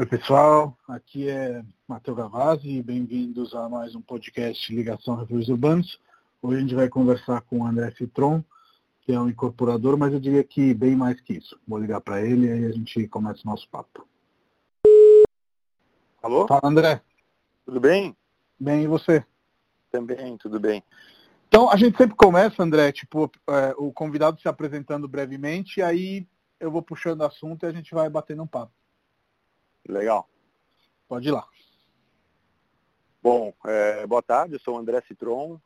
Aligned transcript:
Oi 0.00 0.06
pessoal, 0.06 0.78
aqui 0.86 1.28
é 1.28 1.60
Matheus 1.88 2.16
Gavazzi 2.16 2.70
e 2.70 2.80
bem-vindos 2.80 3.52
a 3.52 3.68
mais 3.68 3.96
um 3.96 4.00
podcast 4.00 4.72
Ligação 4.72 5.16
Refúgios 5.16 5.48
Urbanos. 5.48 5.98
Hoje 6.40 6.56
a 6.56 6.60
gente 6.60 6.74
vai 6.76 6.88
conversar 6.88 7.40
com 7.40 7.58
o 7.58 7.66
André 7.66 7.90
Citron, 7.98 8.44
que 9.00 9.12
é 9.12 9.18
um 9.18 9.28
incorporador, 9.28 9.98
mas 9.98 10.12
eu 10.12 10.20
diria 10.20 10.44
que 10.44 10.72
bem 10.72 10.94
mais 10.94 11.20
que 11.20 11.32
isso. 11.32 11.58
Vou 11.66 11.80
ligar 11.80 12.00
para 12.00 12.24
ele 12.24 12.46
e 12.46 12.52
aí 12.52 12.64
a 12.66 12.70
gente 12.70 13.08
começa 13.08 13.40
o 13.44 13.50
nosso 13.50 13.68
papo. 13.70 14.06
Alô? 16.22 16.46
Fala 16.46 16.60
André. 16.62 17.02
Tudo 17.66 17.80
bem? 17.80 18.16
Bem, 18.56 18.84
e 18.84 18.86
você? 18.86 19.24
Também, 19.90 20.36
tudo 20.36 20.60
bem. 20.60 20.80
Então, 21.48 21.68
a 21.68 21.76
gente 21.76 21.98
sempre 21.98 22.14
começa, 22.14 22.62
André, 22.62 22.92
tipo, 22.92 23.28
é, 23.48 23.74
o 23.76 23.92
convidado 23.92 24.40
se 24.40 24.46
apresentando 24.46 25.08
brevemente, 25.08 25.80
e 25.80 25.82
aí 25.82 26.28
eu 26.60 26.70
vou 26.70 26.82
puxando 26.82 27.22
assunto 27.22 27.64
e 27.64 27.66
a 27.66 27.72
gente 27.72 27.92
vai 27.92 28.08
batendo 28.08 28.44
um 28.44 28.46
papo. 28.46 28.77
Legal. 29.88 30.28
Pode 31.08 31.28
ir 31.28 31.32
lá. 31.32 31.46
Bom, 33.22 33.52
é, 33.66 34.06
boa 34.06 34.22
tarde, 34.22 34.54
eu 34.54 34.60
sou 34.60 34.76
o 34.76 34.78
André 34.78 35.00
Citron, 35.08 35.58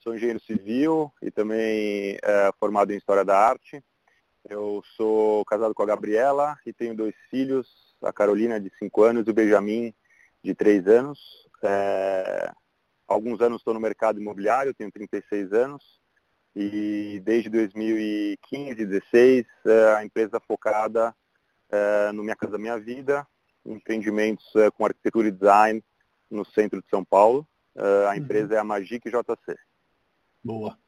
sou 0.00 0.14
engenheiro 0.14 0.40
civil 0.40 1.10
e 1.22 1.30
também 1.30 2.18
é, 2.22 2.50
formado 2.60 2.92
em 2.92 2.96
História 2.96 3.24
da 3.24 3.36
Arte. 3.36 3.82
Eu 4.48 4.82
sou 4.96 5.44
casado 5.46 5.74
com 5.74 5.82
a 5.82 5.86
Gabriela 5.86 6.56
e 6.66 6.72
tenho 6.72 6.94
dois 6.94 7.14
filhos, 7.30 7.96
a 8.02 8.12
Carolina 8.12 8.60
de 8.60 8.70
5 8.78 9.02
anos 9.02 9.26
e 9.26 9.30
o 9.30 9.34
Benjamin 9.34 9.94
de 10.42 10.54
3 10.54 10.86
anos. 10.86 11.48
É, 11.62 12.52
alguns 13.08 13.40
anos 13.40 13.60
estou 13.60 13.72
no 13.72 13.80
mercado 13.80 14.20
imobiliário, 14.20 14.74
tenho 14.74 14.92
36 14.92 15.52
anos 15.54 16.00
e 16.54 17.20
desde 17.24 17.48
2015, 17.48 18.74
2016 18.74 19.46
é, 19.66 19.94
a 19.96 20.04
empresa 20.04 20.38
focada 20.38 21.14
é, 21.70 22.12
no 22.12 22.22
Minha 22.22 22.36
Casa 22.36 22.58
Minha 22.58 22.78
Vida, 22.78 23.26
empreendimentos 23.66 24.44
é, 24.56 24.70
com 24.70 24.84
arquitetura 24.84 25.28
e 25.28 25.32
design 25.32 25.82
no 26.30 26.44
centro 26.44 26.82
de 26.82 26.88
São 26.88 27.04
Paulo. 27.04 27.46
É, 27.76 28.06
a 28.06 28.10
uhum. 28.10 28.14
empresa 28.16 28.52
uhum. 28.52 28.54
é 28.54 28.58
a 28.58 28.64
Magic 28.64 29.08
JC. 29.08 29.56
Boa. 30.42 30.78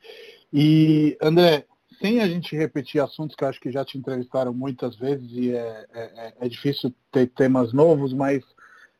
E, 0.53 1.17
André, 1.21 1.67
sem 2.01 2.21
a 2.21 2.29
gente 2.29 2.55
repetir 2.55 3.01
assuntos 3.01 3.35
que 3.35 3.45
acho 3.45 3.61
que 3.61 3.71
já 3.71 3.85
te 3.85 3.97
entrevistaram 3.97 4.53
muitas 4.53 4.97
vezes 4.97 5.31
e 5.33 5.55
é, 5.55 5.87
é, 5.93 6.01
é, 6.01 6.35
é 6.41 6.49
difícil 6.49 6.95
ter 7.11 7.29
temas 7.29 7.73
novos, 7.73 8.13
mas 8.13 8.45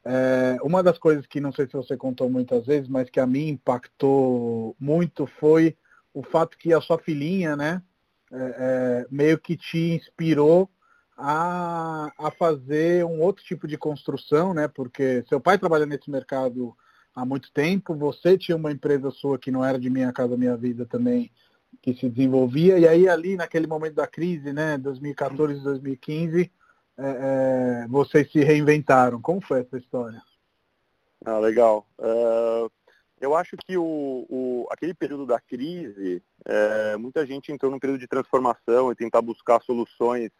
é, 0.05 0.57
uma 0.63 0.83
das 0.83 0.99
coisas 0.99 1.27
que 1.27 1.41
não 1.41 1.53
sei 1.53 1.67
se 1.67 1.75
você 1.75 1.97
contou 1.97 2.31
muitas 2.31 2.65
vezes, 2.65 2.89
mas 2.89 3.11
que 3.11 3.21
a 3.21 3.27
mim 3.27 3.49
impactou 3.49 4.75
muito 4.81 5.27
foi 5.27 5.77
o 6.15 6.23
fato 6.23 6.57
que 6.57 6.73
a 6.73 6.81
sua 6.81 6.99
filhinha, 6.99 7.55
né, 7.55 7.83
meio 9.11 9.39
que 9.39 9.55
te 9.57 9.79
inspirou 9.95 10.69
a, 11.17 12.13
a 12.19 12.31
fazer 12.31 13.05
um 13.05 13.21
outro 13.23 13.43
tipo 13.43 13.67
de 13.67 13.79
construção, 13.79 14.53
né? 14.53 14.69
Porque 14.69 15.25
seu 15.29 15.41
pai 15.41 15.59
trabalha 15.59 15.87
nesse 15.87 16.11
mercado 16.11 16.77
há 17.15 17.25
muito 17.25 17.51
tempo, 17.53 17.95
você 17.95 18.37
tinha 18.37 18.57
uma 18.57 18.71
empresa 18.71 19.11
sua 19.11 19.39
que 19.39 19.51
não 19.51 19.65
era 19.65 19.79
de 19.79 19.89
Minha 19.89 20.13
Casa 20.13 20.37
Minha 20.37 20.57
Vida 20.57 20.85
também, 20.85 21.33
que 21.81 21.95
se 21.95 22.09
desenvolvia, 22.11 22.79
e 22.79 22.87
aí 22.87 23.09
ali 23.09 23.37
naquele 23.37 23.67
momento 23.67 23.95
da 23.95 24.07
crise, 24.07 24.53
né, 24.53 24.77
2014 24.77 25.63
2015, 25.63 26.53
é, 26.99 27.83
é, 27.85 27.89
vocês 27.89 28.31
se 28.31 28.41
reinventaram. 28.41 29.21
Como 29.21 29.41
foi 29.41 29.61
essa 29.61 29.79
história? 29.79 30.23
Ah, 31.25 31.39
legal. 31.39 31.87
Uh, 31.99 32.71
eu 33.21 33.35
acho 33.35 33.57
que 33.57 33.79
o, 33.79 34.27
o, 34.29 34.67
aquele 34.71 34.93
período 34.93 35.27
da 35.27 35.41
crise, 35.41 36.23
é, 36.45 36.97
muita 36.97 37.27
gente 37.27 37.51
entrou 37.51 37.71
num 37.71 37.79
período 37.79 37.99
de 37.99 38.07
transformação 38.07 38.93
e 38.93 38.95
tentar 38.95 39.23
buscar 39.23 39.63
soluções 39.63 40.31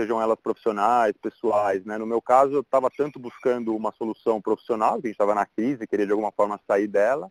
sejam 0.00 0.20
elas 0.20 0.38
profissionais, 0.40 1.14
pessoais. 1.20 1.84
Né? 1.84 1.98
No 1.98 2.06
meu 2.06 2.22
caso, 2.22 2.54
eu 2.54 2.60
estava 2.60 2.88
tanto 2.90 3.18
buscando 3.18 3.76
uma 3.76 3.92
solução 3.92 4.40
profissional, 4.40 5.00
que 5.00 5.06
a 5.06 5.08
gente 5.08 5.14
estava 5.14 5.34
na 5.34 5.44
crise, 5.44 5.86
queria 5.86 6.06
de 6.06 6.12
alguma 6.12 6.32
forma 6.32 6.58
sair 6.66 6.86
dela, 6.86 7.30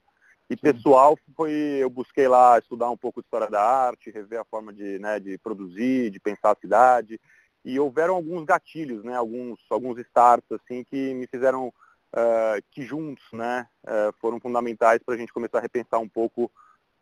e 0.49 0.57
pessoal 0.57 1.17
foi, 1.35 1.51
eu 1.51 1.89
busquei 1.89 2.27
lá 2.27 2.57
estudar 2.57 2.89
um 2.89 2.97
pouco 2.97 3.21
de 3.21 3.25
história 3.25 3.47
da 3.47 3.61
arte, 3.61 4.09
rever 4.09 4.39
a 4.39 4.45
forma 4.45 4.73
de, 4.73 4.97
né, 4.97 5.19
de 5.19 5.37
produzir, 5.37 6.09
de 6.09 6.19
pensar 6.19 6.51
a 6.51 6.59
cidade, 6.59 7.19
e 7.63 7.79
houveram 7.79 8.15
alguns 8.15 8.45
gatilhos, 8.45 9.03
né, 9.03 9.15
alguns, 9.15 9.59
alguns 9.69 9.99
starts 9.99 10.51
assim 10.51 10.83
que 10.83 11.13
me 11.13 11.27
fizeram 11.27 11.67
uh, 11.67 12.63
que 12.71 12.81
juntos, 12.81 13.25
né, 13.31 13.67
uh, 13.83 14.13
foram 14.19 14.39
fundamentais 14.39 15.03
para 15.03 15.13
a 15.13 15.17
gente 15.17 15.33
começar 15.33 15.59
a 15.59 15.61
repensar 15.61 15.99
um 15.99 16.09
pouco 16.09 16.51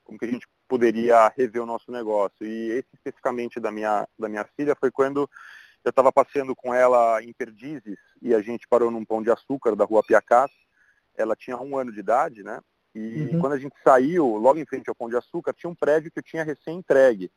como 0.04 0.18
que 0.18 0.26
a 0.26 0.32
gente 0.32 0.48
poderia 0.68 1.28
rever 1.38 1.62
o 1.62 1.66
nosso 1.66 1.92
negócio. 1.92 2.46
E 2.46 2.72
esse 2.72 2.88
especificamente 2.94 3.60
da 3.60 3.72
minha, 3.72 4.08
da 4.18 4.28
minha 4.30 4.46
filha 4.56 4.76
foi 4.76 4.92
quando 4.92 5.30
eu 5.88 5.92
estava 5.92 6.12
passeando 6.12 6.56
com 6.56 6.74
ela 6.74 7.22
em 7.24 7.34
Perdizes 7.34 7.98
e 8.22 8.34
a 8.34 8.42
gente 8.42 8.68
parou 8.68 8.92
num 8.92 9.06
pão 9.06 9.24
de 9.24 9.32
açúcar 9.32 9.76
da 9.76 9.86
rua 9.86 10.04
Piacás. 10.04 10.52
Ela 11.16 11.36
tinha 11.36 11.58
um 11.58 11.78
ano 11.78 11.92
de 11.92 12.00
idade, 12.00 12.44
né? 12.44 12.60
E 12.94 13.30
uhum. 13.32 13.40
quando 13.40 13.54
a 13.54 13.58
gente 13.58 13.76
saiu, 13.84 14.38
logo 14.38 14.60
em 14.60 14.66
frente 14.66 14.90
ao 14.90 14.96
pão 14.96 15.10
de 15.10 15.16
açúcar, 15.16 15.54
tinha 15.54 15.70
um 15.70 15.76
prédio 15.76 16.12
que 16.12 16.20
eu 16.20 16.24
tinha 16.24 16.44
recém-entregue 16.44 17.32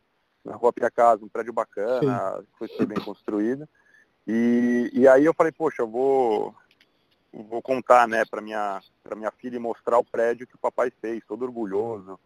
na 0.44 0.56
rua 0.56 0.72
Piacás, 0.72 1.22
um 1.22 1.28
prédio 1.28 1.52
bacana, 1.52 2.38
Sim. 2.38 2.46
foi 2.58 2.68
super 2.68 2.86
bem 2.86 3.00
construído. 3.04 3.68
E, 4.26 4.90
e 4.92 5.06
aí 5.06 5.24
eu 5.24 5.34
falei, 5.34 5.52
poxa, 5.52 5.82
eu 5.82 5.88
vou, 5.88 6.54
vou 7.32 7.62
contar 7.62 8.08
né, 8.08 8.24
para 8.24 8.40
minha, 8.40 8.80
minha 9.16 9.30
filha 9.32 9.56
e 9.56 9.60
mostrar 9.60 9.98
o 9.98 10.04
prédio 10.04 10.46
que 10.46 10.56
o 10.56 10.60
papai 10.60 10.90
fez, 11.00 11.22
todo 11.26 11.42
orgulhoso 11.42 12.18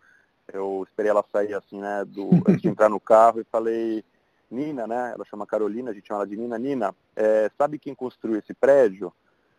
eu 0.53 0.84
esperei 0.87 1.11
ela 1.11 1.25
sair 1.33 1.55
assim, 1.55 1.81
né, 1.81 2.05
do, 2.05 2.31
antes 2.47 2.63
de 2.63 2.69
entrar 2.69 2.89
no 2.89 3.01
carro 3.01 3.41
e 3.41 3.45
falei, 3.45 4.05
Nina, 4.54 4.87
né, 4.87 5.12
ela 5.15 5.25
chama 5.25 5.47
Carolina, 5.47 5.91
a 5.91 5.94
gente 5.94 6.06
chama 6.06 6.20
ela 6.20 6.28
de 6.28 6.37
Nina, 6.37 6.59
Nina, 6.59 6.94
é, 7.15 7.50
sabe 7.59 7.78
quem 7.78 7.94
construiu 7.94 8.38
esse 8.38 8.54
prédio? 8.54 9.12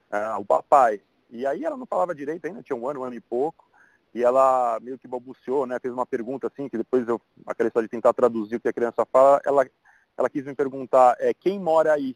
Ah, 0.10 0.38
o 0.40 0.46
papai. 0.46 1.02
E 1.30 1.46
aí 1.46 1.64
ela 1.66 1.78
não 1.78 1.86
falava 1.86 2.16
direito 2.16 2.46
ainda, 2.46 2.64
tinha 2.64 2.76
um 2.76 2.88
ano, 2.88 3.02
um 3.02 3.04
ano 3.04 3.16
e 3.16 3.22
pouco, 3.22 3.66
e 4.14 4.24
ela 4.24 4.80
meio 4.82 4.98
que 4.98 5.08
balbuciou, 5.08 5.66
né, 5.66 5.78
fez 5.80 5.94
uma 5.94 6.06
pergunta 6.06 6.48
assim, 6.48 6.70
que 6.70 6.78
depois 6.78 7.08
eu, 7.08 7.20
aquela 7.46 7.68
história 7.68 7.88
de 7.88 7.92
tentar 7.92 8.14
traduzir 8.14 8.56
o 8.56 8.60
que 8.60 8.70
a 8.70 8.74
criança 8.74 9.06
fala, 9.06 9.42
ela, 9.46 9.68
ela 10.18 10.30
quis 10.30 10.46
me 10.46 10.56
perguntar, 10.56 11.16
é, 11.20 11.34
quem 11.34 11.60
mora 11.60 11.94
aí? 11.94 12.16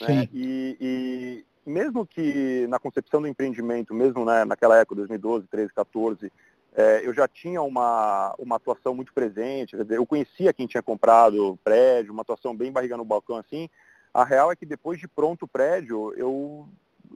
Né? 0.00 0.28
E, 0.32 0.76
e, 0.80 1.44
mesmo 1.64 2.06
que 2.06 2.66
na 2.68 2.78
concepção 2.78 3.22
do 3.22 3.28
empreendimento, 3.28 3.94
mesmo 3.94 4.24
né, 4.24 4.44
naquela 4.44 4.76
época, 4.76 4.96
2012, 4.96 5.46
13, 5.46 5.72
14, 5.72 6.32
é, 6.74 7.06
eu 7.06 7.12
já 7.12 7.28
tinha 7.28 7.60
uma, 7.60 8.34
uma 8.38 8.56
atuação 8.56 8.94
muito 8.94 9.12
presente, 9.12 9.76
eu 9.90 10.06
conhecia 10.06 10.52
quem 10.52 10.66
tinha 10.66 10.82
comprado 10.82 11.52
o 11.52 11.56
prédio, 11.58 12.12
uma 12.12 12.22
atuação 12.22 12.56
bem 12.56 12.72
barriga 12.72 12.96
no 12.96 13.04
balcão 13.04 13.36
assim. 13.36 13.68
A 14.12 14.24
real 14.24 14.50
é 14.50 14.56
que 14.56 14.64
depois 14.64 14.98
de 14.98 15.06
pronto 15.06 15.44
o 15.44 15.48
prédio, 15.48 16.14
eu, 16.16 16.66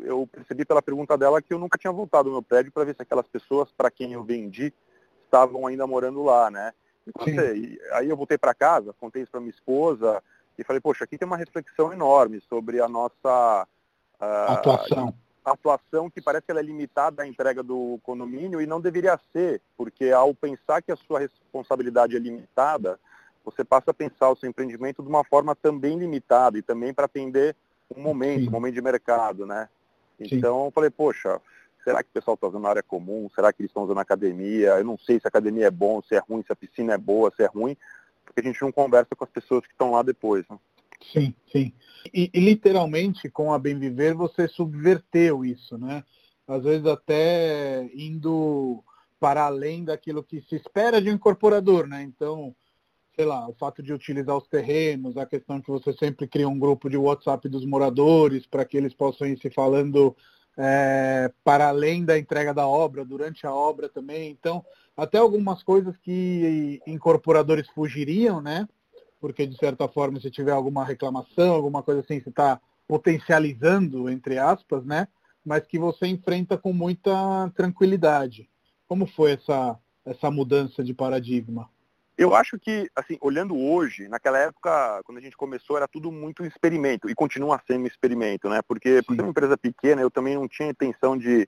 eu 0.01 0.29
percebi 0.31 0.65
pela 0.65 0.83
pergunta 0.83 1.17
dela 1.17 1.41
que 1.41 1.55
eu 1.55 1.59
nunca 1.59 1.79
tinha 1.79 1.93
voltado 1.93 2.29
no 2.29 2.37
meu 2.37 2.43
prédio 2.43 2.71
para 2.71 2.85
ver 2.85 2.95
se 2.95 3.03
aquelas 3.03 3.27
pessoas 3.29 3.73
para 3.73 3.91
quem 3.91 4.13
eu 4.13 4.23
vendi 4.23 4.73
estavam 5.25 5.67
ainda 5.67 5.87
morando 5.87 6.23
lá, 6.23 6.51
né? 6.51 6.73
E, 7.27 7.81
aí 7.93 8.09
eu 8.09 8.17
voltei 8.17 8.37
para 8.37 8.55
casa, 8.55 8.93
contei 8.93 9.23
isso 9.23 9.31
para 9.31 9.41
minha 9.41 9.51
esposa 9.51 10.23
e 10.59 10.65
falei, 10.65 10.81
poxa, 10.81 11.05
aqui 11.05 11.17
tem 11.17 11.27
uma 11.27 11.37
reflexão 11.37 11.93
enorme 11.93 12.41
sobre 12.49 12.81
a 12.81 12.89
nossa 12.89 13.67
uh, 14.21 14.53
atuação 14.53 15.15
atuação 15.53 16.11
que 16.11 16.21
parece 16.21 16.47
que 16.47 16.51
ela 16.51 16.61
é 16.61 16.63
limitada 16.63 17.23
à 17.23 17.27
entrega 17.27 17.63
do 17.63 17.99
condomínio 18.03 18.61
e 18.61 18.67
não 18.67 18.81
deveria 18.81 19.19
ser, 19.33 19.61
porque 19.77 20.11
ao 20.11 20.35
pensar 20.35 20.83
que 20.83 20.93
a 20.93 20.97
sua 20.97 21.21
responsabilidade 21.21 22.17
é 22.17 22.19
limitada, 22.19 22.99
você 23.45 23.65
passa 23.65 23.93
a 23.93 23.95
pensar 23.95 24.31
o 24.31 24.37
seu 24.37 24.49
empreendimento 24.49 25.03
de 25.03 25.09
uma 25.09 25.25
forma 25.25 25.55
também 25.55 25.99
limitada 25.99 26.59
e 26.59 26.63
também 26.63 26.93
para 26.93 27.07
atender 27.07 27.55
um 27.95 28.03
momento, 28.03 28.43
Sim. 28.43 28.49
um 28.49 28.53
momento 28.53 28.75
de 28.75 28.83
mercado, 28.83 29.47
né? 29.47 29.69
Então 30.19 30.65
eu 30.65 30.71
falei, 30.71 30.91
poxa, 30.91 31.41
será 31.85 32.03
que 32.03 32.09
o 32.09 32.13
pessoal 32.13 32.35
está 32.35 32.49
usando 32.49 32.63
na 32.63 32.71
área 32.71 32.83
comum? 32.83 33.29
Será 33.35 33.53
que 33.53 33.63
eles 33.63 33.71
estão 33.71 33.85
usando 33.85 33.99
academia? 33.99 34.71
Eu 34.71 34.85
não 34.85 34.99
sei 34.99 35.21
se 35.21 35.27
a 35.27 35.29
academia 35.29 35.67
é 35.67 35.71
bom, 35.71 36.03
se 36.03 36.17
é 36.17 36.19
ruim, 36.19 36.43
se 36.43 36.53
a 36.53 36.57
piscina 36.57 36.95
é 36.95 36.99
boa, 36.99 37.33
se 37.37 37.45
é 37.45 37.47
ruim, 37.47 37.77
porque 38.25 38.41
a 38.41 38.43
gente 38.43 38.61
não 38.63 38.73
conversa 38.73 39.15
com 39.15 39.25
as 39.25 39.31
pessoas 39.31 39.65
que 39.65 39.73
estão 39.73 39.93
lá 39.93 40.03
depois. 40.03 40.45
Né? 40.49 40.59
Sim, 41.13 41.35
sim. 41.53 41.73
E, 42.13 42.31
e, 42.33 42.41
literalmente 42.41 43.31
com 43.31 43.53
a 43.53 43.59
Bem 43.59 43.79
Viver 43.79 44.15
você 44.15 44.49
subverteu 44.49 45.45
isso, 45.45 45.77
né? 45.79 46.05
Às 46.47 46.63
vezes 46.63 46.87
até 46.87 47.89
indo 47.95 48.83
para 49.19 49.47
além 49.47 49.85
daquilo 49.85 50.23
que 50.23 50.41
se 50.43 50.57
espera 50.57 51.01
de 51.01 51.11
um 51.11 51.15
incorporador, 51.15 51.87
né? 51.87 52.03
Então, 52.03 52.55
sei 53.15 53.25
lá, 53.25 53.49
o 53.49 53.55
fato 53.55 53.83
de 53.83 53.93
utilizar 53.93 54.37
os 54.37 54.47
terrenos, 54.47 55.17
a 55.17 55.27
questão 55.27 55.61
que 55.61 55.71
você 55.71 55.93
sempre 55.95 56.29
cria 56.29 56.49
um 56.49 56.59
grupo 56.59 56.89
de 56.89 56.97
WhatsApp 56.97 57.49
dos 57.49 57.65
moradores 57.65 58.47
para 58.47 58.65
que 58.65 58.77
eles 58.77 58.95
possam 58.95 59.27
ir 59.27 59.39
se 59.39 59.51
falando 59.51 60.15
é, 60.59 61.33
para 61.43 61.69
além 61.69 62.05
da 62.05 62.19
entrega 62.19 62.53
da 62.53 62.67
obra, 62.67 63.05
durante 63.05 63.47
a 63.47 63.53
obra 63.53 63.89
também. 63.89 64.31
Então, 64.31 64.65
até 64.97 65.19
algumas 65.19 65.63
coisas 65.63 65.97
que 65.99 66.81
incorporadores 66.87 67.67
fugiriam, 67.71 68.41
né? 68.41 68.69
Porque 69.21 69.47
de 69.47 69.57
certa 69.57 69.89
forma 69.89 70.21
se 70.21 70.31
tiver 70.31 70.53
alguma 70.53 70.85
reclamação, 70.85 71.55
alguma 71.55 71.83
coisa 71.83 72.01
assim, 72.01 72.21
você 72.21 72.29
está 72.29 72.61
potencializando, 72.87 74.09
entre 74.09 74.39
aspas, 74.39 74.85
né? 74.85 75.09
Mas 75.45 75.67
que 75.67 75.79
você 75.79 76.07
enfrenta 76.07 76.57
com 76.57 76.73
muita 76.73 77.13
tranquilidade. 77.55 78.49
Como 78.87 79.07
foi 79.07 79.33
essa, 79.33 79.79
essa 80.05 80.31
mudança 80.31 80.83
de 80.83 80.95
paradigma? 80.95 81.69
Eu 82.19 82.35
acho 82.35 82.59
que, 82.59 82.91
assim, 82.97 83.19
olhando 83.21 83.55
hoje, 83.57 84.09
naquela 84.09 84.39
época, 84.39 85.03
quando 85.05 85.19
a 85.19 85.21
gente 85.21 85.37
começou, 85.37 85.77
era 85.77 85.87
tudo 85.87 86.11
muito 86.11 86.47
experimento, 86.47 87.11
e 87.11 87.15
continua 87.15 87.61
sendo 87.67 87.87
experimento, 87.87 88.49
né? 88.49 88.63
Porque, 88.67 89.03
por 89.03 89.15
ser 89.15 89.21
uma 89.21 89.31
empresa 89.31 89.57
pequena, 89.59 90.01
eu 90.01 90.11
também 90.11 90.35
não 90.35 90.49
tinha 90.49 90.71
intenção 90.71 91.17
de 91.17 91.47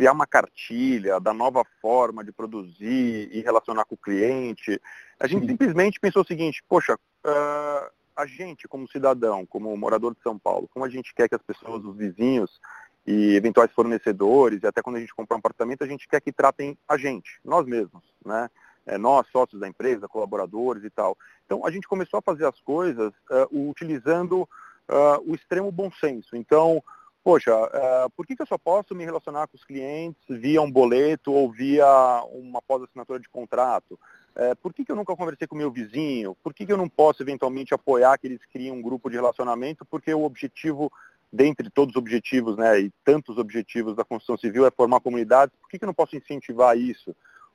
criar 0.00 0.12
uma 0.12 0.26
cartilha 0.26 1.20
da 1.20 1.34
nova 1.34 1.62
forma 1.82 2.24
de 2.24 2.32
produzir 2.32 3.28
e 3.30 3.42
relacionar 3.42 3.84
com 3.84 3.94
o 3.94 3.98
cliente. 3.98 4.80
A 5.20 5.26
gente 5.26 5.42
Sim. 5.42 5.48
simplesmente 5.48 6.00
pensou 6.00 6.22
o 6.22 6.26
seguinte, 6.26 6.64
poxa, 6.66 6.94
uh, 6.94 7.90
a 8.16 8.24
gente 8.24 8.66
como 8.66 8.88
cidadão, 8.88 9.44
como 9.44 9.76
morador 9.76 10.14
de 10.14 10.22
São 10.22 10.38
Paulo, 10.38 10.70
como 10.72 10.86
a 10.86 10.88
gente 10.88 11.12
quer 11.14 11.28
que 11.28 11.34
as 11.34 11.42
pessoas, 11.42 11.84
os 11.84 11.94
vizinhos 11.94 12.58
e 13.06 13.34
eventuais 13.34 13.70
fornecedores, 13.72 14.62
e 14.62 14.66
até 14.66 14.80
quando 14.80 14.96
a 14.96 15.00
gente 15.00 15.14
comprar 15.14 15.36
um 15.36 15.40
apartamento, 15.40 15.84
a 15.84 15.86
gente 15.86 16.08
quer 16.08 16.22
que 16.22 16.32
tratem 16.32 16.78
a 16.88 16.96
gente, 16.96 17.38
nós 17.44 17.66
mesmos, 17.66 18.02
né? 18.24 18.48
É, 18.86 18.96
nós, 18.96 19.26
sócios 19.30 19.60
da 19.60 19.68
empresa, 19.68 20.08
colaboradores 20.08 20.82
e 20.82 20.88
tal. 20.88 21.14
Então, 21.44 21.66
a 21.66 21.70
gente 21.70 21.86
começou 21.86 22.16
a 22.16 22.22
fazer 22.22 22.46
as 22.46 22.58
coisas 22.60 23.12
uh, 23.30 23.68
utilizando 23.68 24.48
uh, 24.88 25.30
o 25.30 25.34
extremo 25.34 25.70
bom 25.70 25.90
senso. 25.92 26.34
Então, 26.34 26.82
poxa, 27.22 27.54
uh, 27.54 28.10
por 28.16 28.26
que, 28.26 28.34
que 28.34 28.42
eu 28.42 28.46
só 28.46 28.58
posso 28.58 28.94
me 28.94 29.04
relacionar 29.04 29.46
com 29.46 29.56
os 29.56 29.64
clientes 29.64 30.22
via 30.28 30.60
um 30.62 30.70
boleto 30.70 31.32
ou 31.32 31.50
via 31.50 31.86
uma 32.32 32.62
pós-assinatura 32.62 33.20
de 33.20 33.28
contrato? 33.28 33.98
Uh, 34.34 34.56
por 34.62 34.72
que, 34.72 34.84
que 34.84 34.92
eu 34.92 34.96
nunca 34.96 35.14
conversei 35.14 35.46
com 35.46 35.56
meu 35.56 35.70
vizinho? 35.70 36.36
Por 36.42 36.54
que, 36.54 36.64
que 36.64 36.72
eu 36.72 36.76
não 36.76 36.88
posso 36.88 37.22
eventualmente 37.22 37.74
apoiar 37.74 38.18
que 38.18 38.26
eles 38.26 38.44
criem 38.46 38.72
um 38.72 38.82
grupo 38.82 39.10
de 39.10 39.16
relacionamento? 39.16 39.84
Porque 39.84 40.12
o 40.14 40.22
objetivo, 40.22 40.90
dentre 41.32 41.68
todos 41.68 41.94
os 41.94 42.00
objetivos, 42.00 42.56
né, 42.56 42.80
e 42.80 42.92
tantos 43.04 43.38
objetivos 43.38 43.96
da 43.96 44.04
construção 44.04 44.38
civil 44.38 44.66
é 44.66 44.70
formar 44.70 45.00
comunidades, 45.00 45.54
por 45.60 45.68
que, 45.68 45.78
que 45.78 45.84
eu 45.84 45.88
não 45.88 45.94
posso 45.94 46.16
incentivar 46.16 46.76
isso? 46.76 47.14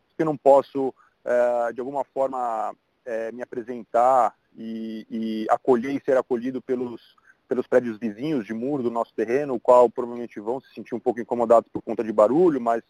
Por 0.10 0.16
que 0.18 0.22
eu 0.22 0.26
não 0.28 0.38
posso, 0.38 0.90
uh, 0.90 1.74
de 1.74 1.80
alguma 1.80 2.04
forma, 2.04 2.76
me 3.34 3.44
apresentar 3.44 4.34
e, 4.58 5.06
e 5.12 5.46
acolher 5.48 5.94
e 5.94 6.02
ser 6.04 6.18
acolhido 6.18 6.60
pelos 6.60 7.16
pelos 7.48 7.68
prédios 7.68 7.98
vizinhos 7.98 8.46
de 8.46 8.54
muro 8.54 8.84
do 8.84 8.92
nosso 8.92 9.14
terreno, 9.14 9.56
o 9.56 9.60
qual 9.60 9.90
provavelmente 9.90 10.40
vão 10.40 10.60
se 10.60 10.74
sentir 10.74 10.96
um 10.96 11.00
pouco 11.00 11.20
incomodados 11.20 11.70
por 11.72 11.82
conta 11.82 12.04
de 12.04 12.12
barulho, 12.12 12.60
mas 12.60 12.82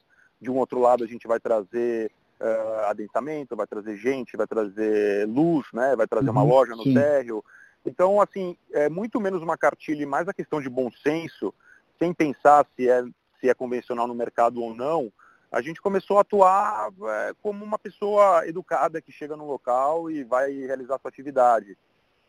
de 0.41 0.49
um 0.49 0.57
outro 0.57 0.79
lado 0.79 1.03
a 1.03 1.07
gente 1.07 1.27
vai 1.27 1.39
trazer 1.39 2.11
uh, 2.39 2.85
adensamento, 2.89 3.55
vai 3.55 3.67
trazer 3.67 3.97
gente, 3.97 4.37
vai 4.37 4.47
trazer 4.47 5.27
luz, 5.27 5.65
né? 5.73 5.95
vai 5.95 6.07
trazer 6.07 6.27
uhum, 6.27 6.35
uma 6.35 6.43
loja 6.43 6.75
no 6.75 6.83
sim. 6.83 6.93
térreo. 6.93 7.43
Então, 7.85 8.19
assim, 8.19 8.57
é 8.71 8.89
muito 8.89 9.19
menos 9.19 9.41
uma 9.41 9.57
cartilha 9.57 10.03
e 10.03 10.07
mais 10.07 10.27
a 10.27 10.33
questão 10.33 10.61
de 10.61 10.69
bom 10.69 10.89
senso, 11.03 11.53
sem 11.99 12.13
pensar 12.13 12.65
se 12.75 12.89
é, 12.89 13.03
se 13.39 13.49
é 13.49 13.53
convencional 13.53 14.07
no 14.07 14.15
mercado 14.15 14.61
ou 14.61 14.73
não, 14.73 15.11
a 15.51 15.61
gente 15.61 15.81
começou 15.81 16.17
a 16.17 16.21
atuar 16.21 16.89
é, 17.07 17.33
como 17.41 17.63
uma 17.63 17.79
pessoa 17.79 18.45
educada 18.47 19.01
que 19.01 19.11
chega 19.11 19.37
no 19.37 19.47
local 19.47 20.09
e 20.09 20.23
vai 20.23 20.51
realizar 20.51 20.99
sua 20.99 21.09
atividade. 21.09 21.77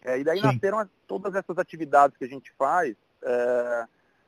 É, 0.06 0.20
e 0.20 0.25
daí 0.25 0.38
Sim. 0.38 0.47
nasceram 0.47 0.88
todas 1.06 1.35
essas 1.35 1.58
atividades 1.58 2.17
que 2.17 2.25
a 2.25 2.29
gente 2.29 2.53
faz, 2.56 2.94
é, 3.25 3.85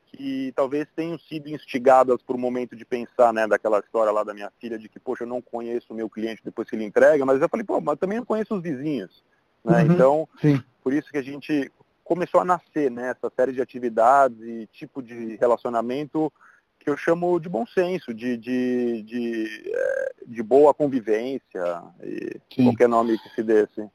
que 0.06 0.52
talvez 0.56 0.88
tenham 0.96 1.16
sido 1.20 1.48
instigadas 1.48 2.20
por 2.20 2.34
um 2.34 2.38
momento 2.38 2.74
de 2.74 2.84
pensar, 2.84 3.32
né, 3.32 3.46
daquela 3.46 3.78
história 3.78 4.10
lá 4.10 4.24
da 4.24 4.34
minha 4.34 4.50
filha, 4.60 4.76
de 4.76 4.88
que, 4.88 4.98
poxa, 4.98 5.22
eu 5.22 5.28
não 5.28 5.40
conheço 5.40 5.86
o 5.90 5.94
meu 5.94 6.10
cliente 6.10 6.42
depois 6.44 6.68
que 6.68 6.74
ele 6.74 6.84
entrega, 6.84 7.24
mas 7.24 7.40
eu 7.40 7.48
falei, 7.48 7.64
pô, 7.64 7.80
mas 7.80 7.96
também 7.96 8.18
não 8.18 8.24
conheço 8.24 8.56
os 8.56 8.62
vizinhos. 8.62 9.22
Né? 9.64 9.84
Uhum. 9.84 9.92
Então, 9.92 10.28
Sim. 10.40 10.60
por 10.82 10.92
isso 10.92 11.10
que 11.12 11.18
a 11.18 11.22
gente 11.22 11.70
começou 12.02 12.40
a 12.40 12.44
nascer 12.44 12.90
né, 12.90 13.10
essa 13.10 13.32
série 13.36 13.52
de 13.52 13.62
atividades 13.62 14.40
e 14.40 14.66
tipo 14.72 15.00
de 15.00 15.36
relacionamento 15.36 16.32
que 16.80 16.90
eu 16.90 16.96
chamo 16.96 17.38
de 17.38 17.48
bom 17.48 17.66
senso, 17.66 18.12
de, 18.12 18.36
de, 18.36 19.02
de, 19.02 19.72
é, 19.72 20.12
de 20.26 20.42
boa 20.42 20.74
convivência, 20.74 21.82
e 22.02 22.64
qualquer 22.64 22.88
nome 22.88 23.18
que 23.18 23.28
se 23.30 23.42
desse. 23.42 23.88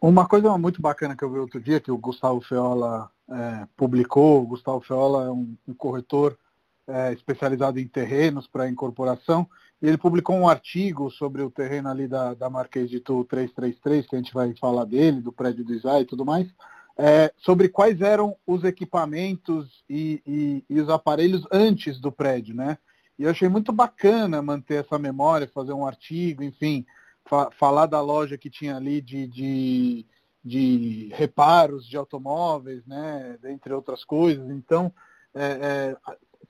Uma 0.00 0.28
coisa 0.28 0.56
muito 0.56 0.80
bacana 0.80 1.16
que 1.16 1.24
eu 1.24 1.32
vi 1.32 1.38
outro 1.40 1.60
dia, 1.60 1.80
que 1.80 1.90
o 1.90 1.98
Gustavo 1.98 2.40
Feola 2.40 3.10
é, 3.28 3.66
publicou, 3.76 4.42
o 4.42 4.46
Gustavo 4.46 4.80
Feola 4.80 5.24
é 5.24 5.30
um, 5.30 5.56
um 5.66 5.74
corretor 5.74 6.38
é, 6.86 7.12
especializado 7.12 7.80
em 7.80 7.88
terrenos 7.88 8.46
para 8.46 8.68
incorporação, 8.68 9.48
e 9.82 9.88
ele 9.88 9.98
publicou 9.98 10.36
um 10.36 10.48
artigo 10.48 11.10
sobre 11.10 11.42
o 11.42 11.50
terreno 11.50 11.88
ali 11.88 12.06
da, 12.06 12.32
da 12.32 12.48
Marquês 12.48 12.88
de 12.88 13.00
Tu 13.00 13.24
333, 13.24 14.06
que 14.06 14.14
a 14.14 14.18
gente 14.18 14.32
vai 14.32 14.54
falar 14.54 14.84
dele, 14.84 15.20
do 15.20 15.32
prédio 15.32 15.64
do 15.64 15.74
Isai 15.74 16.02
e 16.02 16.06
tudo 16.06 16.24
mais, 16.24 16.48
é, 16.96 17.32
sobre 17.36 17.68
quais 17.68 18.00
eram 18.00 18.36
os 18.46 18.62
equipamentos 18.62 19.84
e, 19.90 20.22
e, 20.24 20.64
e 20.70 20.80
os 20.80 20.88
aparelhos 20.88 21.44
antes 21.50 22.00
do 22.00 22.12
prédio, 22.12 22.54
né? 22.54 22.78
E 23.18 23.24
eu 23.24 23.30
achei 23.30 23.48
muito 23.48 23.72
bacana 23.72 24.40
manter 24.40 24.84
essa 24.84 24.96
memória, 24.96 25.50
fazer 25.52 25.72
um 25.72 25.84
artigo, 25.84 26.42
enfim, 26.42 26.86
fa 27.28 27.50
falar 27.52 27.86
da 27.86 28.00
loja 28.00 28.38
que 28.38 28.50
tinha 28.50 28.76
ali 28.76 29.00
de, 29.00 29.26
de, 29.26 30.06
de, 30.44 31.10
reparos 31.14 31.86
de 31.86 31.96
automóveis, 31.96 32.84
né, 32.86 33.38
entre 33.44 33.72
outras 33.72 34.04
coisas. 34.04 34.48
Então, 34.50 34.92
é, 35.34 35.44
é, 35.44 35.96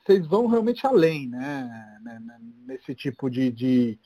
vocês 0.05 0.27
vão 0.27 0.47
realmente 0.47 0.87
além, 0.87 1.29
né, 1.29 1.99
né, 2.03 2.19
né, 2.21 2.39
nesse 2.67 2.95
tipo 2.95 3.29
de, 3.29 3.51
de, 3.51 3.99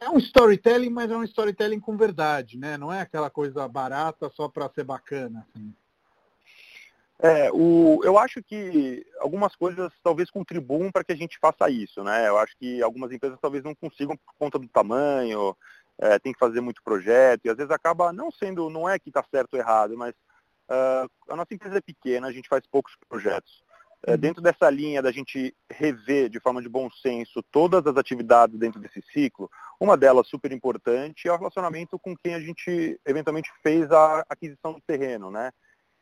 É 0.00 0.10
um 0.10 0.18
storytelling, 0.18 0.90
mas 0.90 1.10
é 1.10 1.16
um 1.16 1.24
storytelling 1.24 1.80
com 1.80 1.96
verdade, 1.96 2.58
né? 2.58 2.76
Não 2.76 2.92
é 2.92 3.00
aquela 3.00 3.30
coisa 3.30 3.66
barata 3.68 4.30
só 4.34 4.48
para 4.48 4.68
ser 4.70 4.84
bacana. 4.84 5.46
Assim. 5.48 5.72
É, 7.22 7.50
o, 7.52 8.00
eu 8.02 8.16
acho 8.18 8.42
que 8.42 9.04
algumas 9.18 9.54
coisas 9.54 9.92
talvez 10.02 10.30
contribuam 10.30 10.90
para 10.90 11.04
que 11.04 11.12
a 11.12 11.16
gente 11.16 11.38
faça 11.38 11.68
isso, 11.68 12.02
né? 12.02 12.26
Eu 12.26 12.38
acho 12.38 12.56
que 12.56 12.82
algumas 12.82 13.12
empresas 13.12 13.38
talvez 13.40 13.62
não 13.62 13.74
consigam 13.74 14.16
por 14.16 14.34
conta 14.38 14.58
do 14.58 14.66
tamanho, 14.66 15.54
é, 16.00 16.18
tem 16.18 16.32
que 16.32 16.38
fazer 16.38 16.60
muito 16.60 16.82
projeto, 16.82 17.44
e 17.44 17.50
às 17.50 17.56
vezes 17.56 17.70
acaba 17.70 18.12
não 18.12 18.30
sendo, 18.30 18.70
não 18.70 18.88
é 18.88 18.98
que 18.98 19.10
está 19.10 19.22
certo 19.30 19.54
ou 19.54 19.60
errado, 19.60 19.96
mas 19.96 20.14
uh, 20.70 21.08
a 21.28 21.36
nossa 21.36 21.52
empresa 21.52 21.76
é 21.76 21.80
pequena, 21.80 22.26
a 22.26 22.32
gente 22.32 22.48
faz 22.48 22.66
poucos 22.66 22.94
projetos. 23.08 23.62
É, 24.06 24.16
dentro 24.16 24.40
dessa 24.40 24.70
linha 24.70 25.02
da 25.02 25.12
gente 25.12 25.54
rever 25.70 26.30
de 26.30 26.40
forma 26.40 26.62
de 26.62 26.70
bom 26.70 26.90
senso 26.90 27.42
todas 27.52 27.86
as 27.86 27.98
atividades 27.98 28.58
dentro 28.58 28.80
desse 28.80 29.02
ciclo, 29.12 29.50
uma 29.78 29.94
delas 29.94 30.26
super 30.26 30.50
importante 30.52 31.28
é 31.28 31.32
o 31.32 31.36
relacionamento 31.36 31.98
com 31.98 32.16
quem 32.16 32.34
a 32.34 32.40
gente 32.40 32.98
eventualmente 33.06 33.50
fez 33.62 33.92
a 33.92 34.24
aquisição 34.26 34.72
do 34.72 34.80
terreno, 34.80 35.30
né? 35.30 35.52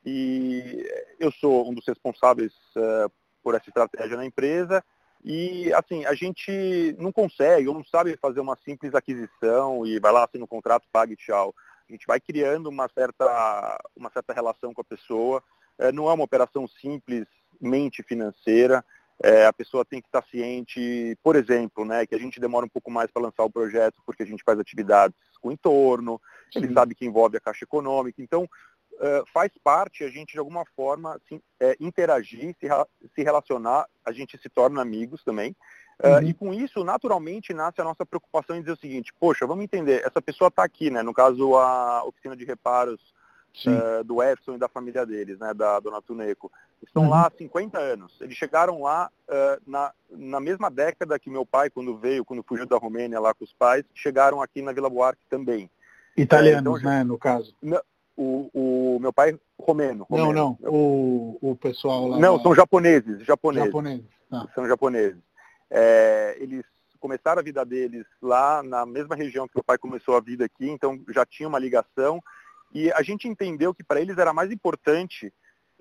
E 0.07 0.89
eu 1.19 1.33
sou 1.33 1.69
um 1.69 1.75
dos 1.75 1.85
responsáveis 1.89 2.53
uh, 2.77 3.11
por 3.43 3.57
essa 3.57 3.69
estratégia 3.69 4.17
na 4.17 4.25
empresa 4.25 4.85
e, 5.25 5.73
assim, 5.75 6.05
a 6.05 6.15
gente 6.15 6.95
não 6.99 7.11
consegue 7.11 7.69
ou 7.69 7.75
não 7.75 7.85
sabe 7.85 8.17
fazer 8.17 8.41
uma 8.41 8.57
simples 8.65 8.95
aquisição 8.95 9.85
e 9.85 9.99
vai 9.99 10.13
lá, 10.13 10.25
assina 10.25 10.45
o 10.45 10.49
contrato, 10.49 10.87
pague 10.93 11.15
e 11.15 11.17
tchau. 11.17 11.55
A 11.89 11.93
gente 11.93 12.07
vai 12.07 12.21
criando 12.21 12.69
uma 12.69 12.89
certa, 12.89 13.79
uma 13.97 14.11
certa 14.11 14.33
relação 14.33 14.73
com 14.73 14.81
a 14.81 14.85
pessoa. 14.85 15.43
É, 15.79 15.91
não 15.91 16.09
é 16.09 16.13
uma 16.13 16.25
operação 16.25 16.69
simplesmente 16.69 18.03
financeira. 18.03 18.85
É, 19.23 19.47
a 19.47 19.53
pessoa 19.53 19.85
tem 19.85 20.01
que 20.01 20.07
estar 20.07 20.23
ciente, 20.31 21.19
por 21.25 21.35
exemplo, 21.35 21.85
né, 21.85 22.07
que 22.07 22.15
a 22.15 22.19
gente 22.19 22.39
demora 22.39 22.67
um 22.67 22.69
pouco 22.69 22.89
mais 22.89 23.11
para 23.11 23.23
lançar 23.23 23.43
o 23.43 23.51
projeto 23.51 24.01
porque 24.07 24.23
a 24.23 24.27
gente 24.27 24.45
faz 24.45 24.61
atividades 24.61 25.19
com 25.41 25.49
o 25.49 25.53
entorno, 25.53 26.21
Sim. 26.53 26.61
ele 26.61 26.73
sabe 26.73 26.95
que 26.95 27.05
envolve 27.05 27.37
a 27.37 27.41
caixa 27.41 27.65
econômica. 27.65 28.23
Então, 28.23 28.49
uh, 28.99 29.25
faz 29.33 29.51
parte 29.63 30.05
a 30.05 30.09
gente, 30.09 30.33
de 30.33 30.39
alguma 30.39 30.65
forma, 30.77 31.15
assim, 31.15 31.41
é, 31.61 31.77
interagir, 31.81 32.55
se, 32.61 32.69
se 33.15 33.23
relacionar, 33.23 33.87
a 34.05 34.13
gente 34.13 34.39
se 34.39 34.49
torna 34.49 34.83
amigos 34.83 35.23
também. 35.25 35.55
Uh, 36.03 36.09
uhum. 36.09 36.23
E 36.23 36.35
com 36.35 36.55
isso, 36.55 36.85
naturalmente, 36.85 37.53
nasce 37.53 37.81
a 37.81 37.85
nossa 37.85 38.07
preocupação 38.07 38.57
em 38.57 38.61
dizer 38.61 38.73
o 38.73 38.79
seguinte, 38.79 39.13
poxa, 39.19 39.47
vamos 39.47 39.65
entender, 39.65 40.03
essa 40.07 40.23
pessoa 40.23 40.49
está 40.49 40.63
aqui, 40.63 40.91
né? 40.91 41.03
No 41.03 41.13
caso, 41.13 41.57
a 41.57 42.05
oficina 42.05 42.37
de 42.37 42.45
reparos 42.45 43.01
uh, 43.67 44.05
do 44.05 44.23
Edson 44.23 44.55
e 44.55 44.59
da 44.59 44.69
família 44.69 45.05
deles, 45.05 45.39
né? 45.41 45.53
Da 45.53 45.81
dona 45.81 46.01
Tuneco. 46.01 46.53
Estão 46.81 47.05
uhum. 47.05 47.11
lá 47.11 47.27
há 47.27 47.33
50 47.37 47.77
anos. 47.77 48.17
Eles 48.21 48.37
chegaram 48.37 48.83
lá 48.83 49.11
na, 49.67 49.93
na 50.09 50.39
mesma 50.39 50.71
década 50.71 51.19
que 51.19 51.29
meu 51.29 51.45
pai, 51.45 51.69
quando 51.69 51.99
veio, 51.99 52.25
quando 52.25 52.45
fugiu 52.45 52.67
da 52.67 52.77
Romênia 52.77 53.19
lá 53.19 53.35
com 53.35 53.45
os 53.45 53.53
pais, 53.53 53.85
chegaram 53.93 54.41
aqui 54.41 54.63
na 54.63 54.73
Vila 54.73 54.89
Buarque 54.89 55.27
também. 55.29 55.69
Italianos, 56.17 56.81
então, 56.81 56.91
né, 56.91 57.03
no 57.03 57.19
caso 57.19 57.53
o, 58.19 58.51
o 58.53 58.99
meu 59.01 59.13
pai 59.13 59.39
romeno. 59.59 60.05
romeno. 60.11 60.33
Não, 60.33 60.59
não, 60.61 60.71
o, 60.71 61.39
o 61.41 61.57
pessoal 61.57 62.09
lá. 62.09 62.19
Não, 62.19 62.37
da... 62.37 62.43
são 62.43 62.55
japoneses, 62.55 63.25
japoneses. 63.25 63.67
japoneses. 63.69 64.07
Ah. 64.31 64.47
São 64.55 64.67
japoneses. 64.67 65.23
É, 65.71 66.37
eles 66.41 66.65
começaram 66.99 67.39
a 67.39 67.45
vida 67.45 67.65
deles 67.65 68.05
lá 68.21 68.63
na 68.63 68.85
mesma 68.85 69.15
região 69.15 69.47
que 69.47 69.57
meu 69.57 69.63
pai 69.63 69.79
começou 69.79 70.17
a 70.17 70.21
vida 70.21 70.45
aqui, 70.45 70.69
então 70.69 71.01
já 71.11 71.25
tinha 71.25 71.49
uma 71.49 71.59
ligação. 71.59 72.21
E 72.75 72.93
a 72.93 73.03
gente 73.03 73.29
entendeu 73.29 73.73
que 73.73 73.85
para 73.85 74.01
eles 74.01 74.19
era 74.19 74.33
mais 74.33 74.51
importante 74.51 75.33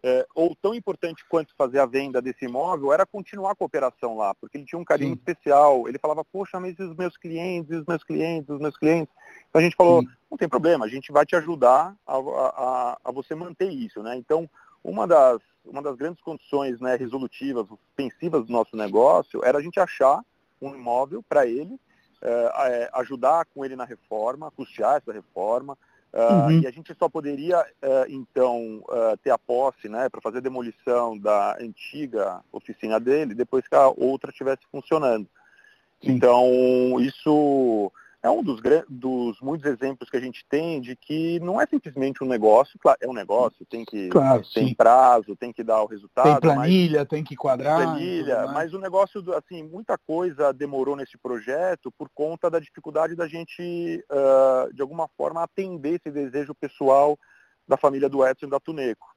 é, 0.03 0.25
ou 0.35 0.55
tão 0.55 0.75
importante 0.75 1.25
quanto 1.27 1.55
fazer 1.57 1.79
a 1.79 1.85
venda 1.85 2.21
desse 2.21 2.45
imóvel 2.45 2.93
era 2.93 3.05
continuar 3.05 3.51
a 3.51 3.55
cooperação 3.55 4.15
lá, 4.15 4.33
porque 4.35 4.57
ele 4.57 4.65
tinha 4.65 4.79
um 4.79 4.85
carinho 4.85 5.13
Sim. 5.13 5.17
especial. 5.17 5.87
Ele 5.87 5.97
falava, 5.97 6.23
poxa, 6.23 6.59
mas 6.59 6.77
e 6.77 6.83
os 6.83 6.95
meus 6.95 7.17
clientes, 7.17 7.79
os 7.79 7.85
meus 7.85 8.03
clientes, 8.03 8.49
os 8.49 8.59
meus 8.59 8.77
clientes. 8.77 9.13
Então 9.49 9.59
a 9.59 9.63
gente 9.63 9.75
falou, 9.75 10.01
Sim. 10.01 10.07
não 10.29 10.37
tem 10.37 10.47
problema, 10.47 10.85
a 10.85 10.89
gente 10.89 11.11
vai 11.11 11.25
te 11.25 11.35
ajudar 11.35 11.95
a, 12.05 12.17
a, 12.17 12.97
a, 13.05 13.11
você 13.11 13.33
manter 13.35 13.69
isso. 13.69 14.01
Né? 14.03 14.15
Então, 14.17 14.49
uma 14.83 15.07
das, 15.07 15.39
uma 15.65 15.81
das 15.81 15.95
grandes 15.95 16.21
condições 16.21 16.79
né, 16.79 16.95
resolutivas, 16.95 17.65
ofensivas 17.69 18.45
do 18.45 18.51
nosso 18.51 18.75
negócio 18.75 19.43
era 19.43 19.57
a 19.57 19.61
gente 19.61 19.79
achar 19.79 20.21
um 20.61 20.73
imóvel 20.73 21.23
para 21.27 21.45
ele 21.45 21.79
é, 22.21 22.89
ajudar 22.93 23.45
com 23.53 23.63
ele 23.63 23.75
na 23.75 23.85
reforma, 23.85 24.51
custear 24.51 24.97
essa 24.97 25.13
reforma, 25.13 25.77
Uh, 26.13 26.45
uhum. 26.45 26.61
E 26.61 26.67
a 26.67 26.71
gente 26.71 26.95
só 26.97 27.09
poderia, 27.09 27.61
uh, 27.61 28.05
então, 28.09 28.81
uh, 28.87 29.17
ter 29.21 29.29
a 29.29 29.37
posse 29.37 29.89
né, 29.89 30.09
para 30.09 30.21
fazer 30.21 30.41
demolição 30.41 31.17
da 31.17 31.57
antiga 31.59 32.41
oficina 32.51 32.99
dele 32.99 33.35
depois 33.35 33.67
que 33.67 33.75
a 33.75 33.87
outra 33.89 34.31
estivesse 34.31 34.61
funcionando. 34.71 35.27
Sim. 36.01 36.11
Então, 36.11 36.99
isso 36.99 37.91
é 38.27 38.31
um 38.31 38.43
dos, 38.43 38.59
dos, 38.89 39.39
muitos 39.39 39.65
exemplos 39.65 40.09
que 40.09 40.17
a 40.17 40.19
gente 40.19 40.45
tem 40.49 40.81
de 40.81 40.95
que 40.95 41.39
não 41.39 41.59
é 41.59 41.65
simplesmente 41.65 42.23
um 42.23 42.27
negócio, 42.27 42.77
claro, 42.77 42.97
é 43.01 43.07
um 43.07 43.13
negócio, 43.13 43.65
tem 43.65 43.85
que 43.85 44.09
claro, 44.09 44.43
tem 44.53 44.73
prazo, 44.75 45.35
tem 45.35 45.53
que 45.53 45.63
dar 45.63 45.81
o 45.81 45.87
resultado. 45.87 46.25
Tem 46.25 46.39
planilha, 46.39 46.99
mas, 46.99 47.07
tem 47.07 47.23
que 47.23 47.35
quadrar. 47.35 47.77
Tem 47.77 47.87
planilha, 47.87 48.47
mas 48.47 48.73
o 48.73 48.79
negócio, 48.79 49.23
assim, 49.33 49.63
muita 49.63 49.97
coisa 49.97 50.51
demorou 50.51 50.95
nesse 50.95 51.17
projeto 51.17 51.91
por 51.97 52.09
conta 52.13 52.49
da 52.49 52.59
dificuldade 52.59 53.15
da 53.15 53.27
gente, 53.27 54.03
uh, 54.11 54.73
de 54.73 54.81
alguma 54.81 55.07
forma, 55.17 55.41
atender 55.41 55.95
esse 55.95 56.11
desejo 56.11 56.53
pessoal 56.53 57.17
da 57.65 57.77
família 57.77 58.09
do 58.09 58.25
Edson 58.25 58.47
e 58.47 58.49
da 58.49 58.59
Tuneco. 58.59 59.07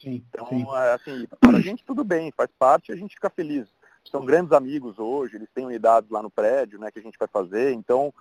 Sim, 0.00 0.24
então, 0.28 0.46
sim. 0.48 0.64
É, 0.74 0.92
assim, 0.92 1.26
para 1.40 1.58
a 1.58 1.60
gente 1.60 1.84
tudo 1.84 2.04
bem, 2.04 2.32
faz 2.36 2.50
parte, 2.58 2.92
a 2.92 2.96
gente 2.96 3.14
fica 3.14 3.30
feliz 3.30 3.66
são 4.10 4.24
grandes 4.24 4.52
amigos 4.52 4.98
hoje, 4.98 5.36
eles 5.36 5.48
têm 5.52 5.66
unidades 5.66 6.10
lá 6.10 6.22
no 6.22 6.30
prédio, 6.30 6.78
né, 6.78 6.90
que 6.90 6.98
a 6.98 7.02
gente 7.02 7.18
vai 7.18 7.28
fazer, 7.28 7.72
então 7.72 8.12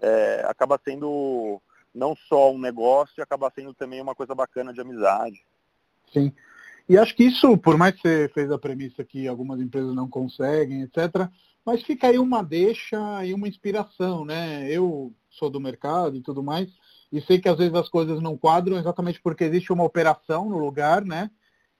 é, 0.00 0.44
acaba 0.48 0.80
sendo 0.84 1.60
não 1.94 2.14
só 2.28 2.52
um 2.52 2.58
negócio, 2.58 3.22
acaba 3.22 3.50
sendo 3.54 3.74
também 3.74 4.00
uma 4.00 4.14
coisa 4.14 4.34
bacana 4.34 4.72
de 4.72 4.80
amizade. 4.80 5.44
Sim. 6.12 6.32
E 6.88 6.98
acho 6.98 7.14
que 7.14 7.24
isso, 7.24 7.56
por 7.58 7.76
mais 7.76 7.94
que 7.94 8.02
você 8.02 8.30
fez 8.32 8.50
a 8.50 8.58
premissa 8.58 9.04
que 9.04 9.28
algumas 9.28 9.60
empresas 9.60 9.94
não 9.94 10.08
conseguem, 10.08 10.82
etc., 10.82 11.28
mas 11.64 11.82
fica 11.82 12.08
aí 12.08 12.18
uma 12.18 12.42
deixa 12.42 13.24
e 13.24 13.34
uma 13.34 13.46
inspiração, 13.46 14.24
né? 14.24 14.68
Eu 14.68 15.12
sou 15.28 15.50
do 15.50 15.60
mercado 15.60 16.16
e 16.16 16.22
tudo 16.22 16.42
mais, 16.42 16.68
e 17.12 17.20
sei 17.20 17.38
que 17.38 17.48
às 17.48 17.58
vezes 17.58 17.74
as 17.74 17.88
coisas 17.88 18.20
não 18.20 18.36
quadram 18.36 18.78
exatamente 18.78 19.20
porque 19.20 19.44
existe 19.44 19.72
uma 19.72 19.84
operação 19.84 20.48
no 20.48 20.58
lugar, 20.58 21.04
né? 21.04 21.30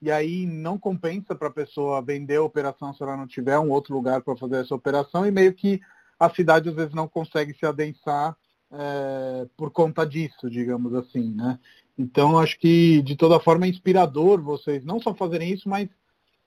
e 0.03 0.11
aí 0.11 0.47
não 0.47 0.79
compensa 0.79 1.35
para 1.35 1.49
a 1.49 1.53
pessoa 1.53 2.00
vender 2.00 2.37
a 2.37 2.43
operação 2.43 2.93
se 2.95 3.03
ela 3.03 3.17
não 3.17 3.27
tiver 3.27 3.59
um 3.59 3.71
outro 3.71 3.95
lugar 3.95 4.23
para 4.23 4.37
fazer 4.37 4.57
essa 4.57 4.75
operação 4.75 5.27
e 5.27 5.31
meio 5.31 5.53
que 5.53 5.81
a 6.21 6.29
cidade 6.29 6.69
às 6.69 6.75
vezes 6.75 6.95
não 6.95 7.09
consegue 7.09 7.55
se 7.55 7.65
adensar 7.65 8.37
é, 8.71 9.49
por 9.57 9.71
conta 9.71 10.07
disso, 10.07 10.50
digamos 10.50 10.95
assim, 10.95 11.35
né? 11.35 11.59
Então 11.99 12.39
acho 12.39 12.59
que 12.59 13.00
de 13.03 13.17
toda 13.17 13.41
forma 13.41 13.65
é 13.65 13.69
inspirador 13.69 14.41
vocês 14.43 14.85
não 14.85 15.00
só 15.00 15.15
fazerem 15.15 15.50
isso, 15.50 15.69
mas 15.69 15.89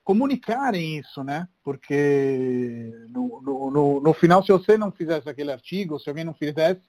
comunicarem 0.04 0.98
isso, 0.98 1.24
né? 1.24 1.48
Porque 1.62 2.92
no, 3.08 3.42
no, 3.42 3.70
no, 3.70 4.00
no 4.00 4.14
final, 4.14 4.42
se 4.44 4.52
você 4.52 4.78
não 4.78 4.92
fizesse 4.92 5.28
aquele 5.28 5.50
artigo, 5.50 5.98
se 5.98 6.08
alguém 6.08 6.24
não 6.24 6.34
fizesse, 6.34 6.82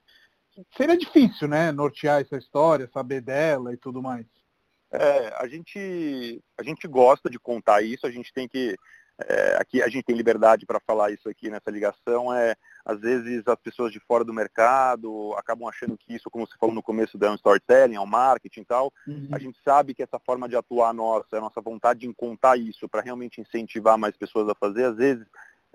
seria 0.76 0.96
difícil, 0.96 1.48
né? 1.48 1.72
Nortear 1.72 2.20
essa 2.20 2.36
história, 2.36 2.88
saber 2.92 3.20
dela 3.20 3.72
e 3.72 3.76
tudo 3.76 4.00
mais. 4.00 4.26
É, 4.92 5.34
a 5.38 5.48
gente 5.48 6.40
a 6.56 6.62
gente 6.62 6.86
gosta 6.86 7.28
de 7.28 7.38
contar 7.38 7.82
isso, 7.82 8.06
a 8.06 8.10
gente 8.10 8.32
tem 8.32 8.48
que 8.48 8.76
é, 9.24 9.56
aqui 9.58 9.82
a 9.82 9.88
gente 9.88 10.04
tem 10.04 10.16
liberdade 10.16 10.66
para 10.66 10.80
falar 10.80 11.10
isso 11.10 11.28
aqui 11.28 11.48
nessa 11.48 11.70
ligação 11.70 12.34
é 12.34 12.54
às 12.84 13.00
vezes 13.00 13.42
as 13.48 13.58
pessoas 13.58 13.90
de 13.90 13.98
fora 13.98 14.22
do 14.22 14.32
mercado 14.32 15.34
acabam 15.36 15.68
achando 15.68 15.96
que 15.96 16.14
isso, 16.14 16.30
como 16.30 16.46
você 16.46 16.54
falou 16.56 16.74
no 16.74 16.82
começo, 16.82 17.18
é 17.20 17.30
um 17.30 17.34
storytelling, 17.34 17.96
é 17.96 18.00
um 18.00 18.06
marketing 18.06 18.60
e 18.60 18.64
tal. 18.64 18.92
Uhum. 19.08 19.28
A 19.32 19.38
gente 19.40 19.58
sabe 19.64 19.92
que 19.92 20.04
essa 20.04 20.20
forma 20.20 20.48
de 20.48 20.54
atuar 20.54 20.94
nossa, 20.94 21.36
a 21.36 21.40
nossa 21.40 21.60
vontade 21.60 22.00
de 22.00 22.14
contar 22.14 22.56
isso 22.56 22.88
para 22.88 23.00
realmente 23.00 23.40
incentivar 23.40 23.98
mais 23.98 24.16
pessoas 24.16 24.48
a 24.48 24.54
fazer, 24.54 24.84
às 24.84 24.96
vezes 24.96 25.26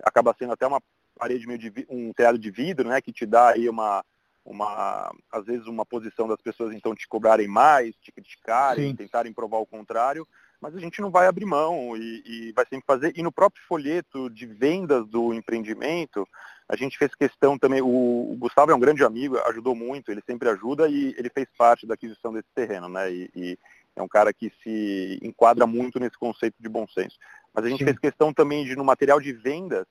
acaba 0.02 0.34
sendo 0.38 0.54
até 0.54 0.66
uma 0.66 0.80
parede 1.18 1.46
meio 1.46 1.58
de 1.58 1.86
um 1.90 2.12
telhado 2.14 2.38
de 2.38 2.50
vidro, 2.50 2.88
né, 2.88 3.00
que 3.02 3.12
te 3.12 3.26
dá 3.26 3.50
aí 3.50 3.68
uma 3.68 4.02
uma, 4.44 5.14
às 5.30 5.44
vezes 5.44 5.68
uma 5.68 5.86
posição 5.86 6.26
das 6.26 6.40
pessoas 6.40 6.74
então 6.74 6.94
te 6.96 7.06
cobrarem 7.06 7.46
mais, 7.46 7.94
te 7.96 8.10
criticarem, 8.10 8.90
Sim. 8.90 8.96
tentarem 8.96 9.32
provar 9.32 9.58
o 9.58 9.66
contrário, 9.66 10.26
mas 10.62 10.76
a 10.76 10.78
gente 10.78 11.00
não 11.00 11.10
vai 11.10 11.26
abrir 11.26 11.44
mão 11.44 11.96
e, 11.96 12.22
e, 12.24 12.52
vai 12.52 12.64
sempre 12.64 12.86
fazer. 12.86 13.12
E 13.16 13.22
no 13.22 13.32
próprio 13.32 13.60
folheto 13.66 14.30
de 14.30 14.46
vendas 14.46 15.04
do 15.08 15.34
empreendimento, 15.34 16.26
a 16.68 16.76
gente 16.76 16.96
fez 16.96 17.12
questão 17.16 17.58
também, 17.58 17.82
o, 17.82 18.36
Gustavo 18.38 18.70
é 18.70 18.74
um 18.74 18.78
grande 18.78 19.02
amigo, 19.02 19.36
ajudou 19.48 19.74
muito, 19.74 20.12
ele 20.12 20.22
sempre 20.24 20.48
ajuda 20.48 20.88
e 20.88 21.16
ele 21.18 21.28
fez 21.28 21.48
parte 21.58 21.84
da 21.84 21.94
aquisição 21.94 22.32
desse 22.32 22.48
terreno, 22.54 22.88
né? 22.88 23.12
E, 23.12 23.30
e 23.34 23.58
é 23.96 24.02
um 24.02 24.06
cara 24.06 24.32
que 24.32 24.52
se 24.62 25.18
enquadra 25.20 25.66
muito 25.66 25.98
nesse 25.98 26.16
conceito 26.16 26.54
de 26.60 26.68
bom 26.68 26.86
senso. 26.86 27.18
Mas 27.52 27.64
a 27.64 27.68
gente 27.68 27.80
Sim. 27.80 27.86
fez 27.86 27.98
questão 27.98 28.32
também 28.32 28.64
de, 28.64 28.76
no 28.76 28.84
material 28.84 29.20
de 29.20 29.32
vendas 29.32 29.84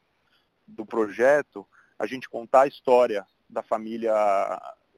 do 0.66 0.86
projeto, 0.86 1.68
a 2.00 2.08
gente 2.08 2.30
contar 2.30 2.62
a 2.62 2.68
história 2.68 3.28
da 3.50 3.62
família 3.62 4.14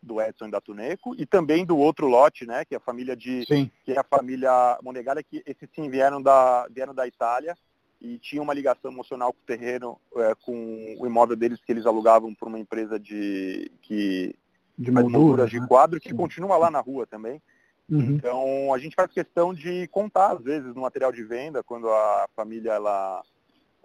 do 0.03 0.21
Edson 0.21 0.47
e 0.47 0.51
da 0.51 0.61
Tuneco 0.61 1.15
e 1.17 1.25
também 1.25 1.65
do 1.65 1.77
outro 1.77 2.07
lote, 2.07 2.45
né, 2.45 2.65
que 2.65 2.75
é 2.75 2.77
a 2.77 2.81
família 2.81 3.15
de 3.15 3.45
sim. 3.45 3.71
que 3.83 3.93
é 3.93 3.99
a 3.99 4.03
família 4.03 4.77
Monegalha, 4.83 5.23
que 5.23 5.41
esses 5.45 5.69
sim 5.73 5.89
vieram 5.89 6.21
da 6.21 6.67
vieram 6.69 6.93
da 6.93 7.07
Itália 7.07 7.55
e 8.01 8.17
tinham 8.17 8.43
uma 8.43 8.53
ligação 8.53 8.91
emocional 8.91 9.31
com 9.31 9.39
o 9.39 9.45
terreno, 9.45 9.97
é, 10.17 10.35
com 10.35 10.95
o 10.99 11.05
imóvel 11.05 11.37
deles 11.37 11.61
que 11.65 11.71
eles 11.71 11.85
alugavam 11.85 12.35
por 12.35 12.47
uma 12.47 12.59
empresa 12.59 12.99
de 12.99 13.71
que 13.81 14.35
de 14.77 14.91
molduras 14.91 15.49
de 15.49 15.59
né? 15.59 15.67
quadro 15.67 15.99
que 15.99 16.09
sim. 16.09 16.15
continua 16.15 16.57
lá 16.57 16.69
na 16.69 16.79
rua 16.79 17.07
também. 17.07 17.41
Uhum. 17.89 18.15
Então 18.15 18.73
a 18.73 18.77
gente 18.77 18.95
faz 18.95 19.11
questão 19.11 19.53
de 19.53 19.87
contar 19.87 20.33
às 20.33 20.43
vezes 20.43 20.73
no 20.75 20.81
material 20.81 21.11
de 21.11 21.23
venda 21.23 21.63
quando 21.63 21.89
a 21.89 22.27
família 22.35 22.73
ela 22.73 23.23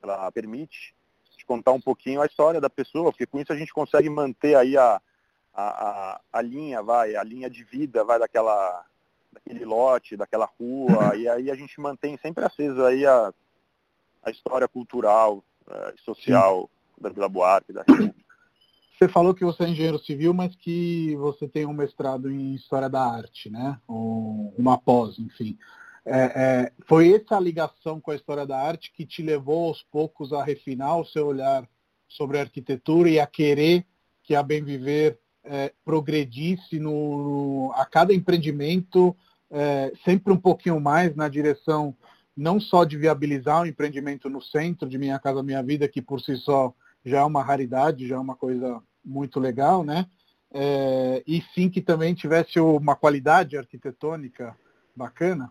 ela 0.02 0.30
permite 0.32 0.94
contar 1.48 1.72
um 1.72 1.80
pouquinho 1.80 2.20
a 2.20 2.26
história 2.26 2.60
da 2.60 2.68
pessoa, 2.68 3.10
porque 3.10 3.24
com 3.24 3.40
isso 3.40 3.50
a 3.50 3.56
gente 3.56 3.72
consegue 3.72 4.10
manter 4.10 4.54
aí 4.54 4.76
a, 4.76 5.00
a, 5.58 5.88
a, 6.12 6.20
a 6.34 6.40
linha, 6.40 6.80
vai, 6.80 7.16
a 7.16 7.24
linha 7.24 7.50
de 7.50 7.64
vida, 7.64 8.04
vai, 8.04 8.16
daquela, 8.16 8.84
daquele 9.32 9.64
lote, 9.64 10.16
daquela 10.16 10.48
rua, 10.58 11.16
e 11.16 11.28
aí 11.28 11.50
a 11.50 11.54
gente 11.56 11.80
mantém 11.80 12.16
sempre 12.18 12.44
acesa 12.44 12.86
aí 12.86 13.04
a, 13.04 13.34
a 14.22 14.30
história 14.30 14.68
cultural 14.68 15.42
uh, 15.66 15.92
e 15.96 16.00
social 16.02 16.70
Sim. 16.94 17.02
da 17.02 17.08
Vila 17.10 17.28
Buarque, 17.28 17.72
da 17.72 17.80
República. 17.80 18.28
Você 18.96 19.08
falou 19.08 19.34
que 19.34 19.44
você 19.44 19.64
é 19.64 19.68
engenheiro 19.68 19.98
civil, 19.98 20.32
mas 20.32 20.54
que 20.54 21.16
você 21.16 21.48
tem 21.48 21.66
um 21.66 21.72
mestrado 21.72 22.30
em 22.30 22.54
História 22.54 22.88
da 22.88 23.00
Arte, 23.00 23.48
né? 23.48 23.80
Ou 23.86 24.52
uma 24.58 24.76
pós, 24.76 25.18
enfim. 25.20 25.56
É, 26.04 26.20
é, 26.34 26.72
foi 26.86 27.14
essa 27.14 27.38
ligação 27.38 28.00
com 28.00 28.10
a 28.10 28.16
história 28.16 28.44
da 28.44 28.58
arte 28.60 28.90
que 28.92 29.06
te 29.06 29.22
levou 29.22 29.68
aos 29.68 29.82
poucos 29.84 30.32
a 30.32 30.42
refinar 30.42 30.98
o 30.98 31.04
seu 31.04 31.26
olhar 31.26 31.68
sobre 32.08 32.38
a 32.38 32.40
arquitetura 32.40 33.08
e 33.08 33.20
a 33.20 33.26
querer 33.26 33.86
que 34.22 34.34
a 34.34 34.42
Bem 34.42 34.64
Viver 34.64 35.18
é, 35.44 35.72
progredisse 35.84 36.78
no, 36.78 37.72
a 37.74 37.84
cada 37.84 38.12
empreendimento 38.14 39.16
é, 39.50 39.92
sempre 40.04 40.32
um 40.32 40.36
pouquinho 40.36 40.80
mais 40.80 41.14
na 41.16 41.28
direção 41.28 41.96
não 42.36 42.60
só 42.60 42.84
de 42.84 42.96
viabilizar 42.96 43.62
o 43.62 43.66
empreendimento 43.66 44.30
no 44.30 44.40
centro 44.40 44.88
de 44.88 44.96
Minha 44.96 45.18
Casa 45.18 45.42
Minha 45.42 45.62
Vida, 45.62 45.88
que 45.88 46.00
por 46.00 46.20
si 46.20 46.36
só 46.36 46.72
já 47.04 47.20
é 47.20 47.24
uma 47.24 47.42
raridade, 47.42 48.06
já 48.06 48.14
é 48.14 48.18
uma 48.18 48.36
coisa 48.36 48.80
muito 49.04 49.40
legal, 49.40 49.82
né? 49.82 50.06
É, 50.52 51.22
e 51.26 51.42
sim 51.54 51.68
que 51.68 51.82
também 51.82 52.14
tivesse 52.14 52.60
uma 52.60 52.94
qualidade 52.94 53.56
arquitetônica 53.56 54.56
bacana. 54.94 55.50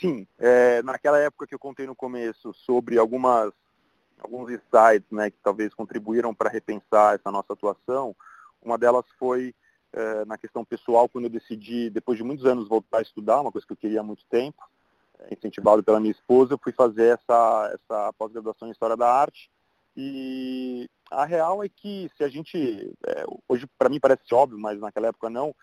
Sim, 0.00 0.26
é, 0.38 0.82
naquela 0.82 1.18
época 1.18 1.46
que 1.46 1.54
eu 1.54 1.58
contei 1.58 1.86
no 1.86 1.94
começo 1.94 2.52
sobre 2.54 2.98
algumas, 2.98 3.52
alguns 4.22 4.50
insights 4.50 5.10
né, 5.10 5.30
que 5.30 5.38
talvez 5.42 5.74
contribuíram 5.74 6.34
para 6.34 6.50
repensar 6.50 7.14
essa 7.14 7.30
nossa 7.30 7.52
atuação, 7.52 8.14
uma 8.62 8.76
delas 8.76 9.04
foi 9.18 9.54
é, 9.92 10.24
na 10.24 10.38
questão 10.38 10.64
pessoal, 10.64 11.08
quando 11.08 11.24
eu 11.24 11.30
decidi, 11.30 11.90
depois 11.90 12.16
de 12.16 12.24
muitos 12.24 12.46
anos, 12.46 12.68
voltar 12.68 12.98
a 12.98 13.02
estudar, 13.02 13.40
uma 13.40 13.50
coisa 13.50 13.66
que 13.66 13.72
eu 13.72 13.76
queria 13.76 14.00
há 14.00 14.04
muito 14.04 14.24
tempo, 14.26 14.62
é, 15.18 15.34
incentivado 15.34 15.82
pela 15.82 15.98
minha 15.98 16.12
esposa, 16.12 16.54
eu 16.54 16.60
fui 16.62 16.72
fazer 16.72 17.18
essa, 17.18 17.70
essa 17.74 18.12
pós-graduação 18.12 18.68
em 18.68 18.72
História 18.72 18.96
da 18.96 19.12
Arte. 19.12 19.50
E 19.96 20.88
a 21.10 21.24
real 21.24 21.64
é 21.64 21.68
que 21.68 22.08
se 22.16 22.22
a 22.22 22.28
gente, 22.28 22.94
é, 23.06 23.24
hoje 23.48 23.66
para 23.76 23.88
mim 23.88 23.98
parece 23.98 24.32
óbvio, 24.32 24.58
mas 24.58 24.78
naquela 24.78 25.08
época 25.08 25.28
não, 25.28 25.54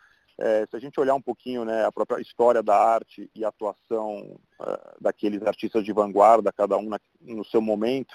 se 0.70 0.76
a 0.76 0.80
gente 0.80 1.00
olhar 1.00 1.16
um 1.16 1.22
pouquinho 1.22 1.66
né, 1.66 1.84
a 1.84 1.92
própria 1.92 2.22
história 2.22 2.62
da 2.62 2.78
arte 2.78 3.28
e 3.34 3.44
a 3.44 3.48
atuação 3.48 4.40
daqueles 5.02 5.42
artistas 5.42 5.84
de 5.84 5.92
vanguarda, 5.92 6.54
cada 6.54 6.78
um 6.78 6.90
na, 6.90 7.00
no 7.20 7.44
seu 7.44 7.60
momento, 7.60 8.14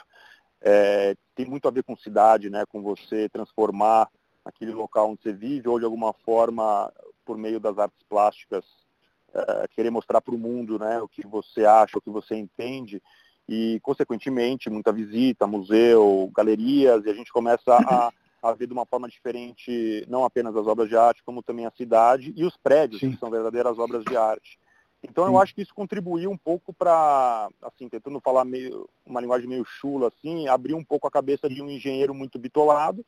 é, 0.63 1.15
tem 1.35 1.47
muito 1.47 1.67
a 1.69 1.71
ver 1.71 1.83
com 1.83 1.97
cidade, 1.97 2.49
né, 2.49 2.65
com 2.67 2.83
você 2.83 3.29
transformar 3.29 4.09
aquele 4.45 4.73
local 4.73 5.11
onde 5.11 5.23
você 5.23 5.33
vive 5.33 5.69
ou 5.69 5.79
de 5.79 5.85
alguma 5.85 6.13
forma, 6.13 6.93
por 7.25 7.37
meio 7.37 7.61
das 7.61 7.79
artes 7.79 8.03
plásticas, 8.09 8.65
uh, 9.35 9.69
querer 9.71 9.91
mostrar 9.91 10.21
para 10.21 10.35
o 10.35 10.39
mundo 10.39 10.79
né, 10.79 11.01
o 11.01 11.09
que 11.09 11.27
você 11.27 11.65
acha, 11.65 11.99
o 11.99 12.01
que 12.01 12.11
você 12.11 12.35
entende 12.35 13.01
e, 13.49 13.79
consequentemente, 13.83 14.71
muita 14.71 14.93
visita, 14.93 15.47
museu, 15.47 16.31
galerias, 16.35 17.05
e 17.05 17.11
a 17.11 17.15
gente 17.15 17.33
começa 17.33 17.77
a 17.77 18.13
a 18.43 18.53
ver 18.53 18.67
de 18.67 18.73
uma 18.73 18.85
forma 18.85 19.09
diferente 19.09 20.05
não 20.09 20.25
apenas 20.25 20.57
as 20.57 20.67
obras 20.67 20.89
de 20.89 20.97
arte, 20.97 21.23
como 21.23 21.43
também 21.43 21.65
a 21.65 21.71
cidade 21.71 22.33
e 22.37 22.45
os 22.45 22.57
prédios, 22.57 23.01
Sim. 23.01 23.13
que 23.13 23.19
são 23.19 23.31
verdadeiras 23.31 23.79
obras 23.79 24.05
de 24.05 24.17
arte. 24.17 24.59
Então 25.03 25.27
eu 25.27 25.39
acho 25.39 25.55
que 25.55 25.63
isso 25.63 25.75
contribuiu 25.75 26.31
um 26.31 26.37
pouco 26.37 26.73
para, 26.73 27.49
assim, 27.61 27.89
tentando 27.89 28.21
falar 28.21 28.45
meio, 28.45 28.89
uma 29.05 29.21
linguagem 29.21 29.49
meio 29.49 29.65
chula, 29.65 30.09
assim, 30.09 30.47
abrir 30.47 30.75
um 30.75 30.85
pouco 30.85 31.09
a 31.09 31.11
cabeça 31.11 31.49
de 31.49 31.61
um 31.61 31.69
engenheiro 31.69 32.15
muito 32.15 32.39
bitolado, 32.39 33.05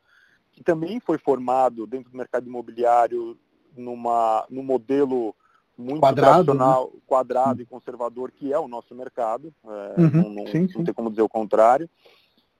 que 0.52 0.64
também 0.64 0.98
foi 0.98 1.18
formado 1.18 1.86
dentro 1.86 2.10
do 2.10 2.16
mercado 2.16 2.48
imobiliário 2.48 3.38
numa, 3.76 4.44
num 4.50 4.62
modelo 4.62 5.34
muito 5.76 6.00
quadrado, 6.00 6.44
tradicional, 6.44 6.90
né? 6.92 7.00
quadrado 7.06 7.62
e 7.62 7.66
conservador, 7.66 8.30
que 8.32 8.52
é 8.52 8.58
o 8.58 8.68
nosso 8.68 8.94
mercado. 8.94 9.52
É, 9.64 10.00
uhum, 10.00 10.10
não, 10.10 10.30
não, 10.30 10.46
sim, 10.48 10.68
sim. 10.68 10.78
não 10.78 10.84
tem 10.84 10.94
como 10.94 11.10
dizer 11.10 11.22
o 11.22 11.28
contrário. 11.28 11.88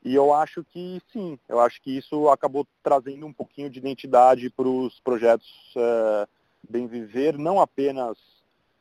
E 0.05 0.15
eu 0.15 0.35
acho 0.35 0.63
que 0.63 1.01
sim, 1.13 1.39
eu 1.49 1.59
acho 1.61 1.81
que 1.81 1.97
isso 1.97 2.29
acabou 2.29 2.67
trazendo 2.83 3.27
um 3.27 3.33
pouquinho 3.33 3.71
de 3.71 3.79
identidade 3.79 4.51
para 4.51 4.69
os 4.69 5.01
projetos 5.01 5.49
é, 5.77 6.29
Bem 6.69 6.87
Viver, 6.87 7.39
não 7.39 7.61
apenas 7.61 8.19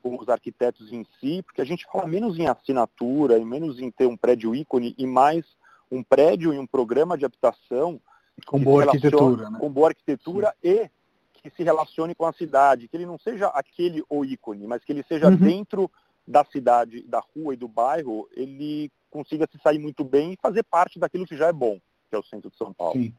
com 0.03 0.19
os 0.19 0.27
arquitetos 0.27 0.91
em 0.91 1.05
si, 1.17 1.41
porque 1.41 1.61
a 1.61 1.65
gente 1.65 1.85
fala 1.85 2.05
menos 2.05 2.37
em 2.37 2.45
assinatura 2.45 3.37
e 3.37 3.45
menos 3.45 3.79
em 3.79 3.89
ter 3.89 4.05
um 4.05 4.17
prédio 4.17 4.53
ícone 4.53 4.93
e 4.97 5.07
mais 5.07 5.45
um 5.89 6.03
prédio 6.03 6.53
e 6.53 6.59
um 6.59 6.67
programa 6.67 7.17
de 7.17 7.23
habitação 7.23 8.01
com 8.45 8.61
boa 8.61 8.83
arquitetura, 8.83 9.49
né? 9.49 9.59
com 9.59 9.71
boa 9.71 9.87
arquitetura 9.89 10.53
sim. 10.61 10.69
e 10.69 10.89
que 11.33 11.49
se 11.55 11.63
relacione 11.63 12.13
com 12.13 12.25
a 12.25 12.33
cidade, 12.33 12.89
que 12.89 12.97
ele 12.97 13.05
não 13.05 13.17
seja 13.17 13.47
aquele 13.47 14.03
o 14.09 14.25
ícone, 14.25 14.67
mas 14.67 14.83
que 14.83 14.91
ele 14.91 15.05
seja 15.07 15.29
uhum. 15.29 15.37
dentro 15.37 15.89
da 16.27 16.43
cidade, 16.43 17.01
da 17.03 17.21
rua 17.33 17.53
e 17.53 17.57
do 17.57 17.67
bairro, 17.67 18.27
ele 18.35 18.91
consiga 19.09 19.47
se 19.49 19.57
sair 19.59 19.79
muito 19.79 20.03
bem 20.03 20.33
e 20.33 20.39
fazer 20.41 20.63
parte 20.63 20.99
daquilo 20.99 21.25
que 21.25 21.37
já 21.37 21.47
é 21.47 21.53
bom, 21.53 21.79
que 22.09 22.15
é 22.15 22.19
o 22.19 22.23
centro 22.23 22.49
de 22.49 22.57
São 22.57 22.73
Paulo. 22.73 23.01
Sim. 23.01 23.13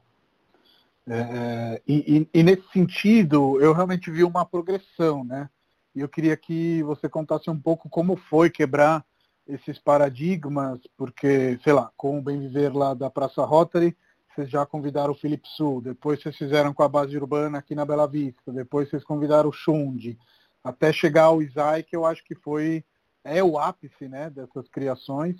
É, 1.07 1.19
é 1.19 1.83
e, 1.87 2.19
e, 2.19 2.41
e, 2.41 2.43
nesse 2.43 2.67
sentido, 2.73 3.61
eu 3.61 3.73
realmente 3.73 4.11
vi 4.11 4.25
uma 4.25 4.45
progressão, 4.45 5.23
né? 5.25 5.49
E 5.95 6.01
eu 6.01 6.09
queria 6.09 6.37
que 6.37 6.83
você 6.83 7.09
contasse 7.09 7.49
um 7.49 7.59
pouco 7.59 7.89
como 7.89 8.17
foi 8.17 8.51
quebrar 8.51 9.05
esses 9.47 9.79
paradigmas, 9.79 10.81
porque, 10.97 11.59
sei 11.63 11.73
lá, 11.73 11.91
com 11.97 12.19
o 12.19 12.23
Bem 12.23 12.41
Viver 12.41 12.75
lá 12.75 12.95
da 12.95 13.11
Praça 13.11 13.45
Rotary, 13.45 13.97
vocês 14.35 14.51
já 14.51 14.67
convidaram 14.67 15.13
o 15.13 15.17
Felipe 15.17 15.47
Sul, 15.49 15.81
depois 15.81 16.21
vocês 16.21 16.37
fizeram 16.37 16.75
com 16.75 16.83
a 16.83 16.89
base 16.89 17.17
urbana 17.17 17.59
aqui 17.59 17.75
na 17.75 17.85
Bela 17.85 18.09
Vista, 18.09 18.53
depois 18.53 18.89
vocês 18.89 19.05
convidaram 19.05 19.49
o 19.49 19.53
Xund, 19.53 20.19
até 20.63 20.93
chegar 20.93 21.25
ao 21.25 21.43
Isai, 21.43 21.83
que 21.83 21.95
eu 21.95 22.05
acho 22.05 22.25
que 22.25 22.35
foi, 22.35 22.85
é 23.23 23.45
o 23.45 23.59
ápice 23.59 24.09
né, 24.09 24.31
dessas 24.31 24.69
criações. 24.69 25.37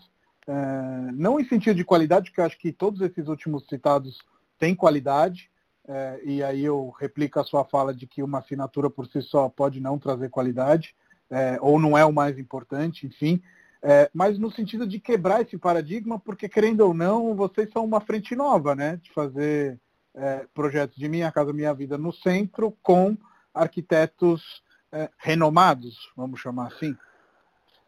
É, 0.47 1.13
não 1.13 1.41
em 1.41 1.49
sentido 1.49 1.77
de 1.77 1.85
qualidade, 1.85 2.31
porque 2.31 2.41
eu 2.41 2.45
acho 2.45 2.59
que 2.59 2.71
todos 2.71 3.01
esses 3.01 3.27
últimos 3.27 3.67
citados 3.67 4.19
têm 4.59 4.75
qualidade, 4.75 5.51
é, 5.87 6.21
e 6.25 6.43
aí 6.43 6.65
eu 6.65 6.91
replico 6.99 7.39
a 7.39 7.45
sua 7.45 7.65
fala 7.65 7.95
de 7.95 8.07
que 8.07 8.23
uma 8.23 8.39
assinatura 8.39 8.89
por 8.89 9.07
si 9.07 9.21
só 9.21 9.49
pode 9.49 9.81
não 9.81 9.99
trazer 9.99 10.31
qualidade, 10.31 10.97
é, 11.31 11.59
ou 11.61 11.79
não 11.79 11.97
é 11.97 12.05
o 12.05 12.13
mais 12.13 12.39
importante, 12.39 13.07
enfim. 13.07 13.43
É, 13.83 14.11
mas 14.15 14.39
no 14.39 14.51
sentido 14.51 14.87
de 14.87 14.99
quebrar 14.99 15.43
esse 15.43 15.59
paradigma, 15.59 16.19
porque 16.19 16.49
querendo 16.49 16.81
ou 16.81 16.95
não, 16.95 17.35
vocês 17.35 17.71
são 17.71 17.85
uma 17.85 18.01
frente 18.01 18.35
nova, 18.35 18.75
né? 18.75 18.99
De 19.03 19.13
fazer 19.13 19.79
é, 20.15 20.47
projetos 20.55 20.97
de 20.97 21.07
Minha 21.07 21.31
Casa 21.31 21.53
Minha 21.53 21.75
Vida 21.75 21.99
no 21.99 22.13
centro 22.13 22.75
com 22.83 23.17
arquitetos 23.53 24.63
é, 24.91 25.11
renomados, 25.19 26.11
vamos 26.17 26.41
chamar 26.41 26.69
assim. 26.69 26.97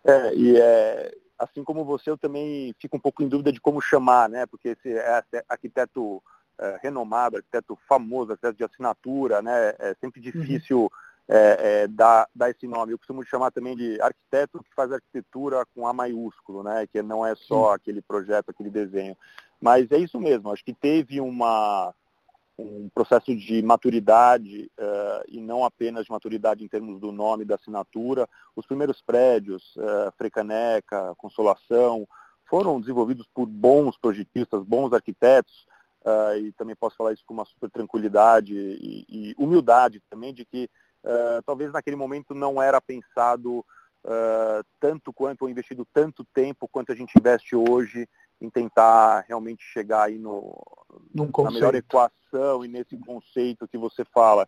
É, 0.04 0.34
e 0.34 0.56
é, 0.58 1.16
assim 1.38 1.64
como 1.64 1.82
você, 1.82 2.10
eu 2.10 2.18
também 2.18 2.74
fico 2.78 2.98
um 2.98 3.00
pouco 3.00 3.22
em 3.22 3.28
dúvida 3.28 3.50
de 3.50 3.60
como 3.60 3.80
chamar, 3.80 4.28
né? 4.28 4.44
Porque 4.44 4.68
esse 4.68 4.94
arquiteto 5.48 6.22
é, 6.58 6.78
renomado, 6.82 7.36
arquiteto 7.36 7.78
famoso, 7.88 8.32
arquiteto 8.32 8.56
de 8.56 8.64
assinatura, 8.64 9.42
né? 9.42 9.74
É 9.78 9.94
sempre 10.00 10.20
uhum. 10.20 10.30
difícil 10.30 10.90
é, 11.28 11.86
dar, 11.88 12.28
dar 12.34 12.50
esse 12.50 12.66
nome. 12.66 12.92
Eu 12.92 12.98
costumo 12.98 13.24
chamar 13.24 13.50
também 13.50 13.76
de 13.76 14.00
arquiteto 14.00 14.62
que 14.62 14.74
faz 14.74 14.92
arquitetura 14.92 15.64
com 15.74 15.86
A 15.86 15.92
maiúsculo, 15.92 16.62
né? 16.62 16.86
Que 16.86 17.02
não 17.02 17.26
é 17.26 17.34
só 17.34 17.74
aquele 17.74 18.00
projeto, 18.00 18.50
aquele 18.50 18.70
desenho. 18.70 19.16
Mas 19.60 19.90
é 19.90 19.98
isso 19.98 20.20
mesmo, 20.20 20.52
acho 20.52 20.64
que 20.64 20.74
teve 20.74 21.20
uma, 21.20 21.94
um 22.58 22.88
processo 22.94 23.34
de 23.34 23.62
maturidade 23.62 24.70
uh, 24.78 25.24
e 25.28 25.40
não 25.40 25.64
apenas 25.64 26.04
de 26.04 26.10
maturidade 26.10 26.64
em 26.64 26.68
termos 26.68 27.00
do 27.00 27.10
nome 27.10 27.44
da 27.44 27.56
assinatura. 27.56 28.28
Os 28.54 28.66
primeiros 28.66 29.00
prédios, 29.02 29.74
uh, 29.76 30.12
Frecaneca, 30.16 31.14
Consolação, 31.16 32.06
foram 32.44 32.80
desenvolvidos 32.80 33.26
por 33.34 33.46
bons 33.46 33.96
projetistas, 33.98 34.62
bons 34.62 34.92
arquitetos, 34.92 35.66
uh, 36.06 36.38
e 36.38 36.52
também 36.52 36.76
posso 36.76 36.96
falar 36.96 37.12
isso 37.12 37.24
com 37.26 37.34
uma 37.34 37.44
super 37.44 37.68
tranquilidade 37.68 38.54
e, 38.54 39.04
e 39.08 39.34
humildade 39.36 40.00
também 40.08 40.32
de 40.32 40.44
que 40.44 40.70
uh, 41.04 41.42
talvez 41.44 41.72
naquele 41.72 41.96
momento 41.96 42.34
não 42.34 42.62
era 42.62 42.80
pensado 42.80 43.58
uh, 43.58 44.64
tanto 44.78 45.12
quanto, 45.12 45.42
ou 45.42 45.50
investido 45.50 45.86
tanto 45.92 46.24
tempo 46.32 46.68
quanto 46.68 46.92
a 46.92 46.94
gente 46.94 47.18
investe 47.18 47.56
hoje 47.56 48.08
em 48.40 48.48
tentar 48.48 49.24
realmente 49.26 49.64
chegar 49.64 50.04
aí 50.04 50.18
no, 50.18 50.56
na 51.14 51.50
melhor 51.50 51.74
equação 51.74 52.64
e 52.64 52.68
nesse 52.68 52.96
conceito 52.98 53.66
que 53.66 53.78
você 53.78 54.04
fala. 54.04 54.46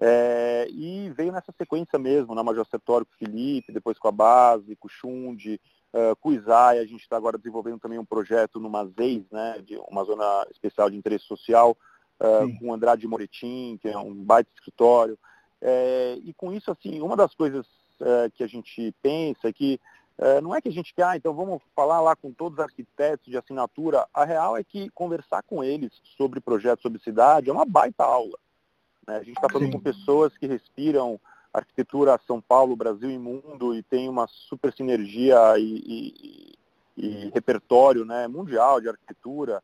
É, 0.00 0.68
e 0.70 1.10
veio 1.10 1.32
nessa 1.32 1.52
sequência 1.56 1.98
mesmo, 1.98 2.34
na 2.34 2.44
Major 2.44 2.64
Sertório 2.66 3.06
com 3.06 3.14
o 3.14 3.18
Felipe, 3.18 3.72
depois 3.72 3.98
com 3.98 4.06
a 4.06 4.12
Base, 4.12 4.76
com 4.76 4.86
o 4.86 4.90
Xund, 4.90 5.60
Uh, 5.92 6.14
com 6.16 6.28
o 6.28 6.32
ISAI, 6.32 6.78
a 6.78 6.84
gente 6.84 7.00
está 7.00 7.16
agora 7.16 7.38
desenvolvendo 7.38 7.78
também 7.78 7.98
um 7.98 8.04
projeto 8.04 8.60
numa 8.60 8.84
ZEIS, 8.84 9.24
né, 9.30 9.62
de 9.64 9.76
uma 9.88 10.04
zona 10.04 10.46
especial 10.50 10.90
de 10.90 10.96
interesse 10.96 11.24
social, 11.24 11.76
uh, 12.20 12.58
com 12.58 12.68
o 12.68 12.72
Andrade 12.74 13.06
Moretim, 13.06 13.78
que 13.80 13.88
é 13.88 13.96
um 13.96 14.14
baita 14.14 14.50
escritório. 14.54 15.18
É, 15.60 16.18
e 16.22 16.32
com 16.34 16.52
isso, 16.52 16.70
assim, 16.70 17.00
uma 17.00 17.16
das 17.16 17.34
coisas 17.34 17.66
que 18.34 18.44
a 18.44 18.46
gente 18.46 18.94
pensa 19.02 19.48
é 19.48 19.52
que 19.52 19.80
não 20.40 20.54
é 20.54 20.60
que 20.60 20.68
a 20.68 20.72
gente 20.72 20.94
quer, 20.94 21.02
ah, 21.02 21.16
então 21.16 21.34
vamos 21.34 21.60
falar 21.74 22.00
lá 22.00 22.14
com 22.14 22.32
todos 22.32 22.56
os 22.56 22.64
arquitetos 22.64 23.26
de 23.26 23.36
assinatura. 23.36 24.06
A 24.14 24.24
real 24.24 24.56
é 24.56 24.62
que 24.62 24.88
conversar 24.90 25.42
com 25.42 25.64
eles 25.64 25.90
sobre 26.16 26.40
projetos, 26.40 26.80
sobre 26.80 27.02
cidade, 27.02 27.50
é 27.50 27.52
uma 27.52 27.64
baita 27.64 28.04
aula. 28.04 28.38
Né? 29.04 29.16
A 29.16 29.22
gente 29.24 29.34
está 29.34 29.48
falando 29.48 29.66
Sim. 29.66 29.72
com 29.72 29.80
pessoas 29.80 30.38
que 30.38 30.46
respiram 30.46 31.20
arquitetura 31.52 32.18
São 32.26 32.40
Paulo, 32.40 32.76
Brasil 32.76 33.10
e 33.10 33.18
mundo 33.18 33.74
e 33.74 33.82
tem 33.82 34.08
uma 34.08 34.26
super 34.26 34.72
sinergia 34.72 35.58
e, 35.58 35.82
e, 35.86 36.58
e 36.96 37.30
repertório 37.30 38.04
né, 38.04 38.28
mundial 38.28 38.80
de 38.80 38.88
arquitetura. 38.88 39.62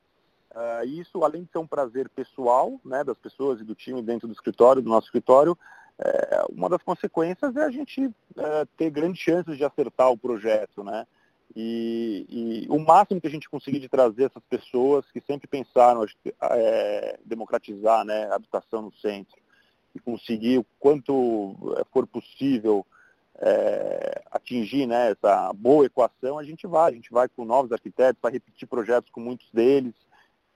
Uh, 0.51 0.87
isso, 0.87 1.25
além 1.25 1.43
de 1.43 1.51
ser 1.51 1.59
um 1.59 1.67
prazer 1.67 2.09
pessoal 2.09 2.81
né, 2.85 3.03
das 3.03 3.19
pessoas 3.19 3.61
e 3.61 3.65
do 3.65 3.75
time 3.75 4.01
dentro 4.03 4.29
do 4.29 4.35
escritório, 4.35 4.81
do 4.81 4.89
nosso 4.89 5.07
escritório, 5.07 5.59
é, 5.99 6.45
uma 6.51 6.69
das 6.69 6.83
consequências 6.83 7.55
é 7.57 7.65
a 7.65 7.71
gente 7.71 8.11
é, 8.37 8.67
ter 8.77 8.91
grandes 8.91 9.21
chances 9.21 9.57
de 9.57 9.65
acertar 9.65 10.11
o 10.11 10.19
projeto. 10.19 10.83
Né? 10.83 11.07
E, 11.55 12.27
e, 12.29 12.67
o 12.69 12.79
máximo 12.79 13.21
que 13.21 13.27
a 13.27 13.31
gente 13.31 13.49
conseguir 13.49 13.79
de 13.79 13.89
trazer 13.89 14.25
essas 14.25 14.43
pessoas 14.49 15.05
que 15.13 15.21
sempre 15.21 15.47
pensaram 15.47 16.05
é, 16.41 17.19
democratizar 17.25 18.05
né, 18.05 18.27
a 18.31 18.35
habitação 18.35 18.83
no 18.83 18.93
centro, 18.95 19.37
e 19.95 20.01
conseguir 20.01 20.59
o 20.59 20.67
quanto 20.79 21.57
eh, 21.77 21.85
for 21.93 22.07
possível 22.07 22.85
é, 23.39 24.23
atingir 24.31 24.87
né, 24.87 25.11
essa 25.11 25.53
boa 25.53 25.87
equação, 25.87 26.39
a 26.39 26.45
gente 26.45 26.67
vai. 26.67 26.93
A 26.93 26.95
gente 26.95 27.11
vai 27.11 27.29
com 27.29 27.45
novos 27.45 27.73
arquitetos, 27.73 28.21
vai 28.23 28.33
repetir 28.33 28.69
projetos 28.69 29.11
com 29.11 29.21
muitos 29.21 29.49
deles. 29.53 29.95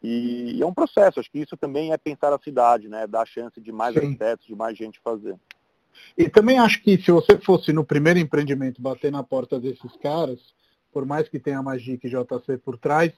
E, 0.02 0.56
e 0.56 0.62
é 0.62 0.66
um 0.66 0.74
processo, 0.74 1.18
acho 1.18 1.30
que 1.30 1.40
isso 1.40 1.56
também 1.56 1.92
é 1.92 1.96
pensar 1.96 2.32
a 2.32 2.38
cidade, 2.38 2.88
né? 2.88 3.06
Dar 3.06 3.22
a 3.22 3.26
chance 3.26 3.60
de 3.60 3.72
mais 3.72 3.94
Sim. 3.94 4.00
arquitetos, 4.00 4.46
de 4.46 4.54
mais 4.54 4.76
gente 4.78 5.00
fazer. 5.00 5.36
E 6.16 6.28
também 6.28 6.58
acho 6.58 6.80
que 6.82 6.96
se 6.96 7.10
você 7.10 7.36
fosse 7.38 7.72
no 7.72 7.84
primeiro 7.84 8.18
empreendimento 8.18 8.80
bater 8.80 9.10
na 9.10 9.24
porta 9.24 9.58
desses 9.58 9.96
caras, 9.96 10.38
por 10.92 11.04
mais 11.04 11.28
que 11.28 11.40
tenha 11.40 11.58
a 11.58 11.62
Magic 11.62 12.06
e 12.06 12.10
JC 12.10 12.58
por 12.58 12.78
trás, 12.78 13.12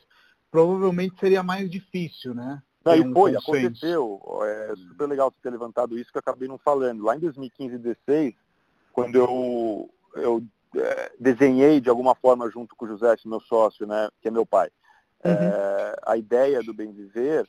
provavelmente 0.51 1.19
seria 1.21 1.43
mais 1.43 1.71
difícil, 1.71 2.35
né? 2.35 2.63
Não, 2.85 2.95
e 2.95 3.13
foi, 3.13 3.37
aconteceu. 3.37 4.21
É 4.43 4.75
super 4.77 5.07
legal 5.07 5.31
você 5.31 5.37
ter 5.43 5.51
levantado 5.51 5.99
isso 5.99 6.11
que 6.11 6.17
eu 6.17 6.21
acabei 6.21 6.49
não 6.49 6.59
falando. 6.59 7.05
Lá 7.05 7.15
em 7.15 7.21
2015 7.21 7.75
e 7.75 7.79
2016, 7.79 8.35
quando 8.93 9.17
eu, 9.17 9.91
eu 10.17 10.43
é, 10.77 11.13
desenhei 11.19 11.81
de 11.81 11.91
alguma 11.91 12.15
forma 12.15 12.51
junto 12.51 12.75
com 12.75 12.85
o 12.85 12.89
José, 12.89 13.15
meu 13.25 13.41
sócio, 13.41 13.87
né, 13.87 14.09
que 14.21 14.29
é 14.29 14.31
meu 14.31 14.47
pai, 14.47 14.71
uhum. 15.25 15.33
é, 15.33 15.97
a 16.05 16.17
ideia 16.17 16.63
do 16.63 16.73
Bem 16.73 16.93
Viver, 16.93 17.49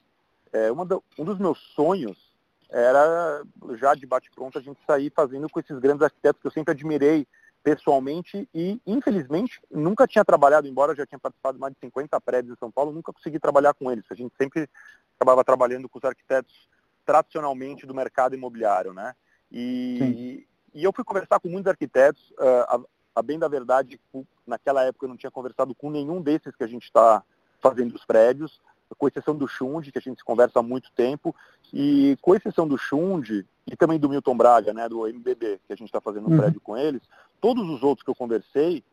é, 0.51 0.71
uma 0.71 0.85
do, 0.85 1.03
um 1.17 1.23
dos 1.23 1.39
meus 1.39 1.59
sonhos 1.75 2.31
era 2.69 3.43
já 3.75 3.93
de 3.93 4.05
bate-pronto 4.05 4.57
a 4.57 4.61
gente 4.61 4.79
sair 4.87 5.11
fazendo 5.13 5.49
com 5.49 5.59
esses 5.59 5.77
grandes 5.79 6.01
arquitetos 6.01 6.41
que 6.41 6.47
eu 6.47 6.51
sempre 6.51 6.71
admirei 6.71 7.27
pessoalmente 7.63 8.47
e, 8.53 8.81
infelizmente, 8.85 9.61
nunca 9.69 10.07
tinha 10.07 10.25
trabalhado, 10.25 10.67
embora 10.67 10.91
eu 10.91 10.95
já 10.95 11.05
tinha 11.05 11.19
participado 11.19 11.55
de 11.55 11.61
mais 11.61 11.73
de 11.73 11.79
50 11.79 12.19
prédios 12.21 12.53
em 12.53 12.59
São 12.59 12.71
Paulo, 12.71 12.91
nunca 12.91 13.13
consegui 13.13 13.39
trabalhar 13.39 13.73
com 13.73 13.91
eles. 13.91 14.05
A 14.09 14.15
gente 14.15 14.33
sempre 14.35 14.67
acabava 15.15 15.43
trabalhando 15.43 15.87
com 15.87 15.99
os 15.99 16.03
arquitetos 16.03 16.67
tradicionalmente 17.05 17.85
do 17.85 17.93
mercado 17.93 18.35
imobiliário, 18.35 18.93
né? 18.93 19.13
E, 19.51 20.47
e 20.73 20.83
eu 20.83 20.93
fui 20.93 21.03
conversar 21.03 21.39
com 21.39 21.49
muitos 21.49 21.69
arquitetos, 21.69 22.31
uh, 22.31 22.65
a, 22.67 22.79
a, 23.15 23.21
bem 23.21 23.37
da 23.37 23.47
verdade, 23.47 23.99
naquela 24.47 24.83
época 24.83 25.05
eu 25.05 25.09
não 25.09 25.17
tinha 25.17 25.31
conversado 25.31 25.75
com 25.75 25.89
nenhum 25.89 26.21
desses 26.21 26.55
que 26.55 26.63
a 26.63 26.67
gente 26.67 26.83
está 26.83 27.21
fazendo 27.61 27.93
os 27.93 28.05
prédios, 28.05 28.61
com 28.97 29.07
exceção 29.07 29.35
do 29.35 29.47
Xund, 29.47 29.91
que 29.91 29.97
a 29.97 30.01
gente 30.01 30.17
se 30.17 30.23
conversa 30.23 30.59
há 30.59 30.63
muito 30.63 30.91
tempo, 30.93 31.35
e 31.73 32.17
com 32.21 32.35
exceção 32.35 32.67
do 32.67 32.77
Xund 32.77 33.45
e 33.67 33.75
também 33.75 33.99
do 33.99 34.09
Milton 34.09 34.35
Braga, 34.35 34.73
né, 34.73 34.89
do 34.89 35.07
MBB, 35.07 35.59
que 35.65 35.73
a 35.73 35.75
gente 35.75 35.87
está 35.87 36.01
fazendo 36.01 36.27
um 36.27 36.31
uhum. 36.31 36.37
prédio 36.37 36.61
com 36.61 36.77
eles, 36.77 37.01
todos 37.41 37.67
os 37.69 37.83
outros 37.83 38.03
que 38.03 38.09
eu 38.09 38.15
conversei, 38.15 38.83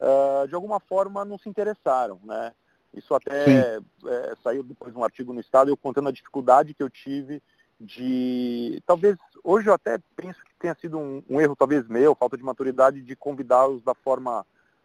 uh, 0.00 0.48
de 0.48 0.54
alguma 0.54 0.80
forma 0.80 1.24
não 1.24 1.38
se 1.38 1.48
interessaram, 1.48 2.18
né? 2.24 2.52
Isso 2.94 3.14
até 3.14 3.76
é, 4.06 4.34
saiu 4.42 4.62
depois 4.62 4.92
de 4.92 4.98
um 4.98 5.04
artigo 5.04 5.32
no 5.34 5.40
Estado, 5.40 5.70
eu 5.70 5.76
contando 5.76 6.08
a 6.08 6.12
dificuldade 6.12 6.72
que 6.72 6.82
eu 6.82 6.88
tive 6.88 7.42
de, 7.78 8.82
talvez, 8.86 9.16
hoje 9.44 9.68
eu 9.68 9.74
até 9.74 9.98
penso 10.16 10.42
que 10.42 10.54
tenha 10.58 10.74
sido 10.74 10.98
um, 10.98 11.22
um 11.28 11.40
erro 11.40 11.54
talvez 11.54 11.86
meu, 11.86 12.14
falta 12.14 12.36
de 12.36 12.42
maturidade 12.42 13.02
de 13.02 13.14
convidá-los 13.14 13.82
da 13.82 13.94
forma 13.94 14.44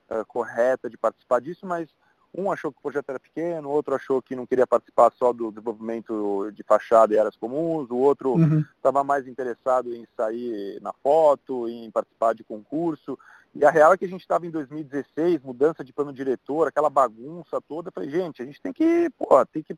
uh, 0.10 0.26
correta 0.28 0.90
de 0.90 0.98
participar 0.98 1.40
disso, 1.40 1.66
mas 1.66 1.90
um 2.36 2.52
achou 2.52 2.72
que 2.72 2.80
o 2.80 2.82
projeto 2.82 3.10
era 3.10 3.20
pequeno, 3.20 3.70
o 3.70 3.72
outro 3.72 3.94
achou 3.94 4.22
que 4.22 4.36
não 4.36 4.46
queria 4.46 4.66
participar 4.66 5.12
só 5.12 5.32
do 5.32 5.52
desenvolvimento 5.52 6.52
de 6.52 6.64
fachada 6.64 7.14
e 7.14 7.20
áreas 7.20 7.36
comuns, 7.36 7.90
o 7.90 7.98
outro 7.98 8.36
estava 8.76 9.02
uhum. 9.02 9.06
mais 9.06 9.28
interessado 9.28 9.94
em 9.94 10.08
sair 10.18 10.82
na 10.82 10.92
foto, 10.92 11.68
em 11.70 11.92
participar 11.92 12.34
de 12.34 12.44
concurso. 12.44 13.18
E 13.56 13.64
a 13.64 13.70
real 13.70 13.94
é 13.94 13.98
que 13.98 14.06
a 14.06 14.10
gente 14.10 14.22
estava 14.22 14.48
em 14.48 14.50
2016, 14.50 15.44
mudança 15.44 15.84
de 15.84 15.94
plano 15.94 16.12
diretor, 16.12 16.68
aquela 16.68 16.90
bagunça 16.90 17.62
toda. 17.62 17.90
Eu 17.90 17.94
falei, 17.94 18.10
gente, 18.10 18.42
a 18.42 18.46
gente 18.46 18.60
tem 18.60 18.74
que, 18.74 19.12
pô, 19.12 19.46
tem 19.46 19.62
que 19.62 19.76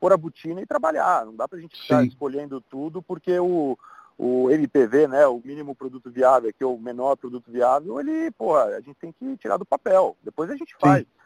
pôr 0.00 0.12
a 0.12 0.16
botina 0.16 0.62
e 0.62 0.66
trabalhar. 0.66 1.26
Não 1.26 1.36
dá 1.36 1.46
para 1.46 1.58
a 1.58 1.60
gente 1.60 1.78
ficar 1.78 2.00
Sim. 2.00 2.08
escolhendo 2.08 2.62
tudo, 2.62 3.02
porque 3.02 3.38
o, 3.38 3.76
o 4.16 4.50
MPV, 4.50 5.06
né, 5.06 5.26
o 5.26 5.40
mínimo 5.44 5.74
produto 5.74 6.10
viável, 6.10 6.50
que 6.50 6.64
é 6.64 6.66
o 6.66 6.78
menor 6.78 7.16
produto 7.16 7.50
viável, 7.50 8.00
ele, 8.00 8.30
porra, 8.30 8.64
a 8.64 8.80
gente 8.80 8.96
tem 8.98 9.12
que 9.12 9.36
tirar 9.36 9.58
do 9.58 9.66
papel. 9.66 10.16
Depois 10.22 10.48
a 10.48 10.56
gente 10.56 10.74
faz. 10.80 11.00
Sim. 11.02 11.06
Sempre, 11.06 11.19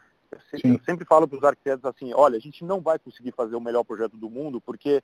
eu 0.63 0.79
sempre 0.85 1.05
falo 1.05 1.27
para 1.27 1.37
os 1.37 1.43
arquitetos 1.43 1.85
assim, 1.85 2.13
olha, 2.13 2.37
a 2.37 2.41
gente 2.41 2.63
não 2.63 2.81
vai 2.81 2.99
conseguir 2.99 3.31
fazer 3.31 3.55
o 3.55 3.61
melhor 3.61 3.83
projeto 3.83 4.17
do 4.17 4.29
mundo 4.29 4.59
porque 4.59 5.03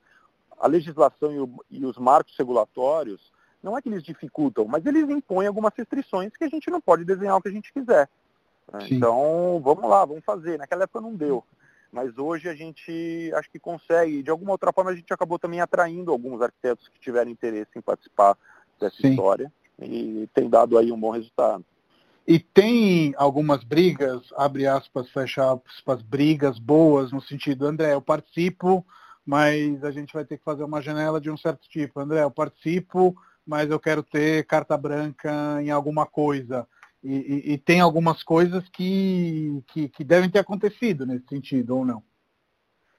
a 0.59 0.67
legislação 0.67 1.31
e, 1.31 1.39
o, 1.39 1.65
e 1.69 1.85
os 1.85 1.97
marcos 1.97 2.35
regulatórios 2.37 3.31
não 3.61 3.77
é 3.77 3.81
que 3.81 3.89
eles 3.89 4.03
dificultam, 4.03 4.65
mas 4.65 4.85
eles 4.85 5.09
impõem 5.09 5.47
algumas 5.47 5.73
restrições 5.75 6.35
que 6.35 6.43
a 6.43 6.49
gente 6.49 6.69
não 6.69 6.81
pode 6.81 7.05
desenhar 7.05 7.37
o 7.37 7.41
que 7.41 7.49
a 7.49 7.51
gente 7.51 7.71
quiser. 7.71 8.09
Né? 8.71 8.87
Então, 8.89 9.61
vamos 9.63 9.89
lá, 9.89 10.03
vamos 10.05 10.23
fazer. 10.23 10.57
Naquela 10.57 10.83
época 10.83 11.01
não 11.01 11.15
deu. 11.15 11.43
Mas 11.91 12.17
hoje 12.17 12.47
a 12.47 12.55
gente 12.55 13.31
acho 13.35 13.49
que 13.51 13.59
consegue. 13.59 14.23
De 14.23 14.29
alguma 14.29 14.51
outra 14.51 14.71
forma, 14.71 14.91
a 14.91 14.95
gente 14.95 15.13
acabou 15.13 15.37
também 15.37 15.59
atraindo 15.59 16.11
alguns 16.11 16.41
arquitetos 16.41 16.87
que 16.87 16.99
tiveram 16.99 17.29
interesse 17.29 17.71
em 17.75 17.81
participar 17.81 18.37
dessa 18.79 18.95
Sim. 18.95 19.09
história 19.09 19.51
e 19.79 20.27
tem 20.33 20.49
dado 20.49 20.77
aí 20.77 20.91
um 20.91 20.99
bom 20.99 21.11
resultado. 21.11 21.65
E 22.27 22.39
tem 22.39 23.13
algumas 23.17 23.63
brigas, 23.63 24.21
abre 24.37 24.67
aspas, 24.67 25.09
fecha 25.09 25.53
aspas, 25.53 26.01
brigas 26.01 26.59
boas, 26.59 27.11
no 27.11 27.21
sentido, 27.21 27.65
André, 27.65 27.93
eu 27.93 28.01
participo, 28.01 28.85
mas 29.25 29.83
a 29.83 29.91
gente 29.91 30.13
vai 30.13 30.23
ter 30.23 30.37
que 30.37 30.43
fazer 30.43 30.63
uma 30.63 30.81
janela 30.81 31.19
de 31.19 31.29
um 31.31 31.37
certo 31.37 31.67
tipo. 31.67 31.99
André, 31.99 32.23
eu 32.23 32.31
participo, 32.31 33.15
mas 33.45 33.69
eu 33.69 33.79
quero 33.79 34.03
ter 34.03 34.45
carta 34.45 34.77
branca 34.77 35.61
em 35.61 35.71
alguma 35.71 36.05
coisa. 36.05 36.67
E, 37.03 37.13
e, 37.13 37.53
e 37.53 37.57
tem 37.57 37.81
algumas 37.81 38.21
coisas 38.21 38.67
que, 38.69 39.63
que, 39.67 39.89
que, 39.89 40.03
devem 40.03 40.29
ter 40.29 40.39
acontecido 40.39 41.05
nesse 41.05 41.25
sentido, 41.27 41.77
ou 41.77 41.85
não? 41.85 42.03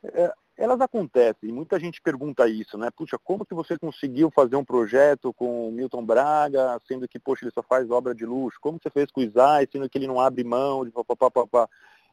É, 0.02 0.32
elas 0.62 0.81
acontecem, 0.81 1.51
muita 1.51 1.77
gente 1.81 2.01
pergunta 2.01 2.48
isso, 2.48 2.79
né? 2.79 2.88
Puxa, 2.96 3.18
como 3.18 3.44
que 3.44 3.53
você 3.53 3.77
conseguiu 3.77 4.31
fazer 4.31 4.55
um 4.55 4.64
projeto 4.64 5.35
com 5.35 5.68
o 5.68 5.72
Milton 5.72 6.07
Braga, 6.07 6.81
sendo 6.87 7.09
que, 7.09 7.18
poxa, 7.18 7.44
ele 7.44 7.51
só 7.51 7.64
faz 7.64 7.90
obra 7.90 8.14
de 8.14 8.25
luxo? 8.25 8.61
Como 8.61 8.79
você 8.81 8.88
fez 8.88 9.11
com 9.11 9.20
o 9.20 9.25
Isai, 9.25 9.66
sendo 9.72 9.90
que 9.90 9.98
ele 9.98 10.07
não 10.07 10.20
abre 10.20 10.44
mão 10.44 10.85
de? 10.85 10.92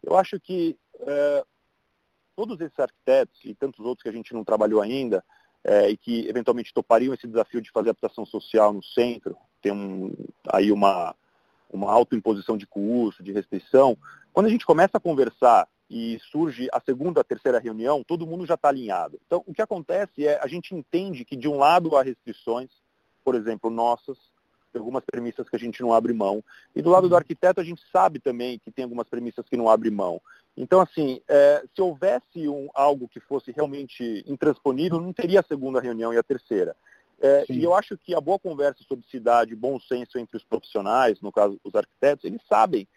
Eu 0.01 0.17
acho 0.17 0.39
que 0.39 0.75
é, 1.01 1.45
todos 2.35 2.59
esses 2.59 2.79
arquitetos 2.79 3.39
e 3.45 3.53
tantos 3.53 3.85
outros 3.85 4.01
que 4.01 4.09
a 4.09 4.11
gente 4.11 4.33
não 4.33 4.43
trabalhou 4.43 4.81
ainda, 4.81 5.23
é, 5.63 5.87
e 5.87 5.95
que 5.95 6.27
eventualmente 6.27 6.73
topariam 6.73 7.13
esse 7.13 7.27
desafio 7.27 7.61
de 7.61 7.69
fazer 7.69 7.91
habitação 7.91 8.25
social 8.25 8.73
no 8.73 8.81
centro, 8.81 9.37
tem 9.61 9.71
um, 9.71 10.11
aí 10.51 10.71
uma, 10.71 11.15
uma 11.69 11.91
autoimposição 11.91 12.57
de 12.57 12.65
custo, 12.65 13.21
de 13.21 13.31
restrição, 13.31 13.95
quando 14.33 14.47
a 14.47 14.49
gente 14.49 14.65
começa 14.65 14.97
a 14.97 14.99
conversar 14.99 15.67
e 15.89 16.19
surge 16.31 16.67
a 16.71 16.79
segunda, 16.79 17.21
a 17.21 17.23
terceira 17.23 17.59
reunião, 17.59 18.03
todo 18.03 18.27
mundo 18.27 18.45
já 18.45 18.53
está 18.53 18.69
alinhado. 18.69 19.19
Então, 19.25 19.43
o 19.47 19.53
que 19.53 19.61
acontece 19.61 20.27
é, 20.27 20.39
a 20.41 20.47
gente 20.47 20.75
entende 20.75 21.25
que 21.25 21.35
de 21.35 21.47
um 21.47 21.57
lado 21.57 21.95
há 21.95 22.03
restrições, 22.03 22.69
por 23.23 23.33
exemplo, 23.33 23.69
nossas, 23.69 24.17
algumas 24.77 25.03
premissas 25.03 25.49
que 25.49 25.55
a 25.55 25.59
gente 25.59 25.81
não 25.81 25.91
abre 25.91 26.13
mão. 26.13 26.43
E 26.75 26.81
do 26.81 26.91
lado 26.91 27.07
do 27.09 27.13
uhum. 27.13 27.17
arquiteto, 27.17 27.59
a 27.59 27.63
gente 27.63 27.81
sabe 27.91 28.19
também 28.19 28.59
que 28.59 28.71
tem 28.71 28.83
algumas 28.83 29.07
premissas 29.07 29.47
que 29.49 29.57
não 29.57 29.67
abre 29.67 29.89
mão. 29.89 30.21
Então, 30.55 30.79
assim, 30.79 31.21
é, 31.27 31.63
se 31.73 31.81
houvesse 31.81 32.47
um, 32.47 32.69
algo 32.75 33.07
que 33.07 33.19
fosse 33.19 33.51
realmente 33.51 34.23
intransponível, 34.27 35.01
não 35.01 35.13
teria 35.13 35.39
a 35.39 35.43
segunda 35.43 35.79
reunião 35.79 36.13
e 36.13 36.17
a 36.17 36.23
terceira. 36.23 36.75
É, 37.21 37.45
e 37.49 37.63
eu 37.63 37.73
acho 37.73 37.97
que 37.97 38.15
a 38.15 38.21
boa 38.21 38.39
conversa 38.39 38.83
sobre 38.83 39.05
cidade, 39.07 39.55
bom 39.55 39.79
senso 39.79 40.17
entre 40.17 40.37
os 40.37 40.43
profissionais, 40.43 41.19
no 41.19 41.31
caso 41.31 41.59
os 41.63 41.75
arquitetos, 41.75 42.23
eles 42.23 42.41
sabem 42.47 42.87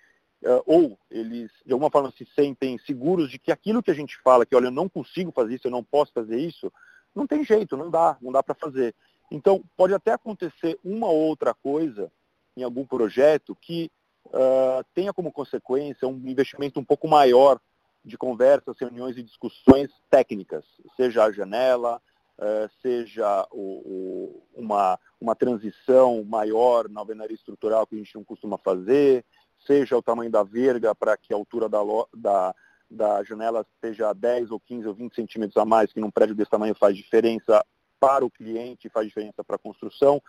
ou 0.66 0.98
eles 1.10 1.50
de 1.64 1.72
alguma 1.72 1.90
forma 1.90 2.12
se 2.16 2.26
sentem 2.34 2.78
seguros 2.78 3.30
de 3.30 3.38
que 3.38 3.52
aquilo 3.52 3.82
que 3.82 3.90
a 3.90 3.94
gente 3.94 4.18
fala, 4.22 4.44
que 4.44 4.56
olha, 4.56 4.66
eu 4.66 4.72
não 4.72 4.88
consigo 4.88 5.30
fazer 5.30 5.54
isso, 5.54 5.66
eu 5.66 5.70
não 5.70 5.84
posso 5.84 6.12
fazer 6.12 6.38
isso, 6.38 6.72
não 7.14 7.26
tem 7.26 7.44
jeito, 7.44 7.76
não 7.76 7.90
dá, 7.90 8.16
não 8.20 8.32
dá 8.32 8.42
para 8.42 8.54
fazer. 8.54 8.94
Então, 9.30 9.62
pode 9.76 9.94
até 9.94 10.12
acontecer 10.12 10.78
uma 10.84 11.08
ou 11.08 11.16
outra 11.16 11.54
coisa 11.54 12.10
em 12.56 12.62
algum 12.62 12.84
projeto 12.84 13.56
que 13.58 13.90
uh, 14.26 14.84
tenha 14.94 15.12
como 15.12 15.32
consequência 15.32 16.06
um 16.06 16.16
investimento 16.28 16.78
um 16.78 16.84
pouco 16.84 17.08
maior 17.08 17.58
de 18.04 18.18
conversas, 18.18 18.76
reuniões 18.78 19.16
e 19.16 19.22
discussões 19.22 19.90
técnicas, 20.10 20.64
seja 20.96 21.24
a 21.24 21.32
janela, 21.32 22.00
uh, 22.38 22.70
seja 22.82 23.46
o, 23.50 23.62
o, 23.62 24.42
uma, 24.54 24.98
uma 25.20 25.34
transição 25.34 26.22
maior 26.24 26.88
na 26.88 27.00
alvenaria 27.00 27.34
estrutural 27.34 27.86
que 27.86 27.94
a 27.94 27.98
gente 27.98 28.14
não 28.14 28.24
costuma 28.24 28.58
fazer, 28.58 29.24
seja 29.66 29.96
o 29.96 30.02
tamanho 30.02 30.30
da 30.30 30.42
verga 30.42 30.94
para 30.94 31.16
que 31.16 31.32
a 31.32 31.36
altura 31.36 31.68
da, 31.68 31.80
da, 32.14 32.54
da 32.90 33.22
janela 33.24 33.66
seja 33.80 34.12
10 34.12 34.50
ou 34.50 34.60
15 34.60 34.88
ou 34.88 34.94
20 34.94 35.14
centímetros 35.14 35.56
a 35.56 35.64
mais, 35.64 35.92
que 35.92 36.00
num 36.00 36.10
prédio 36.10 36.34
desse 36.34 36.50
tamanho 36.50 36.74
faz 36.74 36.96
diferença 36.96 37.64
para 37.98 38.24
o 38.24 38.30
cliente, 38.30 38.88
faz 38.88 39.06
diferença 39.06 39.44
para 39.44 39.56
a 39.56 39.58
construção. 39.58 40.20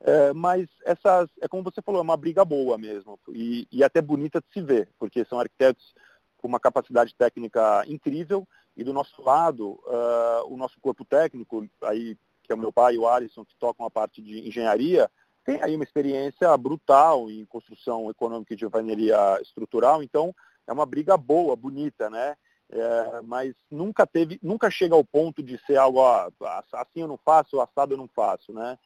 É, 0.00 0.32
mas 0.32 0.68
essas, 0.84 1.28
é 1.40 1.48
como 1.48 1.62
você 1.62 1.82
falou, 1.82 2.00
é 2.00 2.02
uma 2.02 2.16
briga 2.16 2.44
boa 2.44 2.78
mesmo, 2.78 3.18
e, 3.28 3.66
e 3.70 3.82
até 3.82 4.00
bonita 4.00 4.40
de 4.40 4.46
se 4.52 4.62
ver, 4.62 4.88
porque 4.98 5.24
são 5.24 5.40
arquitetos 5.40 5.92
com 6.36 6.46
uma 6.46 6.60
capacidade 6.60 7.14
técnica 7.16 7.84
incrível, 7.86 8.46
e 8.76 8.84
do 8.84 8.92
nosso 8.92 9.20
lado, 9.22 9.72
uh, 9.72 10.46
o 10.46 10.56
nosso 10.56 10.80
corpo 10.80 11.04
técnico, 11.04 11.68
aí, 11.82 12.16
que 12.44 12.52
é 12.52 12.54
o 12.54 12.58
meu 12.58 12.72
pai 12.72 12.94
e 12.94 12.98
o 12.98 13.08
Alisson, 13.08 13.44
que 13.44 13.56
tocam 13.58 13.84
a 13.84 13.90
parte 13.90 14.22
de 14.22 14.46
engenharia, 14.46 15.10
tem 15.48 15.62
aí 15.62 15.74
uma 15.74 15.84
experiência 15.84 16.54
brutal 16.58 17.30
em 17.30 17.42
construção 17.46 18.10
econômica 18.10 18.52
e 18.52 18.56
de 18.56 18.66
alvenaria 18.66 19.16
estrutural, 19.40 20.02
então 20.02 20.34
é 20.66 20.72
uma 20.74 20.84
briga 20.84 21.16
boa, 21.16 21.56
bonita, 21.56 22.10
né? 22.10 22.36
É, 22.70 23.22
mas 23.22 23.54
nunca 23.70 24.06
teve, 24.06 24.38
nunca 24.42 24.70
chega 24.70 24.94
ao 24.94 25.02
ponto 25.02 25.42
de 25.42 25.56
ser 25.64 25.76
algo, 25.76 26.00
ó, 26.00 26.30
assim 26.74 27.00
eu 27.00 27.08
não 27.08 27.16
faço, 27.16 27.62
assado 27.62 27.94
eu 27.94 27.96
não 27.96 28.06
faço, 28.08 28.52
né? 28.52 28.78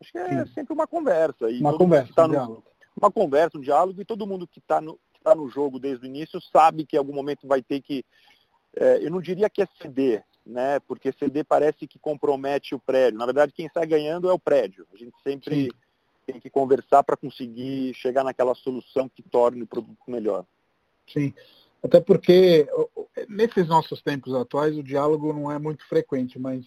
Acho 0.00 0.10
que 0.10 0.16
é 0.16 0.46
Sim. 0.46 0.52
sempre 0.54 0.72
uma 0.72 0.86
conversa. 0.86 1.50
E 1.50 1.60
uma 1.60 1.76
conversa, 1.76 2.14
tá 2.14 2.24
um 2.24 2.28
no, 2.28 2.64
Uma 2.96 3.10
conversa, 3.10 3.58
um 3.58 3.60
diálogo, 3.60 4.00
e 4.00 4.06
todo 4.06 4.26
mundo 4.26 4.46
que 4.46 4.58
está 4.58 4.80
no, 4.80 4.98
tá 5.22 5.34
no 5.34 5.50
jogo 5.50 5.78
desde 5.78 6.06
o 6.06 6.08
início 6.08 6.40
sabe 6.50 6.86
que 6.86 6.96
em 6.96 6.98
algum 6.98 7.12
momento 7.12 7.46
vai 7.46 7.60
ter 7.60 7.82
que, 7.82 8.02
é, 8.74 9.04
eu 9.04 9.10
não 9.10 9.20
diria 9.20 9.50
que 9.50 9.60
é 9.60 9.68
ceder, 9.82 10.24
né? 10.46 10.80
Porque 10.80 11.12
ceder 11.12 11.44
parece 11.44 11.86
que 11.86 11.98
compromete 11.98 12.74
o 12.74 12.80
prédio. 12.80 13.18
Na 13.18 13.26
verdade, 13.26 13.52
quem 13.52 13.68
sai 13.68 13.86
ganhando 13.86 14.30
é 14.30 14.32
o 14.32 14.38
prédio. 14.38 14.86
A 14.94 14.96
gente 14.96 15.14
sempre 15.22 15.64
Sim 15.64 15.85
tem 16.26 16.40
que 16.40 16.50
conversar 16.50 17.02
para 17.04 17.16
conseguir 17.16 17.94
chegar 17.94 18.24
naquela 18.24 18.54
solução 18.54 19.08
que 19.08 19.22
torne 19.22 19.62
o 19.62 19.66
produto 19.66 19.98
melhor. 20.08 20.44
Sim, 21.06 21.32
até 21.82 22.00
porque 22.00 22.68
nesses 23.28 23.68
nossos 23.68 24.02
tempos 24.02 24.34
atuais 24.34 24.76
o 24.76 24.82
diálogo 24.82 25.32
não 25.32 25.50
é 25.50 25.58
muito 25.58 25.86
frequente, 25.86 26.38
mas 26.38 26.64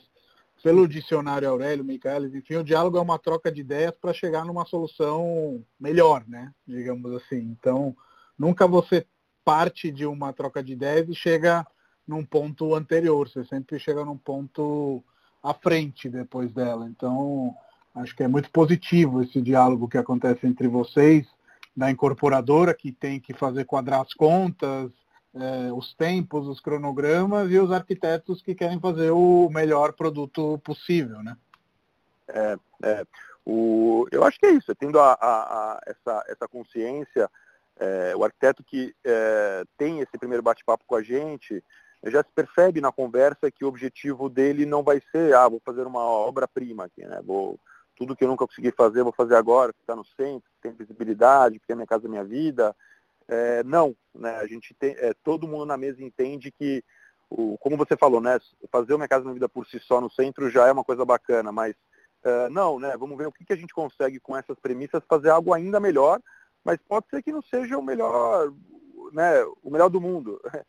pelo 0.63 0.87
dicionário 0.87 1.49
Aurélio, 1.49 1.83
Michaelis, 1.83 2.33
enfim, 2.33 2.55
o 2.55 2.63
diálogo 2.63 2.97
é 2.97 3.01
uma 3.01 3.19
troca 3.19 3.51
de 3.51 3.61
ideias 3.61 3.93
para 3.99 4.13
chegar 4.13 4.45
numa 4.45 4.65
solução 4.65 5.63
melhor, 5.79 6.23
né? 6.27 6.53
Digamos 6.67 7.13
assim. 7.15 7.37
Então, 7.37 7.95
nunca 8.37 8.67
você 8.67 9.05
parte 9.43 9.91
de 9.91 10.05
uma 10.05 10.33
troca 10.33 10.63
de 10.63 10.73
ideias 10.73 11.07
e 11.07 11.15
chega 11.15 11.65
num 12.07 12.25
ponto 12.25 12.75
anterior, 12.75 13.29
você 13.29 13.43
sempre 13.45 13.79
chega 13.79 14.03
num 14.03 14.17
ponto 14.17 15.03
à 15.41 15.53
frente 15.53 16.09
depois 16.09 16.51
dela. 16.51 16.87
Então, 16.87 17.55
Acho 17.95 18.15
que 18.15 18.23
é 18.23 18.27
muito 18.27 18.49
positivo 18.51 19.21
esse 19.21 19.41
diálogo 19.41 19.87
que 19.87 19.97
acontece 19.97 20.45
entre 20.45 20.67
vocês, 20.67 21.27
da 21.75 21.89
incorporadora, 21.89 22.73
que 22.73 22.91
tem 22.91 23.19
que 23.19 23.33
fazer 23.33 23.65
quadrar 23.65 24.01
as 24.01 24.13
contas, 24.13 24.91
é, 25.33 25.71
os 25.71 25.93
tempos, 25.93 26.47
os 26.47 26.59
cronogramas, 26.59 27.51
e 27.51 27.57
os 27.57 27.71
arquitetos 27.71 28.41
que 28.41 28.55
querem 28.55 28.79
fazer 28.79 29.11
o 29.11 29.49
melhor 29.49 29.93
produto 29.93 30.59
possível, 30.59 31.23
né? 31.23 31.37
É, 32.27 32.57
é. 32.83 33.05
O, 33.45 34.07
eu 34.11 34.23
acho 34.23 34.39
que 34.39 34.45
é 34.45 34.51
isso, 34.51 34.75
tendo 34.75 34.99
a, 34.99 35.13
a, 35.13 35.73
a 35.73 35.81
essa, 35.87 36.23
essa 36.27 36.47
consciência, 36.47 37.29
é, 37.79 38.13
o 38.15 38.23
arquiteto 38.23 38.63
que 38.63 38.93
é, 39.03 39.63
tem 39.77 39.99
esse 39.99 40.17
primeiro 40.17 40.43
bate-papo 40.43 40.83
com 40.85 40.95
a 40.95 41.01
gente, 41.01 41.63
já 42.05 42.21
se 42.23 42.29
percebe 42.33 42.79
na 42.79 42.91
conversa 42.91 43.49
que 43.49 43.65
o 43.65 43.67
objetivo 43.67 44.29
dele 44.29 44.65
não 44.65 44.83
vai 44.83 45.01
ser, 45.11 45.33
ah, 45.33 45.47
vou 45.47 45.61
fazer 45.65 45.87
uma 45.87 46.03
obra-prima 46.03 46.85
aqui, 46.85 47.05
né? 47.05 47.21
Vou 47.23 47.59
tudo 47.99 48.15
que 48.15 48.23
eu 48.23 48.29
nunca 48.29 48.47
consegui 48.47 48.71
fazer, 48.71 49.01
eu 49.01 49.03
vou 49.03 49.13
fazer 49.13 49.35
agora, 49.35 49.73
que 49.73 49.81
está 49.81 49.93
no 49.93 50.05
centro, 50.05 50.49
que 50.49 50.61
tem 50.61 50.71
visibilidade, 50.71 51.59
que 51.59 51.67
tem 51.67 51.75
minha 51.75 51.85
casa, 51.85 52.07
minha 52.07 52.23
vida. 52.23 52.73
É, 53.27 53.61
não, 53.65 53.93
né? 54.15 54.37
A 54.37 54.47
gente 54.47 54.73
tem, 54.73 54.95
é, 54.97 55.13
todo 55.21 55.47
mundo 55.47 55.65
na 55.65 55.75
mesa 55.75 56.01
entende 56.01 56.49
que, 56.49 56.81
o, 57.29 57.57
como 57.57 57.75
você 57.75 57.97
falou, 57.97 58.21
né? 58.21 58.39
Fazer 58.71 58.93
uma 58.93 59.07
casa, 59.07 59.23
minha 59.23 59.33
vida 59.33 59.49
por 59.49 59.67
si 59.67 59.79
só 59.79 59.99
no 59.99 60.09
centro 60.09 60.49
já 60.49 60.65
é 60.65 60.71
uma 60.71 60.83
coisa 60.83 61.03
bacana, 61.03 61.51
mas 61.51 61.75
é, 62.23 62.49
não, 62.49 62.79
né? 62.79 62.95
Vamos 62.97 63.17
ver 63.17 63.27
o 63.27 63.31
que, 63.33 63.43
que 63.43 63.53
a 63.53 63.57
gente 63.57 63.73
consegue 63.73 64.17
com 64.17 64.35
essas 64.35 64.57
premissas 64.59 65.03
fazer 65.07 65.29
algo 65.29 65.53
ainda 65.53 65.77
melhor, 65.77 66.21
mas 66.63 66.79
pode 66.87 67.05
ser 67.09 67.21
que 67.21 67.33
não 67.33 67.41
seja 67.41 67.77
o 67.77 67.83
melhor, 67.83 68.53
né? 69.11 69.43
O 69.61 69.69
melhor 69.69 69.89
do 69.89 69.99
mundo. 69.99 70.39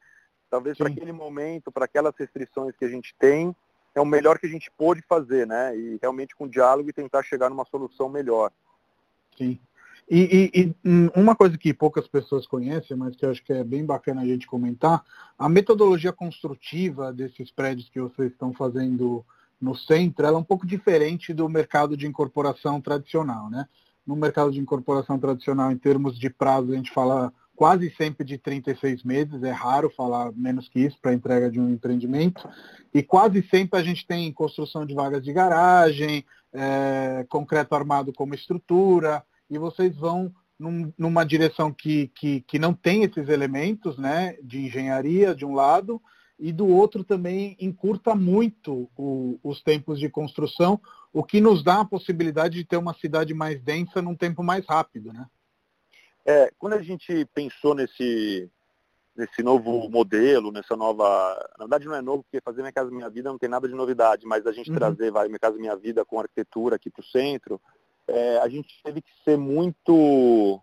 Talvez 0.51 0.77
para 0.77 0.89
aquele 0.89 1.13
momento, 1.13 1.71
para 1.71 1.85
aquelas 1.85 2.17
restrições 2.17 2.75
que 2.77 2.85
a 2.85 2.89
gente 2.89 3.15
tem, 3.21 3.55
é 3.95 4.01
o 4.01 4.07
melhor 4.07 4.39
que 4.39 4.47
a 4.47 4.51
gente 4.51 4.71
pôde 4.77 5.03
fazer, 5.09 5.47
né? 5.47 5.77
E 5.77 5.99
realmente 6.01 6.35
com 6.35 6.49
diálogo 6.49 6.89
e 6.89 6.93
tentar 6.93 7.23
chegar 7.23 7.51
numa 7.51 7.65
solução 7.65 8.09
melhor. 8.09 8.53
Sim. 9.37 9.59
E, 10.09 10.51
e, 10.55 10.61
e, 10.61 10.75
hum, 10.85 11.09
uma 11.15 11.37
coisa 11.37 11.57
que 11.57 11.73
poucas 11.73 12.09
pessoas 12.09 12.47
conhecem, 12.47 12.97
mas 12.97 13.15
que 13.15 13.25
eu 13.25 13.31
acho 13.31 13.45
que 13.45 13.53
é 13.53 13.63
bem 13.63 13.85
bacana 13.85 14.23
a 14.23 14.27
gente 14.27 14.47
comentar, 14.47 15.05
a 15.39 15.49
metodologia 15.49 16.13
construtiva 16.13 17.13
desses 17.13 17.51
prédios 17.53 17.89
que 17.89 18.01
vocês 18.01 18.33
estão 18.33 18.53
fazendo 18.53 19.25
no 19.61 19.77
centro, 19.77 20.27
ela 20.27 20.37
é 20.37 20.41
um 20.41 20.45
pouco 20.45 20.67
diferente 20.67 21.33
do 21.33 21.49
mercado 21.49 21.97
de 21.97 22.07
incorporação 22.07 22.81
tradicional, 22.81 23.49
né? 23.51 23.69
No 24.05 24.17
mercado 24.17 24.51
de 24.51 24.59
incorporação 24.59 25.19
tradicional, 25.19 25.71
em 25.71 25.79
termos 25.79 26.19
de 26.19 26.29
prazo, 26.29 26.73
a 26.73 26.77
gente 26.77 26.91
fala 26.91 27.33
quase 27.61 27.95
sempre 27.95 28.25
de 28.25 28.39
36 28.39 29.05
meses, 29.05 29.43
é 29.43 29.51
raro 29.51 29.91
falar 29.91 30.33
menos 30.33 30.67
que 30.67 30.81
isso 30.81 30.97
para 30.99 31.13
entrega 31.13 31.51
de 31.51 31.61
um 31.61 31.69
empreendimento, 31.69 32.49
e 32.95 33.03
quase 33.03 33.47
sempre 33.51 33.79
a 33.79 33.83
gente 33.83 34.07
tem 34.07 34.33
construção 34.33 34.87
de 34.87 34.95
vagas 34.95 35.23
de 35.23 35.31
garagem, 35.31 36.25
é, 36.55 37.27
concreto 37.29 37.75
armado 37.75 38.15
como 38.15 38.35
estrutura, 38.35 39.23
e 39.51 39.59
vocês 39.59 39.95
vão 39.95 40.35
num, 40.59 40.91
numa 40.97 41.23
direção 41.23 41.71
que, 41.71 42.11
que, 42.15 42.41
que 42.49 42.59
não 42.59 42.73
tem 42.73 43.03
esses 43.03 43.29
elementos 43.29 43.99
né, 43.99 44.39
de 44.43 44.65
engenharia, 44.65 45.35
de 45.35 45.45
um 45.45 45.53
lado, 45.53 46.01
e 46.39 46.55
do 46.55 46.67
outro 46.67 47.05
também 47.05 47.59
encurta 47.61 48.15
muito 48.15 48.89
o, 48.97 49.39
os 49.43 49.63
tempos 49.63 50.01
de 50.01 50.09
construção, 50.09 50.81
o 51.13 51.23
que 51.23 51.43
nos 51.43 51.63
dá 51.63 51.81
a 51.81 51.85
possibilidade 51.85 52.57
de 52.57 52.65
ter 52.65 52.79
uma 52.79 52.95
cidade 52.95 53.35
mais 53.35 53.61
densa 53.61 54.01
num 54.01 54.17
tempo 54.17 54.43
mais 54.43 54.65
rápido, 54.67 55.13
né? 55.13 55.27
É, 56.25 56.51
quando 56.59 56.75
a 56.75 56.83
gente 56.83 57.25
pensou 57.35 57.75
nesse, 57.75 58.51
nesse 59.17 59.43
novo 59.43 59.89
modelo, 59.89 60.53
nessa 60.53 60.77
nova. 60.77 61.05
Na 61.59 61.65
verdade 61.65 61.87
não 61.87 61.95
é 61.95 62.03
novo, 62.03 62.23
porque 62.23 62.41
fazer 62.41 62.63
Minha 62.63 62.73
Casa 62.73 62.91
Minha 62.91 63.11
Vida 63.11 63.31
não 63.31 63.39
tem 63.39 63.49
nada 63.49 63.69
de 63.69 63.75
novidade, 63.75 64.27
mas 64.27 64.47
a 64.47 64.53
gente 64.53 64.71
uhum. 64.71 64.77
trazer 64.77 65.11
vai, 65.11 65.29
Minha 65.29 65.39
Casa 65.39 65.59
Minha 65.59 65.77
Vida 65.77 66.05
com 66.05 66.21
arquitetura 66.21 66.77
aqui 66.77 66.91
para 66.91 67.01
o 67.01 67.05
centro, 67.05 67.61
é, 68.09 68.39
a 68.39 68.49
gente 68.49 68.69
teve 68.83 69.01
que 69.01 69.11
ser 69.25 69.37
muito 69.37 70.61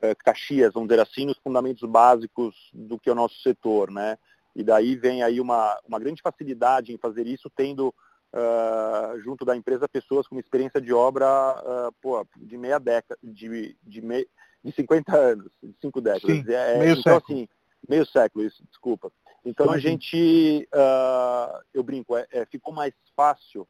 é, 0.00 0.14
caxias, 0.14 0.72
vamos 0.72 0.88
dizer 0.88 1.00
assim, 1.00 1.26
nos 1.26 1.38
fundamentos 1.38 1.88
básicos 1.88 2.54
do 2.72 2.98
que 2.98 3.08
é 3.08 3.12
o 3.12 3.16
nosso 3.16 3.40
setor, 3.42 3.90
né? 3.90 4.18
E 4.54 4.62
daí 4.62 4.96
vem 4.96 5.22
aí 5.22 5.40
uma, 5.40 5.78
uma 5.86 5.98
grande 5.98 6.22
facilidade 6.22 6.92
em 6.92 6.98
fazer 6.98 7.26
isso, 7.26 7.50
tendo 7.54 7.88
uh, 7.88 9.20
junto 9.20 9.44
da 9.44 9.56
empresa 9.56 9.88
pessoas 9.88 10.26
com 10.26 10.38
experiência 10.38 10.80
de 10.80 10.92
obra 10.92 11.26
uh, 11.26 11.92
pô, 12.00 12.26
de 12.36 12.56
meia 12.56 12.78
década, 12.78 13.18
de, 13.22 13.76
de, 13.82 14.02
me, 14.02 14.26
de 14.64 14.72
50 14.72 15.16
anos, 15.16 15.50
de 15.62 15.74
cinco 15.80 16.00
décadas. 16.00 16.36
Sim, 16.36 16.44
é, 16.52 16.78
meio 16.78 16.92
então, 16.92 17.14
século. 17.14 17.38
assim, 17.38 17.48
meio 17.88 18.06
século, 18.06 18.44
isso, 18.44 18.62
desculpa. 18.68 19.12
Então 19.44 19.70
a 19.70 19.78
gente, 19.78 20.68
uh, 20.74 21.64
eu 21.72 21.82
brinco, 21.82 22.16
é, 22.16 22.26
é, 22.30 22.46
ficou 22.46 22.72
mais 22.72 22.92
fácil 23.16 23.66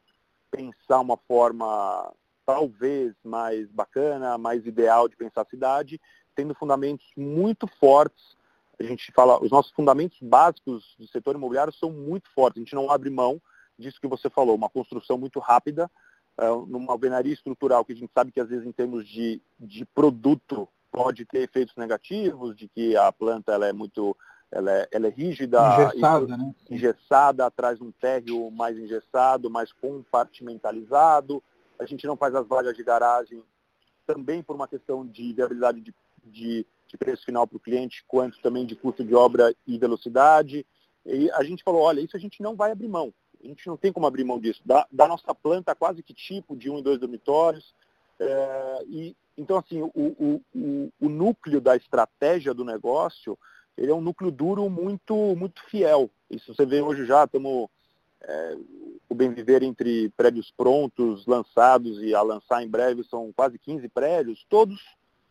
pensar 0.50 1.00
uma 1.00 1.16
forma 1.16 2.12
talvez 2.46 3.14
mais 3.22 3.70
bacana, 3.70 4.38
mais 4.38 4.66
ideal 4.66 5.08
de 5.08 5.16
pensar 5.16 5.42
a 5.42 5.48
cidade, 5.48 6.00
tendo 6.34 6.54
fundamentos 6.54 7.06
muito 7.16 7.66
fortes. 7.78 8.36
A 8.80 8.82
gente 8.82 9.12
fala, 9.12 9.42
os 9.42 9.50
nossos 9.50 9.72
fundamentos 9.72 10.18
básicos 10.22 10.94
do 10.98 11.06
setor 11.08 11.34
imobiliário 11.34 11.72
são 11.72 11.90
muito 11.90 12.30
fortes. 12.30 12.60
A 12.60 12.64
gente 12.64 12.74
não 12.74 12.90
abre 12.90 13.10
mão 13.10 13.40
disso 13.78 14.00
que 14.00 14.08
você 14.08 14.30
falou, 14.30 14.54
uma 14.54 14.68
construção 14.68 15.18
muito 15.18 15.38
rápida, 15.38 15.90
numa 16.66 16.92
alvenaria 16.92 17.32
estrutural 17.32 17.84
que 17.84 17.92
a 17.92 17.96
gente 17.96 18.12
sabe 18.12 18.32
que 18.32 18.40
às 18.40 18.48
vezes 18.48 18.66
em 18.66 18.72
termos 18.72 19.06
de, 19.06 19.42
de 19.58 19.84
produto 19.84 20.68
pode 20.98 21.24
ter 21.24 21.42
efeitos 21.42 21.76
negativos, 21.76 22.56
de 22.56 22.66
que 22.66 22.96
a 22.96 23.12
planta 23.12 23.52
ela 23.52 23.68
é 23.68 23.72
muito 23.72 24.16
ela 24.50 24.72
é, 24.72 24.88
ela 24.90 25.06
é 25.06 25.10
rígida, 25.10 25.60
engessada, 25.60 26.36
né? 26.36 26.54
engessada, 26.68 27.46
atrás 27.46 27.78
de 27.78 27.84
um 27.84 27.92
térreo 27.92 28.50
mais 28.50 28.76
engessado, 28.76 29.48
mais 29.48 29.72
compartimentalizado. 29.72 31.40
A 31.78 31.84
gente 31.84 32.04
não 32.06 32.16
faz 32.16 32.34
as 32.34 32.46
vagas 32.48 32.74
de 32.74 32.82
garagem 32.82 33.44
também 34.06 34.42
por 34.42 34.56
uma 34.56 34.66
questão 34.66 35.06
de 35.06 35.32
viabilidade 35.34 35.80
de, 35.80 35.94
de, 36.24 36.66
de 36.88 36.96
preço 36.96 37.24
final 37.24 37.46
para 37.46 37.58
o 37.58 37.60
cliente, 37.60 38.02
quanto 38.08 38.40
também 38.40 38.66
de 38.66 38.74
custo 38.74 39.04
de 39.04 39.14
obra 39.14 39.54
e 39.66 39.78
velocidade. 39.78 40.66
E 41.06 41.30
a 41.32 41.44
gente 41.44 41.62
falou, 41.62 41.82
olha, 41.82 42.00
isso 42.00 42.16
a 42.16 42.20
gente 42.20 42.42
não 42.42 42.56
vai 42.56 42.72
abrir 42.72 42.88
mão. 42.88 43.12
A 43.44 43.46
gente 43.46 43.66
não 43.68 43.76
tem 43.76 43.92
como 43.92 44.06
abrir 44.06 44.24
mão 44.24 44.40
disso. 44.40 44.62
Da, 44.64 44.84
da 44.90 45.06
nossa 45.06 45.32
planta 45.34 45.74
quase 45.74 46.02
que 46.02 46.14
tipo 46.14 46.56
de 46.56 46.68
um 46.68 46.78
e 46.78 46.82
dois 46.82 46.98
dormitórios. 46.98 47.74
É, 48.20 48.84
e 48.86 49.16
então, 49.36 49.56
assim, 49.56 49.80
o, 49.80 49.90
o, 49.94 50.42
o, 50.52 50.92
o, 51.00 51.08
núcleo 51.08 51.60
da 51.60 51.76
estratégia 51.76 52.52
do 52.52 52.64
negócio, 52.64 53.38
ele 53.76 53.92
é 53.92 53.94
um 53.94 54.00
núcleo 54.00 54.32
duro 54.32 54.68
muito, 54.68 55.14
muito 55.36 55.62
fiel. 55.70 56.10
Isso 56.28 56.52
você 56.52 56.66
vê 56.66 56.80
hoje 56.80 57.06
já, 57.06 57.22
estamos 57.22 57.68
é, 58.20 58.56
o 59.08 59.14
bem 59.14 59.32
viver 59.32 59.62
entre 59.62 60.08
prédios 60.16 60.52
prontos, 60.56 61.24
lançados 61.24 62.02
e 62.02 62.16
a 62.16 62.20
lançar 62.20 62.64
em 62.64 62.68
breve 62.68 63.04
são 63.04 63.32
quase 63.32 63.58
15 63.60 63.88
prédios, 63.88 64.44
todos 64.48 64.84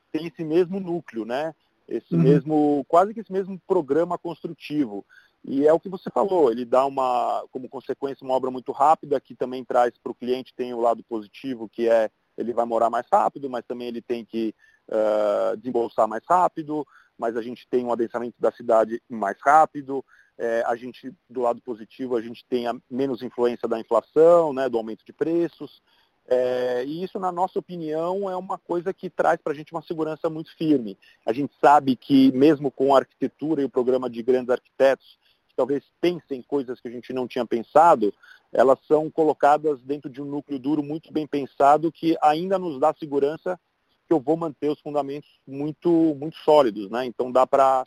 têm 0.10 0.28
esse 0.28 0.44
mesmo 0.46 0.80
núcleo, 0.80 1.26
né? 1.26 1.54
Esse 1.86 2.16
uhum. 2.16 2.22
mesmo, 2.22 2.86
quase 2.88 3.14
que 3.14 3.20
esse 3.20 3.32
mesmo 3.32 3.60
programa 3.68 4.18
construtivo. 4.18 5.06
E 5.44 5.68
é 5.68 5.72
o 5.72 5.80
que 5.80 5.90
você 5.90 6.10
falou, 6.10 6.50
ele 6.50 6.66
dá 6.66 6.86
uma, 6.86 7.46
como 7.52 7.70
consequência, 7.70 8.26
uma 8.26 8.34
obra 8.34 8.50
muito 8.50 8.72
rápida, 8.72 9.20
que 9.20 9.36
também 9.36 9.64
traz 9.64 9.98
para 9.98 10.12
o 10.12 10.16
cliente, 10.16 10.54
tem 10.54 10.74
o 10.74 10.80
lado 10.80 11.04
positivo, 11.04 11.70
que 11.70 11.90
é 11.90 12.10
ele 12.38 12.54
vai 12.54 12.66
morar 12.66 12.90
mais 12.90 13.06
rápido, 13.12 13.50
mas 13.50 13.66
também 13.66 13.88
ele 13.88 14.02
tem 14.02 14.24
que 14.24 14.54
uh, 14.90 15.58
desembolsar 15.58 16.08
mais 16.08 16.24
rápido, 16.30 16.86
mas 17.18 17.36
a 17.36 17.42
gente 17.42 17.68
tem 17.68 17.86
um 17.86 17.92
adensamento 17.92 18.36
da 18.40 18.52
cidade 18.52 19.02
mais 19.10 19.38
rápido, 19.42 20.04
é, 20.38 20.64
a 20.68 20.76
gente, 20.76 21.12
do 21.28 21.42
lado 21.42 21.60
positivo, 21.62 22.16
a 22.16 22.22
gente 22.22 22.46
tem 22.48 22.68
a 22.68 22.76
menos 22.90 23.24
influência 23.24 23.68
da 23.68 23.80
inflação, 23.80 24.54
né, 24.54 24.70
do 24.70 24.78
aumento 24.78 25.04
de 25.04 25.12
preços, 25.12 25.82
é, 26.28 26.84
e 26.86 27.04
isso, 27.04 27.18
na 27.18 27.32
nossa 27.32 27.58
opinião, 27.58 28.30
é 28.30 28.36
uma 28.36 28.58
coisa 28.58 28.94
que 28.94 29.10
traz 29.10 29.40
para 29.42 29.54
a 29.54 29.56
gente 29.56 29.72
uma 29.72 29.82
segurança 29.82 30.30
muito 30.30 30.54
firme. 30.58 30.98
A 31.26 31.32
gente 31.32 31.54
sabe 31.62 31.96
que, 31.96 32.32
mesmo 32.34 32.70
com 32.70 32.94
a 32.94 33.00
arquitetura 33.00 33.62
e 33.62 33.66
o 33.66 33.70
programa 33.70 34.10
de 34.10 34.22
grandes 34.22 34.50
arquitetos, 34.50 35.18
talvez 35.56 35.84
pensem 36.02 36.42
coisas 36.42 36.82
que 36.82 36.88
a 36.88 36.92
gente 36.92 37.14
não 37.14 37.28
tinha 37.28 37.46
pensado, 37.46 38.14
elas 38.52 38.80
são 38.88 39.10
colocadas 39.10 39.82
dentro 39.82 40.10
de 40.10 40.22
um 40.22 40.26
núcleo 40.26 40.60
duro 40.60 40.82
muito 40.82 41.12
bem 41.12 41.28
pensado 41.28 41.92
que 41.92 42.18
ainda 42.22 42.58
nos 42.58 42.80
dá 42.80 42.94
segurança 42.94 43.60
que 44.08 44.14
eu 44.14 44.20
vou 44.22 44.38
manter 44.38 44.70
os 44.70 44.80
fundamentos 44.80 45.30
muito, 45.46 45.90
muito 46.16 46.38
sólidos, 46.38 46.90
né? 46.90 47.06
Então 47.06 47.30
dá 47.30 47.46
para 47.46 47.84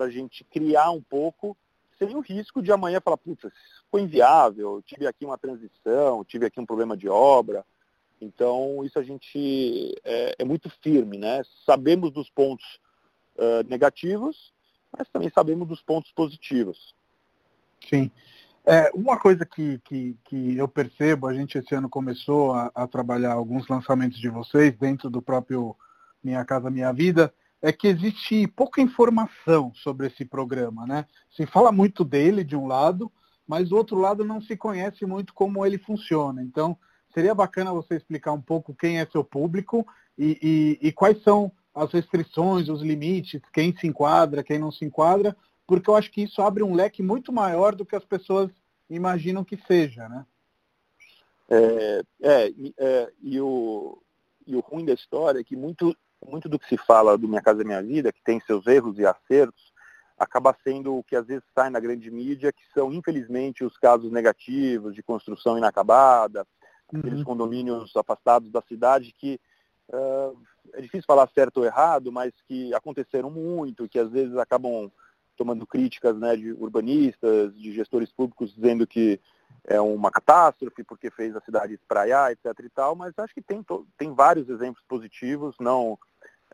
a 0.00 0.10
gente 0.10 0.42
criar 0.44 0.90
um 0.90 1.00
pouco 1.00 1.56
sem 1.96 2.16
o 2.16 2.20
risco 2.20 2.60
de 2.60 2.72
amanhã 2.72 3.00
falar, 3.00 3.16
putz, 3.16 3.48
foi 3.88 4.02
inviável, 4.02 4.82
tive 4.84 5.06
aqui 5.06 5.24
uma 5.24 5.38
transição, 5.38 6.24
tive 6.24 6.46
aqui 6.46 6.58
um 6.60 6.66
problema 6.66 6.96
de 6.96 7.08
obra. 7.08 7.64
Então 8.20 8.84
isso 8.84 8.98
a 8.98 9.02
gente 9.02 9.94
é, 10.02 10.34
é 10.40 10.44
muito 10.44 10.68
firme, 10.82 11.18
né? 11.18 11.42
Sabemos 11.64 12.10
dos 12.10 12.28
pontos 12.28 12.80
uh, 13.36 13.68
negativos, 13.68 14.52
mas 14.96 15.08
também 15.08 15.30
sabemos 15.30 15.68
dos 15.68 15.82
pontos 15.82 16.10
positivos. 16.12 16.94
Sim. 17.88 18.10
É, 18.66 18.90
uma 18.94 19.18
coisa 19.18 19.44
que, 19.44 19.78
que, 19.84 20.16
que, 20.24 20.56
eu 20.56 20.66
percebo, 20.66 21.26
a 21.26 21.34
gente 21.34 21.58
esse 21.58 21.74
ano 21.74 21.88
começou 21.88 22.54
a, 22.54 22.70
a, 22.74 22.86
trabalhar 22.86 23.34
alguns 23.34 23.68
lançamentos 23.68 24.18
de 24.18 24.30
vocês 24.30 24.74
dentro 24.78 25.10
do 25.10 25.20
próprio 25.20 25.76
Minha 26.22 26.42
Casa 26.46 26.70
Minha 26.70 26.90
Vida, 26.90 27.32
é 27.60 27.70
que 27.72 27.88
existe 27.88 28.46
pouca 28.46 28.80
informação 28.80 29.70
sobre 29.74 30.06
esse 30.06 30.24
programa, 30.24 30.86
né? 30.86 31.06
Se 31.30 31.44
fala 31.44 31.70
muito 31.70 32.04
dele 32.04 32.42
de 32.42 32.56
um 32.56 32.66
lado, 32.66 33.12
mas 33.46 33.68
do 33.68 33.76
outro 33.76 33.98
lado 33.98 34.24
não 34.24 34.40
se 34.40 34.56
conhece 34.56 35.04
muito 35.04 35.34
como 35.34 35.64
ele 35.64 35.76
funciona. 35.76 36.42
Então, 36.42 36.76
seria 37.12 37.34
bacana 37.34 37.72
você 37.72 37.96
explicar 37.96 38.32
um 38.32 38.40
pouco 38.40 38.74
quem 38.74 38.98
é 38.98 39.06
seu 39.06 39.22
público 39.22 39.86
e, 40.16 40.78
e, 40.82 40.88
e 40.88 40.92
quais 40.92 41.22
são 41.22 41.52
as 41.74 41.92
restrições, 41.92 42.68
os 42.68 42.80
limites, 42.80 43.42
quem 43.52 43.76
se 43.76 43.86
enquadra, 43.86 44.42
quem 44.42 44.58
não 44.58 44.72
se 44.72 44.84
enquadra, 44.84 45.36
porque 45.66 45.88
eu 45.88 45.96
acho 45.96 46.10
que 46.10 46.22
isso 46.22 46.42
abre 46.42 46.62
um 46.62 46.74
leque 46.74 47.02
muito 47.02 47.32
maior 47.32 47.74
do 47.74 47.86
que 47.86 47.96
as 47.96 48.04
pessoas 48.04 48.50
imaginam 48.88 49.44
que 49.44 49.56
seja, 49.66 50.08
né? 50.08 50.26
É, 51.48 52.02
é, 52.22 52.54
é, 52.78 53.12
e, 53.22 53.40
o, 53.40 54.02
e 54.46 54.56
o 54.56 54.60
ruim 54.60 54.84
da 54.84 54.94
história 54.94 55.40
é 55.40 55.44
que 55.44 55.56
muito, 55.56 55.94
muito 56.26 56.48
do 56.48 56.58
que 56.58 56.68
se 56.68 56.76
fala 56.76 57.18
do 57.18 57.28
Minha 57.28 57.42
Casa 57.42 57.64
Minha 57.64 57.82
Vida, 57.82 58.12
que 58.12 58.22
tem 58.22 58.40
seus 58.40 58.66
erros 58.66 58.98
e 58.98 59.06
acertos, 59.06 59.72
acaba 60.18 60.56
sendo 60.62 60.96
o 60.96 61.04
que 61.04 61.16
às 61.16 61.26
vezes 61.26 61.44
sai 61.54 61.70
na 61.70 61.80
grande 61.80 62.10
mídia, 62.10 62.52
que 62.52 62.62
são, 62.72 62.92
infelizmente, 62.92 63.64
os 63.64 63.76
casos 63.76 64.10
negativos 64.10 64.94
de 64.94 65.02
construção 65.02 65.58
inacabada, 65.58 66.46
aqueles 66.88 67.18
uhum. 67.18 67.24
condomínios 67.24 67.94
afastados 67.96 68.50
da 68.50 68.62
cidade 68.62 69.12
que 69.12 69.40
uh, 69.88 70.38
é 70.72 70.80
difícil 70.80 71.04
falar 71.06 71.28
certo 71.34 71.58
ou 71.58 71.64
errado, 71.64 72.12
mas 72.12 72.32
que 72.46 72.72
aconteceram 72.74 73.30
muito, 73.30 73.88
que 73.88 73.98
às 73.98 74.10
vezes 74.10 74.36
acabam 74.36 74.90
tomando 75.36 75.66
críticas 75.66 76.16
né, 76.18 76.36
de 76.36 76.52
urbanistas, 76.52 77.56
de 77.56 77.72
gestores 77.72 78.12
públicos 78.12 78.54
dizendo 78.54 78.86
que 78.86 79.20
é 79.66 79.80
uma 79.80 80.10
catástrofe 80.10 80.84
porque 80.84 81.10
fez 81.10 81.34
a 81.34 81.40
cidade 81.40 81.74
espraiar, 81.74 82.32
etc. 82.32 82.46
e 82.64 82.68
tal, 82.68 82.94
mas 82.94 83.18
acho 83.18 83.34
que 83.34 83.42
tem, 83.42 83.64
tem 83.96 84.12
vários 84.12 84.48
exemplos 84.48 84.84
positivos, 84.86 85.56
não 85.58 85.98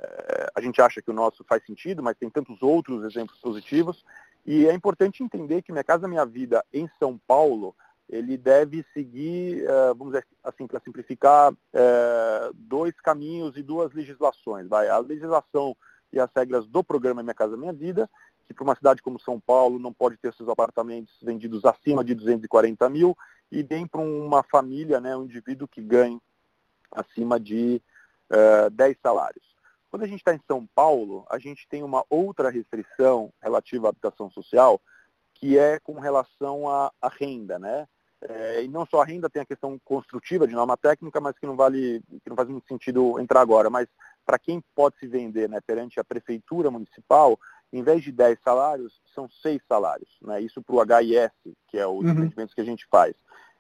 é, 0.01 0.51
a 0.55 0.61
gente 0.61 0.81
acha 0.81 1.03
que 1.03 1.11
o 1.11 1.14
nosso 1.14 1.45
faz 1.45 1.64
sentido, 1.64 2.03
mas 2.03 2.16
tem 2.16 2.31
tantos 2.31 2.62
outros 2.62 3.05
exemplos 3.05 3.38
positivos. 3.38 4.05
E 4.47 4.66
é 4.66 4.73
importante 4.73 5.23
entender 5.23 5.62
que 5.62 5.73
Minha 5.73 5.85
Casa 5.85 6.09
Minha 6.09 6.25
Vida 6.25 6.64
em 6.73 6.88
São 6.99 7.19
Paulo, 7.27 7.75
ele 8.09 8.37
deve 8.37 8.85
seguir, 8.95 9.64
é, 9.64 9.88
vamos 9.88 10.14
dizer 10.14 10.27
assim, 10.43 10.66
para 10.66 10.81
simplificar, 10.81 11.53
é, 11.73 12.51
dois 12.55 12.99
caminhos 13.01 13.57
e 13.57 13.62
duas 13.62 13.93
legislações. 13.93 14.66
Vai. 14.69 14.88
A 14.88 14.99
legislação 14.99 15.77
e 16.12 16.19
as 16.19 16.31
regras 16.35 16.66
do 16.66 16.83
programa 16.83 17.23
Minha 17.23 17.35
Casa 17.35 17.57
Minha 17.57 17.73
Vida, 17.73 18.09
que 18.50 18.54
para 18.54 18.64
uma 18.64 18.74
cidade 18.74 19.00
como 19.00 19.20
São 19.20 19.38
Paulo 19.38 19.78
não 19.78 19.92
pode 19.92 20.16
ter 20.16 20.34
seus 20.34 20.48
apartamentos 20.48 21.16
vendidos 21.22 21.64
acima 21.64 22.02
de 22.02 22.16
240 22.16 22.90
mil, 22.90 23.16
e 23.50 23.62
bem 23.62 23.86
para 23.86 24.00
uma 24.00 24.42
família, 24.42 25.00
né, 25.00 25.16
um 25.16 25.22
indivíduo 25.22 25.68
que 25.68 25.80
ganhe 25.80 26.20
acima 26.90 27.38
de 27.38 27.80
uh, 28.28 28.68
10 28.70 28.96
salários. 29.00 29.44
Quando 29.88 30.02
a 30.02 30.06
gente 30.06 30.18
está 30.18 30.34
em 30.34 30.40
São 30.48 30.66
Paulo, 30.74 31.24
a 31.30 31.38
gente 31.38 31.68
tem 31.68 31.84
uma 31.84 32.04
outra 32.10 32.50
restrição 32.50 33.32
relativa 33.40 33.86
à 33.86 33.90
habitação 33.90 34.28
social, 34.32 34.80
que 35.34 35.56
é 35.56 35.78
com 35.78 36.00
relação 36.00 36.68
à, 36.68 36.92
à 37.00 37.08
renda, 37.08 37.56
né? 37.56 37.86
É, 38.22 38.64
e 38.64 38.68
não 38.68 38.84
só 38.84 39.00
a 39.00 39.04
renda, 39.04 39.30
tem 39.30 39.42
a 39.42 39.46
questão 39.46 39.78
construtiva 39.84 40.46
de 40.46 40.54
norma 40.54 40.76
técnica, 40.76 41.20
mas 41.20 41.38
que 41.38 41.46
não 41.46 41.56
vale, 41.56 42.02
que 42.22 42.28
não 42.28 42.36
faz 42.36 42.48
muito 42.48 42.66
sentido 42.66 43.18
entrar 43.18 43.40
agora. 43.40 43.70
Mas 43.70 43.88
para 44.26 44.38
quem 44.38 44.62
pode 44.74 44.98
se 44.98 45.06
vender 45.06 45.48
né, 45.48 45.60
perante 45.60 45.98
a 45.98 46.04
prefeitura 46.04 46.70
municipal, 46.70 47.38
em 47.72 47.83
vez 47.83 48.02
de 48.02 48.12
10 48.12 48.38
salários, 48.42 49.00
são 49.14 49.28
6 49.28 49.62
salários. 49.68 50.11
Né? 50.22 50.40
Isso 50.40 50.62
para 50.62 50.74
o 50.74 50.83
HIS, 50.83 51.30
que 51.68 51.78
é 51.78 51.87
o 51.87 51.92
uhum. 51.92 52.09
empreendimentos 52.09 52.54
que 52.54 52.61
a 52.61 52.64
gente 52.64 52.87
faz. 52.90 53.14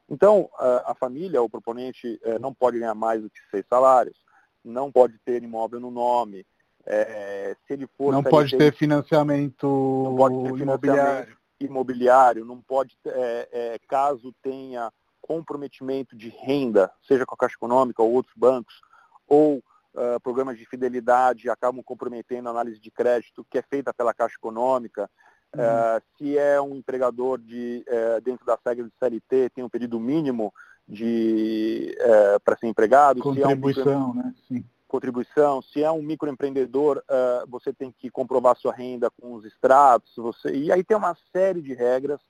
Então, 0.08 0.50
a, 0.58 0.94
família, 0.94 1.40
o 1.40 1.48
proponente, 1.48 2.18
é, 2.24 2.36
não 2.38 2.52
pode 2.52 2.80
ganhar 2.80 2.96
mais 2.96 3.22
do 3.22 3.30
que 3.30 3.38
6 3.50 3.64
salários 3.68 4.18
não 4.64 4.90
pode 4.90 5.18
ter 5.24 5.42
imóvel 5.42 5.80
no 5.80 5.90
nome. 5.90 6.46
É, 6.86 7.56
se 7.66 7.74
ele 7.74 7.86
for 7.86 8.10
não 8.10 8.22
pode 8.22 8.56
ter 8.56 8.72
financiamento 8.74 9.66
não 9.66 10.16
pode 10.16 10.42
ter 10.42 10.62
imobiliário. 10.62 11.36
imobiliário, 11.60 12.44
não 12.44 12.60
pode 12.60 12.96
é, 13.06 13.48
é, 13.52 13.78
caso 13.86 14.34
tenha 14.42 14.90
comprometimento 15.20 16.16
de 16.16 16.30
renda, 16.30 16.90
seja 17.06 17.26
com 17.26 17.34
a 17.34 17.38
Caixa 17.38 17.54
Econômica 17.54 18.02
ou 18.02 18.10
outros 18.12 18.34
bancos, 18.34 18.80
ou 19.28 19.62
uh, 19.94 20.20
programas 20.20 20.58
de 20.58 20.66
fidelidade 20.66 21.50
acabam 21.50 21.82
comprometendo 21.82 22.48
a 22.48 22.50
análise 22.50 22.78
de 22.78 22.90
crédito 22.90 23.46
que 23.50 23.58
é 23.58 23.62
feita 23.62 23.92
pela 23.92 24.14
Caixa 24.14 24.36
Econômica. 24.36 25.10
Uhum. 25.54 25.62
Uh, 25.62 26.02
se 26.16 26.38
é 26.38 26.60
um 26.60 26.76
empregador 26.76 27.38
de, 27.38 27.84
uh, 27.88 28.20
dentro 28.20 28.46
das 28.46 28.58
regras 28.64 28.88
de 28.88 28.94
CLT, 28.98 29.50
tem 29.50 29.64
um 29.64 29.68
período 29.68 29.98
mínimo 29.98 30.52
de 30.90 31.96
é, 31.98 32.38
para 32.40 32.56
ser 32.56 32.66
empregado. 32.66 33.20
Contribuição, 33.20 33.84
se 33.84 33.88
é 33.88 33.96
um 33.96 34.14
né? 34.14 34.34
Sim. 34.48 34.64
Contribuição. 34.88 35.62
Se 35.62 35.84
é 35.84 35.90
um 35.90 36.02
microempreendedor, 36.02 36.98
uh, 36.98 37.48
você 37.48 37.72
tem 37.72 37.92
que 37.92 38.10
comprovar 38.10 38.56
sua 38.56 38.72
renda 38.72 39.08
com 39.08 39.34
os 39.34 39.44
extratos. 39.44 40.12
Você... 40.16 40.50
E 40.52 40.72
aí 40.72 40.82
tem 40.82 40.96
uma 40.96 41.16
série 41.32 41.62
de 41.62 41.72
regras 41.74 42.20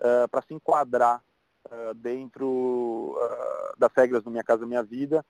uh, 0.00 0.26
para 0.30 0.40
se 0.40 0.54
enquadrar 0.54 1.22
uh, 1.66 1.94
dentro 1.94 3.18
das 3.76 3.92
regras 3.94 4.22
do 4.22 4.30
Minha 4.30 4.42
Casa 4.44 4.66
Minha 4.66 4.82
Vida 4.82 5.22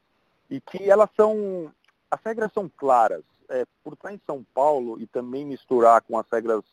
e 0.51 0.61
que 0.61 0.89
elas 0.91 1.11
são, 1.17 1.73
as 2.11 2.21
regras 2.23 2.53
são 2.53 2.69
claras. 2.69 3.23
É, 3.49 3.65
por 3.85 3.93
estar 3.93 4.13
em 4.13 4.21
São 4.27 4.45
Paulo 4.53 5.01
e 5.01 5.07
também 5.07 5.47
misturar 5.47 6.03
com 6.03 6.19
as 6.19 6.27
regras 6.29 6.65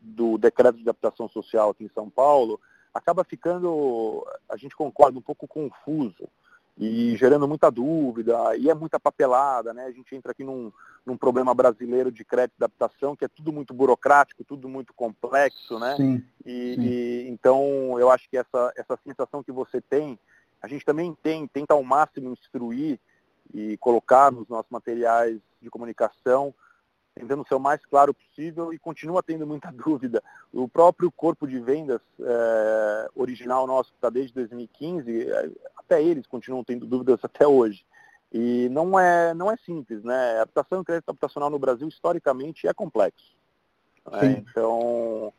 do 0.00 0.38
decreto 0.38 0.76
de 0.76 0.82
adaptação 0.82 1.28
social 1.28 1.70
aqui 1.70 1.84
em 1.84 1.90
São 1.94 2.10
Paulo, 2.10 2.60
acaba 2.92 3.24
ficando, 3.24 4.26
a 4.48 4.56
gente 4.56 4.76
concorda, 4.76 5.18
um 5.18 5.22
pouco 5.22 5.48
confuso 5.48 6.28
e 6.76 7.16
gerando 7.16 7.46
muita 7.46 7.70
dúvida, 7.70 8.56
e 8.56 8.70
é 8.70 8.74
muita 8.74 8.98
papelada, 8.98 9.74
né? 9.74 9.84
A 9.84 9.90
gente 9.90 10.14
entra 10.16 10.32
aqui 10.32 10.42
num, 10.42 10.72
num 11.04 11.16
problema 11.16 11.54
brasileiro 11.54 12.10
de 12.10 12.24
crédito 12.24 12.56
de 12.58 12.64
adaptação, 12.64 13.14
que 13.14 13.24
é 13.24 13.28
tudo 13.28 13.52
muito 13.52 13.74
burocrático, 13.74 14.42
tudo 14.42 14.68
muito 14.68 14.92
complexo, 14.94 15.78
né? 15.78 15.94
Sim, 15.96 16.24
e, 16.44 16.74
sim. 16.74 16.80
e, 16.80 17.28
então 17.28 17.98
eu 17.98 18.10
acho 18.10 18.28
que 18.28 18.38
essa, 18.38 18.72
essa 18.74 18.98
sensação 19.06 19.42
que 19.42 19.52
você 19.52 19.80
tem, 19.82 20.18
a 20.62 20.68
gente 20.68 20.84
também 20.84 21.14
tem, 21.22 21.46
tenta 21.46 21.74
ao 21.74 21.82
máximo 21.82 22.32
instruir 22.32 22.98
e 23.52 23.76
colocar 23.78 24.30
nos 24.30 24.48
nossos 24.48 24.70
materiais 24.70 25.40
de 25.60 25.68
comunicação 25.68 26.54
tentando 27.14 27.46
ser 27.46 27.54
o 27.54 27.60
mais 27.60 27.84
claro 27.84 28.14
possível 28.14 28.72
e 28.72 28.78
continua 28.78 29.22
tendo 29.22 29.46
muita 29.46 29.70
dúvida. 29.72 30.22
O 30.52 30.68
próprio 30.68 31.10
corpo 31.10 31.46
de 31.46 31.58
vendas 31.58 32.00
é, 32.20 33.10
original 33.14 33.66
nosso, 33.66 33.90
que 33.90 33.96
está 33.96 34.10
desde 34.10 34.34
2015, 34.34 35.30
é, 35.30 35.50
até 35.76 36.02
eles 36.02 36.26
continuam 36.26 36.64
tendo 36.64 36.86
dúvidas 36.86 37.20
até 37.24 37.46
hoje. 37.46 37.84
E 38.32 38.68
não 38.70 38.98
é, 38.98 39.34
não 39.34 39.50
é 39.50 39.56
simples, 39.58 40.02
né? 40.02 40.38
A 40.38 40.42
habitação 40.42 40.80
e 40.80 40.84
crédito 40.84 41.10
habitacional 41.10 41.50
no 41.50 41.58
Brasil, 41.58 41.86
historicamente, 41.86 42.66
é 42.66 42.72
complexo. 42.72 43.36
Né? 44.10 44.38
Então, 44.38 45.32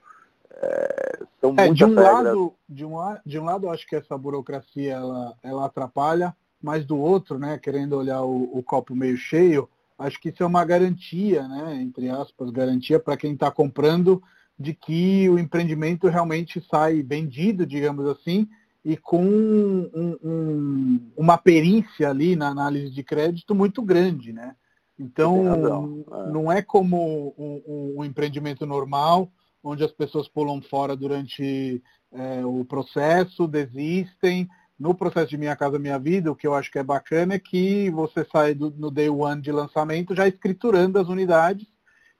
é, 0.56 1.20
são 1.42 1.56
é, 1.58 1.72
de 1.72 1.84
um 1.84 1.94
lado 1.94 2.54
de 2.68 2.86
um, 2.86 2.96
de 3.26 3.40
um 3.40 3.46
lado, 3.46 3.70
acho 3.70 3.88
que 3.88 3.96
essa 3.96 4.18
burocracia 4.18 4.94
ela, 4.94 5.36
ela 5.44 5.66
atrapalha, 5.66 6.36
mas 6.62 6.86
do 6.86 6.98
outro, 6.98 7.38
né, 7.38 7.58
querendo 7.58 7.98
olhar 7.98 8.22
o, 8.24 8.58
o 8.58 8.64
copo 8.64 8.96
meio 8.96 9.18
cheio, 9.18 9.70
acho 9.98 10.20
que 10.20 10.30
isso 10.30 10.44
é 10.44 10.46
uma 10.46 10.64
garantia, 10.64 11.48
né, 11.48 11.82
entre 11.82 12.10
aspas, 12.10 12.50
garantia 12.50 13.00
para 13.00 13.18
quem 13.18 13.34
está 13.34 13.52
comprando 13.52 14.22
de 14.58 14.74
que 14.74 15.30
o 15.30 15.40
empreendimento 15.40 16.08
realmente 16.08 16.66
sai 16.70 17.02
vendido, 17.02 17.66
digamos 17.66 18.06
assim, 18.08 18.48
e 18.86 18.98
com 18.98 19.24
um, 19.26 20.18
um, 20.24 21.12
uma 21.16 21.38
perícia 21.38 22.10
ali 22.10 22.36
na 22.36 22.50
análise 22.50 22.90
de 22.92 23.04
crédito 23.04 23.56
muito 23.56 23.82
grande, 23.82 24.34
né? 24.34 24.56
Então, 25.00 26.04
é. 26.12 26.32
não 26.32 26.52
é 26.52 26.62
como 26.62 27.34
um, 27.38 27.96
um, 27.98 28.06
empreendimento 28.06 28.66
normal, 28.66 29.32
onde 29.64 29.84
as 29.84 29.92
pessoas 29.92 30.28
pulam 30.28 30.62
fora 30.62 30.96
durante 30.96 31.82
é, 32.12 32.46
o 32.46 32.66
processo, 32.66 33.48
desistem, 33.48 34.48
no 34.78 34.94
processo 34.94 35.30
de 35.30 35.38
Minha 35.38 35.56
Casa 35.56 35.80
Minha 35.80 35.98
Vida, 35.98 36.32
o 36.32 36.36
que 36.36 36.46
eu 36.46 36.54
acho 36.54 36.72
que 36.72 36.80
é 36.80 36.84
bacana 36.84 37.36
é 37.36 37.40
que 37.40 37.90
você 37.92 38.26
sai 38.26 38.54
do, 38.54 38.72
no 38.72 38.92
day 38.92 39.10
one 39.10 39.42
de 39.42 39.52
lançamento 39.52 40.16
já 40.16 40.28
escriturando 40.28 41.00
as 41.00 41.08
unidades 41.08 41.68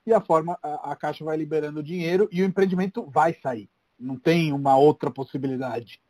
e 0.06 0.12
a 0.12 0.20
forma 0.20 0.58
a, 0.62 0.92
a 0.92 0.96
Caixa 0.96 1.24
vai 1.24 1.36
liberando 1.36 1.80
o 1.80 1.82
dinheiro 1.82 2.28
e 2.32 2.42
o 2.42 2.44
empreendimento 2.44 3.04
vai 3.10 3.34
sair. 3.42 3.68
Não 3.98 4.16
tem 4.16 4.52
uma 4.52 4.76
outra 4.76 5.10
possibilidade. 5.10 6.00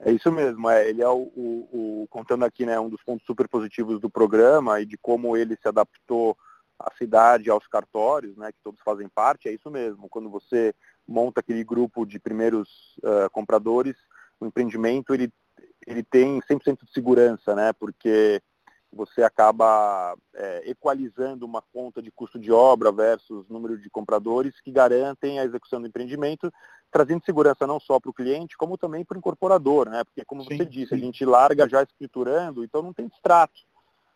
É 0.00 0.12
isso 0.12 0.30
mesmo, 0.30 0.70
é, 0.70 0.88
ele 0.88 1.02
é 1.02 1.08
o, 1.08 1.30
o, 1.34 2.02
o, 2.02 2.06
contando 2.08 2.44
aqui, 2.44 2.64
né, 2.64 2.78
um 2.78 2.88
dos 2.88 3.02
pontos 3.02 3.26
super 3.26 3.48
positivos 3.48 4.00
do 4.00 4.08
programa 4.08 4.80
e 4.80 4.86
de 4.86 4.96
como 4.96 5.36
ele 5.36 5.56
se 5.60 5.66
adaptou 5.66 6.36
à 6.78 6.92
cidade, 6.96 7.50
aos 7.50 7.66
cartórios, 7.66 8.36
né, 8.36 8.52
que 8.52 8.58
todos 8.62 8.80
fazem 8.82 9.08
parte, 9.08 9.48
é 9.48 9.52
isso 9.52 9.70
mesmo. 9.70 10.08
Quando 10.08 10.30
você 10.30 10.74
monta 11.06 11.40
aquele 11.40 11.64
grupo 11.64 12.06
de 12.06 12.18
primeiros 12.18 12.68
uh, 12.98 13.30
compradores, 13.32 13.96
o 14.40 14.46
empreendimento 14.46 15.12
ele 15.12 15.32
ele 15.86 16.02
tem 16.02 16.40
100% 16.40 16.84
de 16.84 16.92
segurança, 16.92 17.54
né? 17.54 17.72
Porque 17.72 18.42
você 18.92 19.22
acaba 19.22 20.16
é, 20.34 20.70
equalizando 20.70 21.44
uma 21.44 21.62
conta 21.72 22.00
de 22.00 22.10
custo 22.10 22.38
de 22.38 22.50
obra 22.50 22.90
versus 22.90 23.48
número 23.48 23.78
de 23.78 23.90
compradores 23.90 24.60
que 24.60 24.70
garantem 24.70 25.38
a 25.38 25.44
execução 25.44 25.80
do 25.80 25.86
empreendimento, 25.86 26.52
trazendo 26.90 27.24
segurança 27.24 27.66
não 27.66 27.78
só 27.78 28.00
para 28.00 28.10
o 28.10 28.14
cliente, 28.14 28.56
como 28.56 28.78
também 28.78 29.04
para 29.04 29.16
o 29.16 29.18
incorporador, 29.18 29.88
né? 29.88 30.02
Porque, 30.04 30.24
como 30.24 30.42
sim, 30.42 30.56
você 30.56 30.64
disse, 30.64 30.90
sim. 30.90 30.94
a 30.94 30.98
gente 30.98 31.24
larga 31.24 31.68
já 31.68 31.82
escriturando, 31.82 32.64
então 32.64 32.82
não 32.82 32.92
tem 32.92 33.08
distrato. 33.08 33.60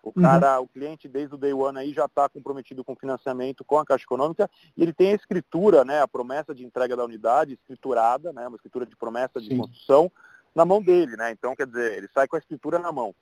O 0.03 0.12
cara, 0.12 0.59
uhum. 0.59 0.65
o 0.65 0.69
cliente 0.69 1.07
desde 1.07 1.35
o 1.35 1.38
day 1.38 1.53
one 1.53 1.79
aí 1.79 1.93
já 1.93 2.07
está 2.07 2.29
comprometido 2.29 2.83
com 2.83 2.97
financiamento 2.97 3.65
com 3.65 3.79
a 3.79 3.87
Caixa 3.87 4.05
Econômica 4.05 4.51
e 4.77 4.83
ele 4.83 4.93
tem 4.93 5.12
a 5.12 5.15
escritura, 5.15 5.85
né, 5.85 6.03
a 6.03 6.09
promessa 6.09 6.53
de 6.53 6.65
entrega 6.65 6.97
da 6.97 7.05
unidade 7.05 7.53
escriturada, 7.55 8.33
né, 8.33 8.49
uma 8.49 8.57
escritura 8.57 8.85
de 8.85 8.97
promessa 8.97 9.41
de 9.41 9.49
Sim. 9.49 9.59
construção 9.59 10.11
na 10.55 10.65
mão 10.65 10.83
dele, 10.83 11.17
né? 11.17 11.31
Então, 11.31 11.55
quer 11.55 11.67
dizer, 11.67 11.97
ele 11.97 12.09
sai 12.12 12.27
com 12.27 12.37
a 12.37 12.38
escritura 12.38 12.79
na 12.79 12.93
mão. 12.93 13.15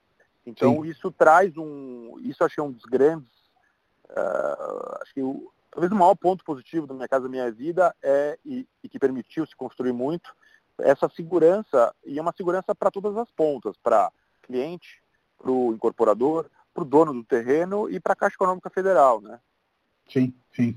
Então, 0.45 0.83
Sim. 0.83 0.89
isso 0.89 1.13
traz 1.13 1.57
um. 1.57 2.19
Isso 2.21 2.43
achei 2.43 2.63
um 2.63 2.73
dos 2.73 2.85
grandes. 2.85 3.31
Uh, 4.09 5.03
acho 5.03 5.15
que 5.15 5.23
o, 5.23 5.53
talvez 5.71 5.93
o 5.93 5.97
maior 5.97 6.17
ponto 6.17 6.45
positivo 6.45 6.87
da 6.87 6.95
Minha 6.95 7.07
Casa 7.07 7.29
Minha 7.29 7.51
Vida 7.53 7.95
é, 8.03 8.37
e, 8.45 8.67
e 8.83 8.89
que 8.89 8.99
permitiu 8.99 9.47
se 9.47 9.55
construir 9.55 9.93
muito, 9.93 10.35
essa 10.79 11.09
segurança, 11.11 11.95
e 12.05 12.19
é 12.19 12.23
uma 12.23 12.35
segurança 12.37 12.75
para 12.75 12.91
todas 12.91 13.17
as 13.17 13.31
pontas, 13.31 13.77
para 13.77 14.11
cliente, 14.43 15.01
para 15.39 15.51
o 15.51 15.73
incorporador, 15.73 16.51
para 16.81 16.85
o 16.85 16.89
dono 16.89 17.13
do 17.13 17.25
terreno 17.25 17.91
e 17.91 18.01
para 18.01 18.15
a 18.15 18.17
Caixa 18.17 18.35
Econômica 18.35 18.71
Federal, 18.71 19.21
né? 19.21 19.39
Sim, 20.09 20.35
sim. 20.55 20.77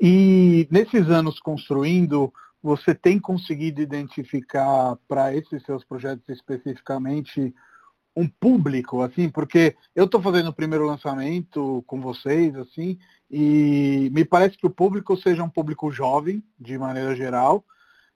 E 0.00 0.68
nesses 0.70 1.08
anos 1.08 1.40
construindo, 1.40 2.32
você 2.62 2.94
tem 2.94 3.18
conseguido 3.18 3.80
identificar 3.80 4.96
para 5.06 5.34
esses 5.34 5.62
seus 5.62 5.84
projetos 5.84 6.28
especificamente 6.28 7.54
um 8.16 8.28
público, 8.28 9.00
assim, 9.00 9.28
porque 9.28 9.76
eu 9.94 10.06
estou 10.06 10.20
fazendo 10.20 10.48
o 10.48 10.52
primeiro 10.52 10.84
lançamento 10.84 11.84
com 11.86 12.00
vocês, 12.00 12.54
assim, 12.56 12.98
e 13.30 14.10
me 14.12 14.24
parece 14.24 14.58
que 14.58 14.66
o 14.66 14.70
público 14.70 15.16
seja 15.16 15.44
um 15.44 15.48
público 15.48 15.92
jovem, 15.92 16.42
de 16.58 16.76
maneira 16.76 17.14
geral. 17.14 17.64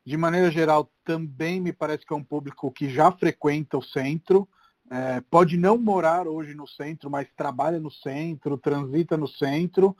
De 0.04 0.16
maneira 0.16 0.50
geral, 0.50 0.90
também 1.04 1.60
me 1.60 1.72
parece 1.72 2.04
que 2.04 2.12
é 2.12 2.16
um 2.16 2.24
público 2.24 2.72
que 2.72 2.90
já 2.90 3.12
frequenta 3.12 3.78
o 3.78 3.82
centro, 3.82 4.48
é, 4.92 5.22
pode 5.22 5.56
não 5.56 5.78
morar 5.78 6.28
hoje 6.28 6.54
no 6.54 6.68
centro, 6.68 7.08
mas 7.08 7.26
trabalha 7.34 7.80
no 7.80 7.90
centro, 7.90 8.58
transita 8.58 9.16
no 9.16 9.26
centro. 9.26 9.96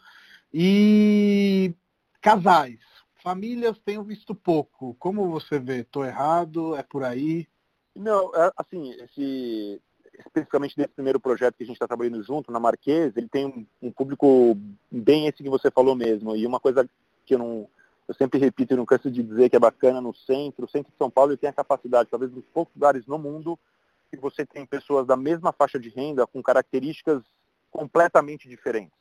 E 0.52 1.72
casais, 2.20 2.78
famílias 3.22 3.78
tenho 3.78 4.02
visto 4.04 4.34
pouco. 4.34 4.94
Como 4.98 5.30
você 5.30 5.58
vê? 5.58 5.78
Estou 5.78 6.04
errado? 6.04 6.76
É 6.76 6.82
por 6.82 7.04
aí? 7.04 7.48
Não, 7.96 8.34
é, 8.34 8.52
assim, 8.54 8.90
esse, 8.90 9.80
especificamente 10.18 10.76
desse 10.76 10.90
primeiro 10.90 11.18
projeto 11.18 11.56
que 11.56 11.62
a 11.62 11.66
gente 11.66 11.76
está 11.76 11.88
trabalhando 11.88 12.22
junto, 12.22 12.52
na 12.52 12.60
Marquês, 12.60 13.16
ele 13.16 13.28
tem 13.28 13.46
um, 13.46 13.66
um, 13.80 13.90
público 13.90 14.54
bem 14.90 15.26
esse 15.26 15.42
que 15.42 15.48
você 15.48 15.70
falou 15.70 15.96
mesmo. 15.96 16.36
E 16.36 16.46
uma 16.46 16.60
coisa 16.60 16.86
que 17.24 17.34
eu 17.34 17.38
não. 17.38 17.66
Eu 18.06 18.14
sempre 18.14 18.38
repito 18.38 18.74
e 18.74 18.76
não 18.76 18.84
canso 18.84 19.10
de 19.10 19.22
dizer 19.22 19.48
que 19.48 19.56
é 19.56 19.60
bacana 19.60 20.02
no 20.02 20.14
centro, 20.14 20.66
o 20.66 20.68
centro 20.68 20.92
de 20.92 20.98
São 20.98 21.08
Paulo 21.08 21.34
tem 21.34 21.48
a 21.48 21.52
capacidade, 21.52 22.10
talvez 22.10 22.30
dos 22.30 22.44
poucos 22.52 22.74
lugares 22.74 23.06
no 23.06 23.16
mundo, 23.16 23.58
que 24.16 24.22
você 24.22 24.44
tem 24.44 24.66
pessoas 24.66 25.06
da 25.06 25.16
mesma 25.16 25.52
faixa 25.52 25.78
de 25.78 25.88
renda 25.88 26.26
com 26.26 26.42
características 26.42 27.22
completamente 27.70 28.48
diferentes. 28.48 28.98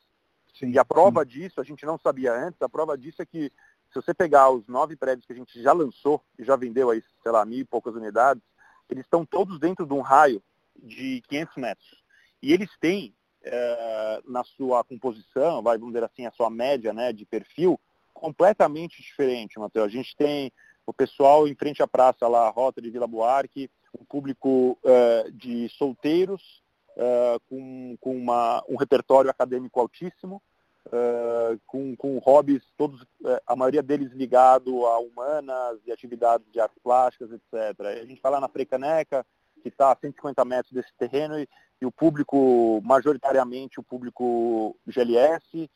Sim, 0.54 0.70
e 0.70 0.78
a 0.78 0.84
prova 0.84 1.22
sim. 1.22 1.28
disso, 1.28 1.60
a 1.60 1.64
gente 1.64 1.84
não 1.84 1.98
sabia 1.98 2.32
antes, 2.32 2.60
a 2.62 2.68
prova 2.68 2.96
disso 2.96 3.20
é 3.20 3.26
que 3.26 3.52
se 3.90 3.94
você 3.94 4.14
pegar 4.14 4.50
os 4.50 4.66
nove 4.66 4.96
prédios 4.96 5.26
que 5.26 5.32
a 5.32 5.36
gente 5.36 5.62
já 5.62 5.72
lançou 5.72 6.22
e 6.38 6.44
já 6.44 6.56
vendeu 6.56 6.90
aí, 6.90 7.02
sei 7.22 7.30
lá, 7.30 7.44
mil 7.44 7.58
e 7.58 7.64
poucas 7.64 7.94
unidades, 7.94 8.42
eles 8.88 9.04
estão 9.04 9.24
todos 9.24 9.58
dentro 9.58 9.86
de 9.86 9.92
um 9.92 10.00
raio 10.00 10.42
de 10.82 11.22
500 11.28 11.56
metros. 11.56 12.04
E 12.42 12.52
eles 12.52 12.70
têm, 12.80 13.14
é, 13.42 14.22
na 14.26 14.42
sua 14.44 14.82
composição, 14.82 15.62
vai, 15.62 15.76
vamos 15.76 15.92
dizer 15.92 16.04
assim, 16.04 16.26
a 16.26 16.32
sua 16.32 16.48
média 16.48 16.92
né, 16.92 17.12
de 17.12 17.26
perfil, 17.26 17.78
completamente 18.14 19.02
diferente, 19.02 19.58
Matheus. 19.58 19.86
A 19.86 19.90
gente 19.90 20.16
tem 20.16 20.50
o 20.86 20.92
pessoal 20.92 21.46
em 21.46 21.54
frente 21.54 21.82
à 21.82 21.86
praça 21.86 22.26
lá, 22.26 22.46
a 22.46 22.50
Rota 22.50 22.80
de 22.80 22.90
Vila 22.90 23.06
Buarque, 23.06 23.70
um 23.98 24.04
público 24.04 24.78
uh, 24.82 25.30
de 25.32 25.68
solteiros, 25.70 26.62
uh, 26.96 27.40
com, 27.48 27.96
com 28.00 28.16
uma, 28.16 28.62
um 28.68 28.76
repertório 28.76 29.30
acadêmico 29.30 29.78
altíssimo, 29.78 30.42
uh, 30.86 31.60
com, 31.66 31.94
com 31.96 32.18
hobbies, 32.18 32.62
todos, 32.76 33.04
a 33.46 33.54
maioria 33.54 33.82
deles 33.82 34.12
ligado 34.12 34.86
a 34.86 34.98
humanas 34.98 35.78
e 35.86 35.92
atividades 35.92 36.46
de 36.50 36.60
artes 36.60 36.78
plásticas, 36.82 37.30
etc. 37.30 37.80
A 37.80 38.04
gente 38.04 38.20
fala 38.20 38.40
na 38.40 38.48
Frecaneca, 38.48 39.24
que 39.62 39.68
está 39.68 39.92
a 39.92 39.96
150 39.96 40.44
metros 40.44 40.72
desse 40.72 40.92
terreno 40.98 41.38
e, 41.38 41.48
e, 41.80 41.86
o 41.86 41.92
público, 41.92 42.80
majoritariamente 42.82 43.78
o 43.78 43.82
público 43.82 44.76
GLS, 44.86 45.70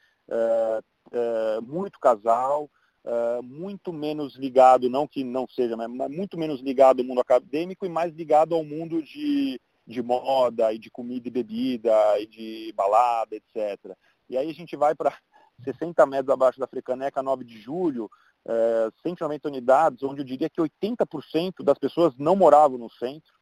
muito 1.62 2.00
casal, 2.00 2.68
é, 3.07 3.40
muito 3.40 3.92
menos 3.92 4.34
ligado, 4.34 4.90
não 4.90 5.07
que 5.07 5.22
não 5.22 5.46
seja, 5.46 5.76
mas 5.76 6.11
muito 6.11 6.36
menos 6.36 6.61
ligado 6.61 7.00
ao 7.00 7.07
mundo 7.07 7.20
acadêmico 7.20 7.86
e 7.86 7.88
mais 7.88 8.12
ligado 8.12 8.52
ao 8.52 8.64
mundo 8.64 9.00
de, 9.00 9.61
de 9.86 10.02
moda 10.02 10.72
e 10.72 10.78
de 10.78 10.90
comida 10.90 11.28
e 11.28 11.30
bebida 11.30 11.94
e 12.18 12.26
de 12.26 12.72
balada, 12.74 13.36
etc. 13.36 13.96
E 14.28 14.36
aí 14.36 14.50
a 14.50 14.54
gente 14.54 14.74
vai 14.76 14.92
para 14.92 15.16
60 15.62 16.04
metros 16.07 16.30
abaixo 16.30 16.59
da 16.59 16.66
Frecaneca, 16.66 17.22
9 17.22 17.44
de 17.44 17.61
julho, 17.61 18.11
é, 18.44 18.90
190 19.02 19.48
unidades, 19.48 20.02
onde 20.02 20.22
eu 20.22 20.24
diria 20.24 20.50
que 20.50 20.61
80% 20.61 21.62
das 21.62 21.78
pessoas 21.78 22.12
não 22.18 22.34
moravam 22.34 22.76
no 22.76 22.90
centro, 22.90 23.32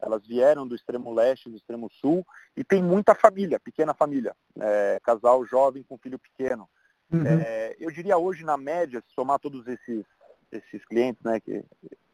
elas 0.00 0.26
vieram 0.26 0.66
do 0.66 0.74
extremo 0.74 1.14
leste, 1.14 1.48
do 1.48 1.56
extremo 1.56 1.88
sul, 2.00 2.26
e 2.56 2.64
tem 2.64 2.82
muita 2.82 3.14
família, 3.14 3.60
pequena 3.60 3.94
família, 3.94 4.34
é, 4.58 4.98
casal 5.00 5.46
jovem 5.46 5.84
com 5.84 5.96
filho 5.96 6.18
pequeno. 6.18 6.68
Uhum. 7.12 7.26
É, 7.26 7.76
eu 7.78 7.90
diria 7.90 8.16
hoje, 8.16 8.44
na 8.44 8.56
média, 8.56 9.02
se 9.06 9.14
somar 9.14 9.38
todos 9.38 9.66
esses, 9.68 10.04
esses 10.50 10.84
clientes, 10.86 11.22
né, 11.22 11.38
que, 11.40 11.64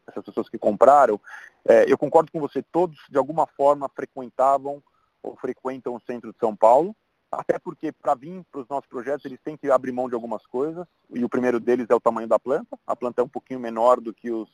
essas 0.07 0.25
pessoas 0.25 0.49
que 0.49 0.57
compraram, 0.57 1.19
é, 1.65 1.91
eu 1.91 1.97
concordo 1.97 2.31
com 2.31 2.39
você, 2.39 2.61
todos 2.61 2.97
de 3.09 3.17
alguma 3.17 3.47
forma 3.47 3.87
frequentavam 3.89 4.83
ou 5.21 5.35
frequentam 5.37 5.95
o 5.95 6.01
centro 6.01 6.33
de 6.33 6.39
São 6.39 6.55
Paulo, 6.55 6.95
até 7.31 7.59
porque 7.59 7.91
para 7.91 8.15
vir 8.15 8.43
para 8.51 8.61
os 8.61 8.67
nossos 8.67 8.89
projetos 8.89 9.25
eles 9.25 9.39
têm 9.41 9.55
que 9.55 9.69
abrir 9.69 9.91
mão 9.91 10.09
de 10.09 10.15
algumas 10.15 10.45
coisas, 10.47 10.85
e 11.13 11.23
o 11.23 11.29
primeiro 11.29 11.59
deles 11.59 11.87
é 11.89 11.95
o 11.95 11.99
tamanho 11.99 12.27
da 12.27 12.39
planta. 12.39 12.77
A 12.87 12.95
planta 12.95 13.21
é 13.21 13.23
um 13.23 13.29
pouquinho 13.29 13.59
menor 13.59 14.01
do 14.01 14.13
que 14.13 14.31
os 14.31 14.49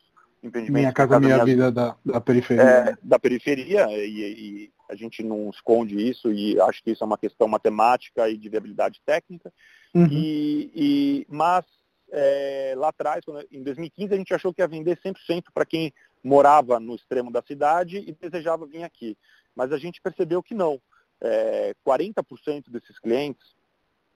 empreendimento. 0.47 0.81
Minha 0.81 0.93
casa, 0.93 1.19
minha, 1.19 1.35
minha 1.35 1.45
vida 1.45 1.71
da, 1.71 1.95
da 2.05 2.21
periferia. 2.21 2.63
É, 2.63 2.97
da 3.01 3.19
periferia, 3.19 3.87
e, 3.91 4.65
e, 4.67 4.71
a 4.89 4.95
gente 4.95 5.23
não 5.23 5.49
esconde 5.49 5.97
isso, 5.97 6.31
e 6.31 6.59
acho 6.61 6.83
que 6.83 6.91
isso 6.91 7.03
é 7.03 7.07
uma 7.07 7.17
questão 7.17 7.47
matemática 7.47 8.29
e 8.29 8.37
de 8.37 8.49
viabilidade 8.49 9.01
técnica. 9.05 9.51
Uhum. 9.93 10.07
E, 10.11 10.71
e, 10.75 11.27
mas 11.29 11.65
é, 12.11 12.73
lá 12.77 12.89
atrás, 12.89 13.23
em 13.51 13.63
2015, 13.63 14.13
a 14.13 14.17
gente 14.17 14.33
achou 14.33 14.53
que 14.53 14.61
ia 14.61 14.67
vender 14.67 14.97
100% 14.97 15.45
para 15.53 15.65
quem 15.65 15.93
morava 16.23 16.79
no 16.79 16.95
extremo 16.95 17.31
da 17.31 17.41
cidade 17.41 17.97
e 17.97 18.11
desejava 18.13 18.65
vir 18.65 18.83
aqui. 18.83 19.17
Mas 19.55 19.71
a 19.71 19.77
gente 19.77 20.01
percebeu 20.01 20.41
que 20.41 20.53
não. 20.53 20.81
É, 21.21 21.73
40% 21.87 22.69
desses 22.69 22.99
clientes 22.99 23.55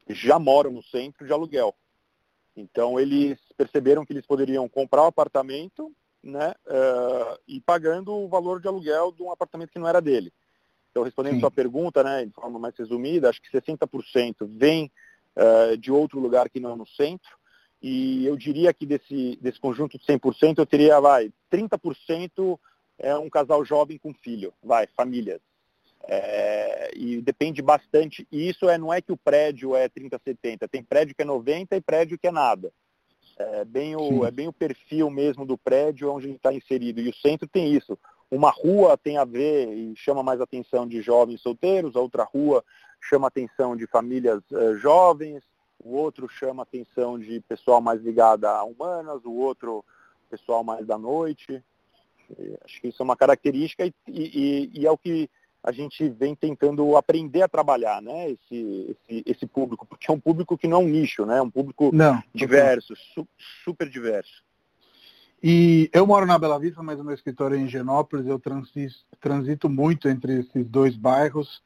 já 0.09 0.38
moram 0.38 0.71
no 0.71 0.84
centro 0.84 1.25
de 1.25 1.32
aluguel. 1.32 1.73
Então 2.55 2.99
eles 2.99 3.39
perceberam 3.55 4.05
que 4.05 4.11
eles 4.11 4.25
poderiam 4.25 4.67
comprar 4.67 5.01
o 5.01 5.05
um 5.05 5.07
apartamento 5.07 5.91
né, 6.24 6.53
uh, 6.67 7.39
e 7.47 7.61
pagando 7.61 8.13
o 8.13 8.28
valor 8.28 8.59
de 8.59 8.67
aluguel 8.67 9.11
de 9.11 9.24
um 9.24 9.32
apartamento 9.32 9.72
que 9.72 9.80
não 9.80 9.88
era 9.88 10.01
dele. 10.01 10.34
Então, 10.91 11.03
respondendo 11.03 11.38
a 11.38 11.39
sua 11.41 11.51
pergunta, 11.51 12.03
né, 12.03 12.26
de 12.26 12.34
forma 12.34 12.59
mais 12.59 12.76
resumida, 12.76 13.30
acho 13.30 13.41
que 13.41 13.51
60% 13.51 14.36
vem 14.47 14.91
uh, 15.36 15.78
de 15.78 15.91
outro 15.91 16.20
lugar 16.20 16.49
que 16.49 16.59
não 16.59 16.76
no 16.76 16.88
centro, 16.88 17.38
e 17.82 18.26
eu 18.26 18.36
diria 18.36 18.74
que 18.74 18.86
desse, 18.86 19.38
desse 19.41 19.59
conjunto 19.59 19.97
de 19.97 20.05
100%, 20.05 20.57
eu 20.57 20.65
teria, 20.65 20.99
vai, 20.99 21.32
30% 21.51 22.59
é 22.97 23.15
um 23.15 23.30
casal 23.30 23.63
jovem 23.63 23.97
com 23.97 24.13
filho, 24.13 24.53
vai, 24.61 24.88
famílias. 24.88 25.39
É, 26.03 26.91
e 26.95 27.22
depende 27.22 27.61
bastante, 27.61 28.28
e 28.32 28.49
isso 28.49 28.67
é, 28.67 28.78
não 28.78 28.93
é 28.93 29.01
que 29.01 29.11
o 29.11 29.17
prédio 29.17 29.76
é 29.76 29.88
30, 29.88 30.20
70, 30.24 30.67
tem 30.67 30.84
prédio 30.84 31.13
que 31.15 31.22
é 31.22 31.26
90 31.26 31.76
e 31.76 31.82
prédio 31.82 32.17
que 32.17 32.28
é 32.28 32.32
nada. 32.32 32.72
É 33.39 33.63
bem, 33.63 33.95
o, 33.95 34.25
é 34.25 34.31
bem 34.31 34.49
o 34.49 34.53
perfil 34.53 35.09
mesmo 35.09 35.45
do 35.45 35.57
prédio 35.57 36.11
onde 36.11 36.27
ele 36.27 36.35
está 36.35 36.53
inserido. 36.53 36.99
E 36.99 37.09
o 37.09 37.15
centro 37.15 37.47
tem 37.47 37.73
isso. 37.73 37.97
Uma 38.29 38.51
rua 38.51 38.97
tem 38.97 39.17
a 39.17 39.23
ver 39.23 39.73
e 39.73 39.95
chama 39.95 40.21
mais 40.21 40.41
atenção 40.41 40.85
de 40.85 41.01
jovens 41.01 41.41
solteiros, 41.41 41.95
a 41.95 42.01
outra 42.01 42.23
rua 42.23 42.63
chama 42.99 43.27
atenção 43.27 43.77
de 43.77 43.87
famílias 43.87 44.43
uh, 44.51 44.75
jovens, 44.77 45.41
o 45.81 45.95
outro 45.95 46.27
chama 46.27 46.63
atenção 46.63 47.17
de 47.17 47.39
pessoal 47.39 47.79
mais 47.79 48.01
ligado 48.01 48.43
a 48.43 48.61
humanas, 48.63 49.23
o 49.23 49.31
outro 49.31 49.85
pessoal 50.29 50.61
mais 50.61 50.85
da 50.85 50.97
noite. 50.97 51.63
E 52.37 52.57
acho 52.63 52.81
que 52.81 52.89
isso 52.89 53.01
é 53.01 53.05
uma 53.05 53.15
característica 53.15 53.85
e, 53.85 53.93
e, 54.07 54.69
e 54.81 54.85
é 54.85 54.91
o 54.91 54.97
que 54.97 55.29
a 55.64 55.72
gente 55.72 56.07
vem 56.10 56.36
tentando 56.36 56.95
aprender 56.95 57.41
a 57.41 57.47
trabalhar, 57.47 58.01
né? 58.01 58.32
Esse, 58.32 58.97
esse, 59.10 59.24
esse, 59.26 59.45
público, 59.45 59.86
porque 59.86 60.10
é 60.10 60.14
um 60.14 60.20
público 60.20 60.57
que 60.57 60.68
não 60.68 60.78
é 60.78 60.80
um 60.82 60.88
nicho, 60.88 61.26
né? 61.26 61.38
É 61.38 61.41
um 61.41 61.49
público 61.49 61.91
não, 61.93 62.22
diverso, 62.34 62.95
su, 63.14 63.28
super 63.64 63.89
diverso. 63.89 64.43
E 65.41 65.89
eu 65.93 66.05
moro 66.05 66.26
na 66.26 66.38
Bela 66.38 66.60
Vista, 66.60 66.84
mas 66.84 66.99
o 66.99 67.03
meu 67.03 67.14
escritório 67.14 67.57
é 67.57 67.60
em 67.60 67.68
Genópolis, 67.68 68.26
eu 68.26 68.39
transito, 68.39 68.95
transito 69.22 69.70
muito 69.70 70.10
entre 70.10 70.39
esses 70.39 70.68
dois 70.68 70.95
bairros. 70.95 71.62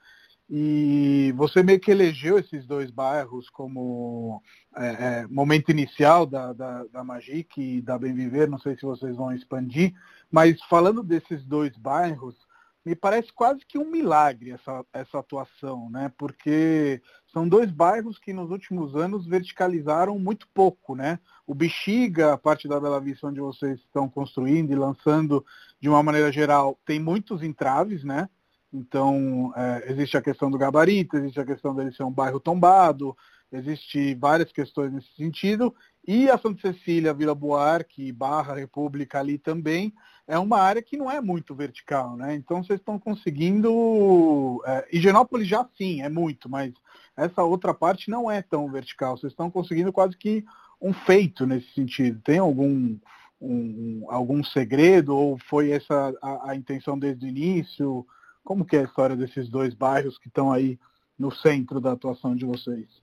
E 0.49 1.33
você 1.35 1.63
meio 1.63 1.79
que 1.79 1.89
elegeu 1.89 2.37
esses 2.37 2.65
dois 2.65 2.91
bairros 2.91 3.49
como 3.49 4.41
é, 4.75 4.87
é, 4.87 5.27
momento 5.27 5.71
inicial 5.71 6.25
da, 6.25 6.53
da, 6.53 6.83
da 6.85 7.03
Magic 7.03 7.59
e 7.59 7.81
da 7.81 7.97
Bem 7.97 8.13
Viver, 8.13 8.47
não 8.47 8.59
sei 8.59 8.75
se 8.75 8.83
vocês 8.83 9.15
vão 9.15 9.31
expandir, 9.31 9.93
mas 10.29 10.61
falando 10.63 11.01
desses 11.01 11.43
dois 11.43 11.75
bairros, 11.77 12.35
me 12.85 12.95
parece 12.95 13.31
quase 13.31 13.65
que 13.65 13.77
um 13.77 13.89
milagre 13.89 14.51
essa, 14.51 14.85
essa 14.91 15.19
atuação, 15.19 15.89
né? 15.89 16.11
Porque 16.17 17.01
são 17.31 17.47
dois 17.47 17.71
bairros 17.71 18.19
que 18.19 18.33
nos 18.33 18.51
últimos 18.51 18.95
anos 18.95 19.25
verticalizaram 19.25 20.19
muito 20.19 20.47
pouco, 20.53 20.95
né? 20.95 21.19
O 21.47 21.55
Bexiga, 21.55 22.33
a 22.33 22.37
parte 22.37 22.67
da 22.67 22.79
Bela 22.79 22.99
Vista 22.99 23.27
onde 23.27 23.39
vocês 23.39 23.79
estão 23.79 24.09
construindo 24.09 24.71
e 24.71 24.75
lançando 24.75 25.45
de 25.79 25.87
uma 25.87 26.03
maneira 26.03 26.31
geral, 26.31 26.77
tem 26.85 26.99
muitos 26.99 27.41
entraves, 27.41 28.03
né? 28.03 28.29
Então, 28.73 29.53
é, 29.55 29.91
existe 29.91 30.17
a 30.17 30.21
questão 30.21 30.49
do 30.49 30.57
gabarito, 30.57 31.15
existe 31.15 31.39
a 31.39 31.45
questão 31.45 31.75
dele 31.75 31.91
ser 31.91 32.03
um 32.03 32.11
bairro 32.11 32.39
tombado, 32.39 33.15
existe 33.51 34.15
várias 34.15 34.51
questões 34.51 34.91
nesse 34.91 35.13
sentido, 35.15 35.73
e 36.05 36.29
a 36.29 36.37
Santa 36.37 36.73
Cecília, 36.73 37.13
Vila 37.13 37.35
Buarque, 37.35 38.11
Barra, 38.11 38.55
República 38.55 39.19
ali 39.19 39.37
também, 39.37 39.93
é 40.27 40.37
uma 40.39 40.59
área 40.59 40.81
que 40.81 40.97
não 40.97 41.11
é 41.11 41.19
muito 41.19 41.53
vertical, 41.53 42.15
né? 42.15 42.35
Então 42.35 42.63
vocês 42.63 42.79
estão 42.79 42.97
conseguindo. 42.97 44.61
É, 44.65 44.87
Higienópolis 44.93 45.47
já 45.47 45.67
sim, 45.77 46.01
é 46.01 46.09
muito, 46.09 46.49
mas 46.49 46.73
essa 47.15 47.43
outra 47.43 47.73
parte 47.73 48.09
não 48.09 48.31
é 48.31 48.41
tão 48.41 48.71
vertical. 48.71 49.17
Vocês 49.17 49.33
estão 49.33 49.51
conseguindo 49.51 49.91
quase 49.91 50.17
que 50.17 50.45
um 50.81 50.93
feito 50.93 51.45
nesse 51.45 51.73
sentido. 51.73 52.21
Tem 52.21 52.39
algum 52.39 52.97
um, 53.43 54.05
algum 54.07 54.41
segredo 54.43 55.15
ou 55.15 55.37
foi 55.37 55.71
essa 55.71 56.13
a, 56.21 56.51
a, 56.51 56.55
intenção 56.55 56.97
desde 56.97 57.25
o 57.25 57.29
início? 57.29 58.07
Como 58.43 58.65
que 58.65 58.77
é 58.77 58.79
a 58.79 58.85
história 58.85 59.15
desses 59.15 59.49
dois 59.49 59.73
bairros 59.73 60.17
que 60.17 60.29
estão 60.29 60.51
aí 60.51 60.79
no 61.19 61.31
centro 61.31 61.81
da 61.81 61.91
atuação 61.91 62.35
de 62.35 62.45
vocês? 62.45 63.02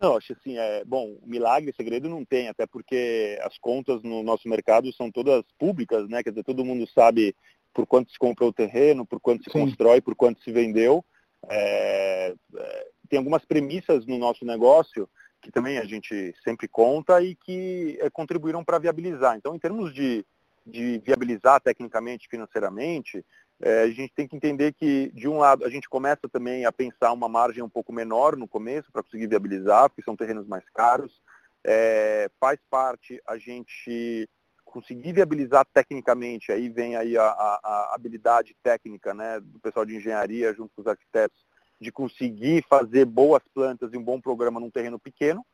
Não, 0.00 0.16
acho 0.16 0.32
assim, 0.32 0.56
é, 0.56 0.82
bom, 0.84 1.18
milagre, 1.26 1.74
segredo 1.76 2.08
não 2.08 2.24
tem, 2.24 2.48
até 2.48 2.66
porque 2.66 3.38
as 3.42 3.58
contas 3.58 4.02
no 4.02 4.22
nosso 4.22 4.48
mercado 4.48 4.90
são 4.94 5.10
todas 5.10 5.44
públicas, 5.58 6.08
né? 6.08 6.22
Quer 6.22 6.30
dizer, 6.30 6.42
todo 6.42 6.64
mundo 6.64 6.88
sabe 6.88 7.34
por 7.74 7.86
quanto 7.86 8.10
se 8.10 8.18
comprou 8.18 8.48
o 8.48 8.52
terreno, 8.52 9.04
por 9.04 9.20
quanto 9.20 9.44
se 9.44 9.50
Sim. 9.50 9.60
constrói, 9.60 10.00
por 10.00 10.16
quanto 10.16 10.42
se 10.42 10.50
vendeu. 10.50 11.04
É, 11.48 12.34
é, 12.56 12.86
tem 13.10 13.18
algumas 13.18 13.44
premissas 13.44 14.06
no 14.06 14.16
nosso 14.18 14.44
negócio 14.44 15.08
que 15.42 15.50
também 15.50 15.78
a 15.78 15.84
gente 15.84 16.34
sempre 16.44 16.66
conta 16.66 17.20
e 17.22 17.34
que 17.34 17.98
é, 18.00 18.08
contribuíram 18.08 18.64
para 18.64 18.78
viabilizar. 18.78 19.36
Então, 19.36 19.54
em 19.54 19.58
termos 19.58 19.92
de, 19.92 20.24
de 20.66 20.98
viabilizar 21.04 21.60
tecnicamente, 21.60 22.28
financeiramente, 22.28 23.24
é, 23.62 23.82
a 23.82 23.88
gente 23.88 24.12
tem 24.14 24.26
que 24.26 24.34
entender 24.34 24.72
que, 24.72 25.10
de 25.12 25.28
um 25.28 25.38
lado, 25.38 25.64
a 25.66 25.68
gente 25.68 25.88
começa 25.88 26.28
também 26.32 26.64
a 26.64 26.72
pensar 26.72 27.12
uma 27.12 27.28
margem 27.28 27.62
um 27.62 27.68
pouco 27.68 27.92
menor 27.92 28.34
no 28.34 28.48
começo 28.48 28.90
para 28.90 29.02
conseguir 29.02 29.26
viabilizar, 29.26 29.90
porque 29.90 30.02
são 30.02 30.16
terrenos 30.16 30.46
mais 30.46 30.64
caros. 30.70 31.20
É, 31.62 32.30
faz 32.40 32.58
parte 32.70 33.20
a 33.26 33.36
gente 33.36 34.26
conseguir 34.64 35.12
viabilizar 35.12 35.66
tecnicamente, 35.74 36.52
aí 36.52 36.68
vem 36.70 36.96
aí 36.96 37.18
a, 37.18 37.24
a, 37.24 37.60
a, 37.62 37.94
habilidade 37.94 38.56
técnica 38.62 39.12
né, 39.12 39.40
do 39.40 39.58
pessoal 39.58 39.84
de 39.84 39.96
engenharia 39.96 40.54
junto 40.54 40.72
com 40.74 40.80
os 40.80 40.86
arquitetos, 40.86 41.44
de 41.78 41.90
conseguir 41.90 42.64
fazer 42.68 43.04
boas 43.04 43.42
plantas 43.52 43.92
e 43.92 43.98
um 43.98 44.02
bom 44.02 44.20
programa 44.20 44.60
num 44.60 44.70
terreno 44.70 44.98
pequeno, 44.98 45.44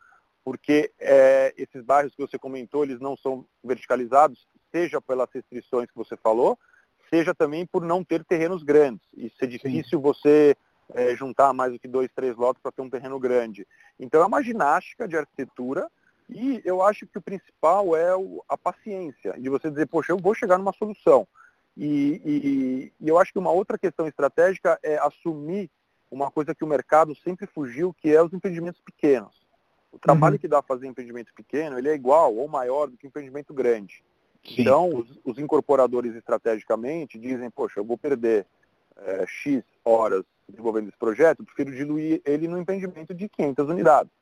porque 0.44 0.92
é, 1.00 1.52
esses 1.56 1.82
bairros 1.82 2.14
que 2.14 2.20
você 2.20 2.38
comentou, 2.38 2.84
eles 2.84 3.00
não 3.00 3.16
são 3.16 3.44
verticalizados, 3.64 4.46
seja 4.70 5.00
pelas 5.00 5.28
restrições 5.32 5.90
que 5.90 5.96
você 5.96 6.16
falou, 6.16 6.56
seja 7.10 7.34
também 7.34 7.66
por 7.66 7.82
não 7.82 8.02
ter 8.04 8.24
terrenos 8.24 8.62
grandes. 8.62 9.06
Isso 9.16 9.36
é 9.40 9.46
difícil 9.46 9.98
Sim. 9.98 10.02
você 10.02 10.56
é, 10.94 11.14
juntar 11.16 11.52
mais 11.52 11.72
do 11.72 11.78
que 11.78 11.88
dois, 11.88 12.10
três 12.14 12.36
lotes 12.36 12.62
para 12.62 12.72
ter 12.72 12.82
um 12.82 12.90
terreno 12.90 13.18
grande. 13.18 13.66
Então 13.98 14.22
é 14.22 14.26
uma 14.26 14.42
ginástica 14.42 15.08
de 15.08 15.16
arquitetura 15.16 15.90
e 16.28 16.60
eu 16.64 16.82
acho 16.82 17.06
que 17.06 17.18
o 17.18 17.22
principal 17.22 17.96
é 17.96 18.10
a 18.48 18.58
paciência, 18.58 19.32
de 19.38 19.48
você 19.48 19.70
dizer, 19.70 19.86
poxa, 19.86 20.12
eu 20.12 20.18
vou 20.18 20.34
chegar 20.34 20.58
numa 20.58 20.72
solução. 20.72 21.26
E, 21.76 22.20
e, 22.24 22.92
e, 23.00 23.08
eu 23.08 23.18
acho 23.18 23.32
que 23.32 23.38
uma 23.38 23.50
outra 23.50 23.78
questão 23.78 24.08
estratégica 24.08 24.78
é 24.82 24.96
assumir 24.98 25.70
uma 26.10 26.30
coisa 26.30 26.54
que 26.54 26.64
o 26.64 26.66
mercado 26.66 27.14
sempre 27.16 27.46
fugiu, 27.46 27.92
que 27.92 28.14
é 28.14 28.22
os 28.22 28.32
empreendimentos 28.32 28.80
pequenos. 28.80 29.46
O 29.92 29.98
trabalho 29.98 30.34
uhum. 30.34 30.38
que 30.38 30.48
dá 30.48 30.62
fazer 30.62 30.86
empreendimento 30.86 31.32
pequeno, 31.34 31.78
ele 31.78 31.88
é 31.88 31.94
igual 31.94 32.34
ou 32.34 32.48
maior 32.48 32.88
do 32.88 32.96
que 32.96 33.06
empreendimento 33.06 33.52
grande. 33.52 34.02
Sim. 34.46 34.62
Então, 34.62 34.88
os, 34.94 35.18
os, 35.24 35.38
incorporadores 35.38 36.14
estrategicamente 36.14 37.18
dizem, 37.18 37.50
poxa, 37.50 37.80
eu 37.80 37.84
vou 37.84 37.98
perder 37.98 38.46
é, 38.96 39.24
X 39.26 39.62
horas 39.84 40.24
desenvolvendo 40.48 40.88
esse 40.88 40.96
projeto, 40.96 41.40
eu 41.40 41.44
prefiro 41.44 41.74
diluir 41.74 42.22
ele 42.24 42.46
no 42.46 42.58
empreendimento 42.58 43.12
de 43.12 43.28
500 43.28 43.68
unidades. 43.68 44.12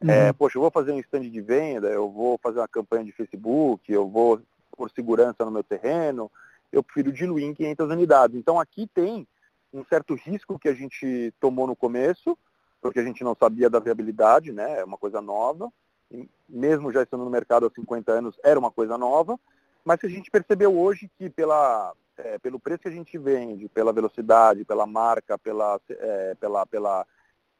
É, 0.00 0.04
uhum. 0.04 0.10
É, 0.10 0.32
poxa, 0.32 0.56
eu 0.56 0.62
vou 0.62 0.70
fazer 0.70 0.92
um 0.92 0.98
stand 1.00 1.28
de 1.28 1.40
venda, 1.40 1.88
eu 1.88 2.10
vou 2.10 2.38
fazer 2.42 2.58
uma 2.60 2.68
campanha 2.68 3.04
de 3.04 3.12
Facebook, 3.12 3.90
eu 3.90 4.08
vou 4.08 4.40
por 4.76 4.90
segurança 4.90 5.44
no 5.44 5.50
meu 5.50 5.64
terreno, 5.64 6.30
eu 6.70 6.82
prefiro 6.82 7.12
diluir 7.12 7.44
em 7.44 7.54
500 7.54 7.90
unidades. 7.90 8.36
Então 8.36 8.60
aqui 8.60 8.86
tem 8.86 9.26
um 9.72 9.84
certo 9.84 10.14
risco 10.14 10.58
que 10.58 10.68
a 10.68 10.74
gente 10.74 11.32
tomou 11.40 11.66
no 11.66 11.74
começo, 11.74 12.36
porque 12.80 13.00
a 13.00 13.04
gente 13.04 13.24
não 13.24 13.34
sabia 13.34 13.70
da 13.70 13.80
viabilidade, 13.80 14.52
né? 14.52 14.80
É 14.80 14.84
uma 14.84 14.98
coisa 14.98 15.20
nova. 15.20 15.72
E 16.10 16.28
mesmo 16.48 16.92
já 16.92 17.02
estando 17.02 17.24
no 17.24 17.30
mercado 17.30 17.66
há 17.66 17.70
50 17.70 18.12
anos, 18.12 18.38
era 18.44 18.58
uma 18.58 18.70
coisa 18.70 18.96
nova, 18.96 19.38
mas 19.86 19.98
que 19.98 20.06
a 20.06 20.10
gente 20.10 20.30
percebeu 20.30 20.78
hoje 20.78 21.10
que 21.16 21.30
pela, 21.30 21.94
é, 22.18 22.38
pelo 22.38 22.60
preço 22.60 22.82
que 22.82 22.88
a 22.88 22.92
gente 22.92 23.16
vende, 23.16 23.68
pela 23.68 23.92
velocidade, 23.92 24.66
pela 24.66 24.86
marca, 24.86 25.38
pela, 25.38 25.80
é, 25.88 26.34
pela, 26.34 26.66
pela 26.66 27.06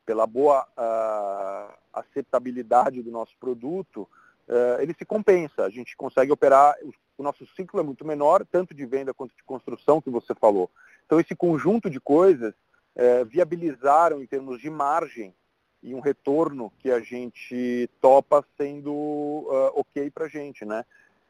pela 0.06 0.24
boa 0.24 0.64
uh, 0.78 1.74
aceitabilidade 1.92 3.02
do 3.02 3.10
nosso 3.10 3.36
produto, 3.38 4.08
uh, 4.48 4.80
ele 4.80 4.94
se 4.96 5.04
compensa. 5.04 5.64
A 5.64 5.68
gente 5.68 5.96
consegue 5.96 6.30
operar, 6.30 6.76
o 7.18 7.22
nosso 7.22 7.44
ciclo 7.56 7.80
é 7.80 7.82
muito 7.82 8.06
menor, 8.06 8.46
tanto 8.46 8.72
de 8.72 8.86
venda 8.86 9.12
quanto 9.12 9.36
de 9.36 9.42
construção 9.42 10.00
que 10.00 10.08
você 10.08 10.32
falou. 10.34 10.70
Então 11.04 11.18
esse 11.18 11.34
conjunto 11.34 11.90
de 11.90 11.98
coisas 11.98 12.54
uh, 12.54 13.24
viabilizaram 13.26 14.22
em 14.22 14.26
termos 14.26 14.60
de 14.60 14.70
margem 14.70 15.34
e 15.82 15.92
um 15.92 16.00
retorno 16.00 16.72
que 16.78 16.90
a 16.90 17.00
gente 17.00 17.90
topa 18.00 18.44
sendo 18.56 19.46
ok 19.74 20.10
para 20.10 20.24
a 20.24 20.28
gente, 20.28 20.64
né? 20.64 20.84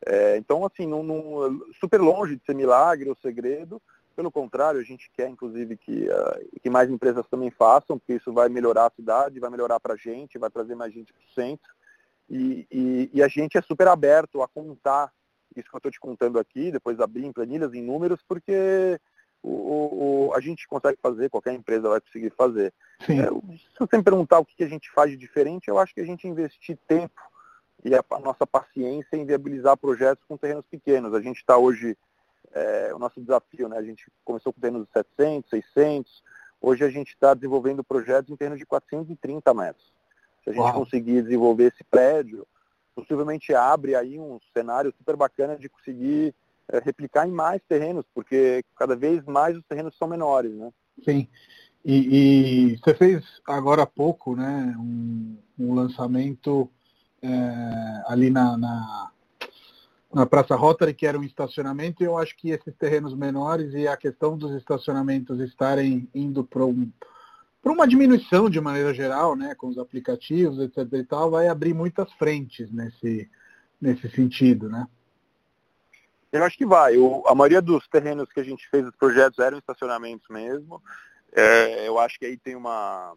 É, 0.04 0.36
então, 0.36 0.64
assim, 0.64 0.88
super 1.80 2.00
longe 2.00 2.36
de 2.36 2.44
ser 2.44 2.54
milagre 2.54 3.08
ou 3.08 3.16
segredo, 3.16 3.80
pelo 4.16 4.32
contrário, 4.32 4.80
a 4.80 4.82
gente 4.82 5.10
quer, 5.12 5.28
inclusive, 5.28 5.76
que, 5.76 6.08
uh, 6.08 6.60
que 6.62 6.70
mais 6.70 6.90
empresas 6.90 7.26
também 7.28 7.50
façam, 7.50 7.98
porque 7.98 8.14
isso 8.14 8.32
vai 8.32 8.48
melhorar 8.48 8.86
a 8.86 8.90
cidade, 8.90 9.38
vai 9.38 9.50
melhorar 9.50 9.78
para 9.78 9.92
a 9.92 9.96
gente, 9.96 10.38
vai 10.38 10.50
trazer 10.50 10.74
mais 10.74 10.92
gente 10.92 11.12
para 11.12 11.22
o 11.22 11.34
centro. 11.34 11.74
E, 12.28 12.66
e, 12.72 13.10
e, 13.12 13.22
a 13.22 13.28
gente 13.28 13.58
é 13.58 13.62
super 13.62 13.86
aberto 13.86 14.42
a 14.42 14.48
contar 14.48 15.12
isso 15.54 15.68
que 15.68 15.76
eu 15.76 15.78
estou 15.78 15.92
te 15.92 16.00
contando 16.00 16.38
aqui, 16.38 16.72
depois 16.72 16.98
abrir 16.98 17.24
em 17.24 17.32
planilhas, 17.32 17.72
em 17.72 17.82
números, 17.82 18.20
porque 18.26 18.98
o, 19.42 20.28
o, 20.28 20.34
a 20.34 20.40
gente 20.40 20.66
consegue 20.66 20.98
fazer, 21.00 21.30
qualquer 21.30 21.54
empresa 21.54 21.88
vai 21.88 22.00
conseguir 22.00 22.30
fazer. 22.30 22.72
É, 23.02 23.28
se 23.58 23.78
você 23.78 23.98
me 23.98 24.02
perguntar 24.02 24.38
o 24.38 24.44
que 24.44 24.64
a 24.64 24.68
gente 24.68 24.90
faz 24.90 25.10
de 25.10 25.16
diferente, 25.16 25.68
eu 25.68 25.78
acho 25.78 25.94
que 25.94 26.00
a 26.00 26.06
gente 26.06 26.26
investir 26.26 26.78
tempo 26.88 27.20
e 27.84 27.94
a, 27.94 28.04
a 28.10 28.18
nossa 28.18 28.46
paciência 28.46 29.16
em 29.16 29.24
viabilizar 29.24 29.76
projetos 29.76 30.24
com 30.28 30.36
terrenos 30.36 30.64
pequenos. 30.70 31.14
A 31.14 31.20
gente 31.20 31.38
está 31.38 31.56
hoje 31.56 31.96
é, 32.52 32.92
o 32.94 32.98
nosso 32.98 33.20
desafio. 33.20 33.68
Né? 33.68 33.76
A 33.76 33.82
gente 33.82 34.10
começou 34.24 34.52
com 34.52 34.60
terrenos 34.60 34.86
de 34.86 34.92
700, 34.92 35.50
600, 35.50 36.22
hoje 36.60 36.84
a 36.84 36.90
gente 36.90 37.08
está 37.10 37.34
desenvolvendo 37.34 37.84
projetos 37.84 38.30
em 38.30 38.36
termos 38.36 38.58
de 38.58 38.66
430 38.66 39.54
metros. 39.54 39.92
Se 40.42 40.50
a 40.50 40.52
gente 40.52 40.62
Uau. 40.62 40.74
conseguir 40.74 41.22
desenvolver 41.22 41.72
esse 41.72 41.84
prédio, 41.84 42.46
possivelmente 42.94 43.54
abre 43.54 43.94
aí 43.94 44.18
um 44.18 44.38
cenário 44.52 44.92
super 44.96 45.16
bacana 45.16 45.56
de 45.56 45.68
conseguir 45.68 46.34
é, 46.68 46.78
replicar 46.78 47.28
em 47.28 47.32
mais 47.32 47.60
terrenos, 47.68 48.04
porque 48.14 48.64
cada 48.76 48.96
vez 48.96 49.24
mais 49.24 49.56
os 49.56 49.64
terrenos 49.64 49.96
são 49.96 50.08
menores, 50.08 50.52
né? 50.52 50.72
Sim. 51.04 51.28
E, 51.84 52.72
e 52.72 52.76
você 52.78 52.94
fez 52.94 53.24
agora 53.46 53.82
há 53.82 53.86
pouco, 53.86 54.34
né, 54.34 54.74
um, 54.76 55.36
um 55.56 55.74
lançamento 55.74 56.68
é, 57.22 58.02
ali 58.06 58.30
na, 58.30 58.56
na, 58.56 59.10
na 60.12 60.26
Praça 60.26 60.54
Rotary, 60.54 60.94
que 60.94 61.06
era 61.06 61.18
um 61.18 61.24
estacionamento, 61.24 62.02
e 62.02 62.06
eu 62.06 62.16
acho 62.16 62.36
que 62.36 62.50
esses 62.50 62.74
terrenos 62.76 63.14
menores 63.14 63.74
e 63.74 63.86
a 63.86 63.96
questão 63.96 64.36
dos 64.36 64.52
estacionamentos 64.54 65.40
estarem 65.40 66.08
indo 66.14 66.44
para 66.44 66.64
um, 66.64 66.90
uma 67.64 67.86
diminuição 67.86 68.48
de 68.48 68.60
maneira 68.60 68.94
geral, 68.94 69.34
né, 69.34 69.54
com 69.54 69.68
os 69.68 69.78
aplicativos, 69.78 70.58
etc. 70.58 70.86
e 70.92 71.04
tal, 71.04 71.30
vai 71.30 71.48
abrir 71.48 71.74
muitas 71.74 72.12
frentes 72.12 72.70
nesse, 72.70 73.28
nesse 73.80 74.08
sentido, 74.08 74.68
né? 74.68 74.86
Eu 76.32 76.44
acho 76.44 76.56
que 76.56 76.66
vai. 76.66 76.96
O, 76.96 77.22
a 77.26 77.34
maioria 77.34 77.62
dos 77.62 77.86
terrenos 77.88 78.30
que 78.32 78.40
a 78.40 78.44
gente 78.44 78.68
fez, 78.68 78.86
os 78.86 78.94
projetos, 78.94 79.38
eram 79.38 79.58
estacionamentos 79.58 80.28
mesmo. 80.28 80.82
É, 81.32 81.88
eu 81.88 81.98
acho 81.98 82.18
que 82.18 82.26
aí 82.26 82.36
tem 82.36 82.54
uma, 82.54 83.14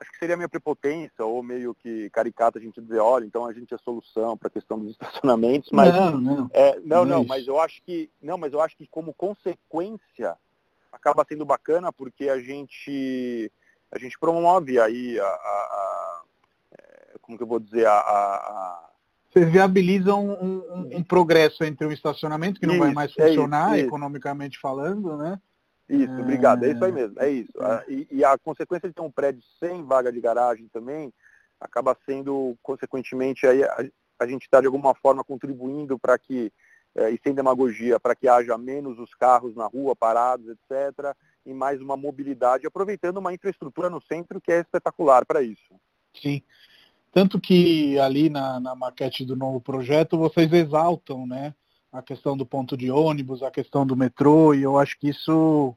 acho 0.00 0.10
que 0.12 0.18
seria 0.18 0.36
meio 0.36 0.48
prepotência 0.48 1.24
ou 1.24 1.42
meio 1.42 1.74
que 1.74 2.08
caricata 2.10 2.58
a 2.58 2.62
gente 2.62 2.80
dizer, 2.80 2.98
olha, 2.98 3.24
então 3.24 3.44
a 3.44 3.52
gente 3.52 3.74
é 3.74 3.78
solução 3.78 4.36
para 4.36 4.48
a 4.48 4.50
questão 4.50 4.78
dos 4.78 4.92
estacionamentos, 4.92 5.70
mas 5.70 5.94
não, 5.94 6.18
não, 6.18 6.50
é, 6.52 6.80
não, 6.80 7.04
não, 7.04 7.24
mas 7.24 7.46
eu 7.46 7.60
acho 7.60 7.82
que 7.82 8.10
não, 8.20 8.38
mas 8.38 8.52
eu 8.52 8.60
acho 8.60 8.76
que 8.76 8.86
como 8.86 9.12
consequência 9.12 10.36
acaba 10.90 11.24
sendo 11.28 11.44
bacana 11.44 11.92
porque 11.92 12.28
a 12.28 12.40
gente 12.40 13.52
a 13.92 13.98
gente 13.98 14.18
promove 14.18 14.80
aí 14.80 15.20
a, 15.20 15.24
a, 15.24 15.28
a 15.28 16.22
é, 16.72 17.18
como 17.20 17.36
que 17.36 17.44
eu 17.44 17.48
vou 17.48 17.60
dizer 17.60 17.86
a, 17.86 17.92
a 17.92 18.90
vocês 19.30 19.48
viabilizam 19.48 20.28
um, 20.28 20.56
um, 20.58 20.96
um, 20.96 21.02
progresso 21.04 21.62
entre 21.62 21.86
o 21.86 21.92
estacionamento, 21.92 22.58
que 22.58 22.66
não 22.66 22.74
isso, 22.74 22.82
vai 22.82 22.92
mais 22.92 23.12
funcionar, 23.12 23.74
é 23.74 23.78
isso, 23.78 23.86
economicamente 23.86 24.58
falando, 24.58 25.16
né? 25.16 25.40
Isso, 25.90 26.20
obrigado. 26.20 26.64
É 26.64 26.70
isso 26.70 26.84
aí 26.84 26.92
mesmo. 26.92 27.20
É 27.20 27.28
isso. 27.28 27.52
Ah, 27.58 27.84
e, 27.88 28.06
e, 28.10 28.24
a 28.24 28.38
consequência 28.38 28.88
de 28.88 28.94
ter 28.94 29.02
um 29.02 29.10
prédio 29.10 29.42
sem 29.58 29.84
vaga 29.84 30.12
de 30.12 30.20
garagem 30.20 30.68
também 30.68 31.12
acaba 31.60 31.96
sendo, 32.06 32.56
consequentemente, 32.62 33.46
aí 33.46 33.64
a, 33.64 33.84
a 34.20 34.26
gente 34.26 34.42
está 34.42 34.60
de 34.60 34.66
alguma 34.66 34.94
forma 34.94 35.24
contribuindo 35.24 35.98
para 35.98 36.16
que, 36.16 36.52
é, 36.94 37.10
e 37.10 37.18
sem 37.22 37.34
demagogia, 37.34 37.98
para 37.98 38.14
que 38.14 38.28
haja 38.28 38.56
menos 38.56 38.98
os 39.00 39.12
carros 39.14 39.56
na 39.56 39.66
rua 39.66 39.96
parados, 39.96 40.46
etc., 40.48 41.14
e 41.44 41.52
mais 41.52 41.80
uma 41.80 41.96
mobilidade, 41.96 42.66
aproveitando 42.66 43.16
uma 43.16 43.32
infraestrutura 43.34 43.90
no 43.90 44.00
centro 44.02 44.40
que 44.40 44.52
é 44.52 44.60
espetacular 44.60 45.24
para 45.24 45.42
isso. 45.42 45.74
Sim. 46.14 46.42
Tanto 47.12 47.40
que 47.40 47.98
ali 47.98 48.28
na, 48.30 48.60
na 48.60 48.74
maquete 48.76 49.24
do 49.24 49.34
novo 49.34 49.60
projeto 49.60 50.18
vocês 50.18 50.52
exaltam, 50.52 51.26
né? 51.26 51.54
a 51.92 52.02
questão 52.02 52.36
do 52.36 52.46
ponto 52.46 52.76
de 52.76 52.90
ônibus, 52.90 53.42
a 53.42 53.50
questão 53.50 53.84
do 53.84 53.96
metrô, 53.96 54.54
e 54.54 54.62
eu 54.62 54.78
acho 54.78 54.98
que 54.98 55.08
isso 55.08 55.76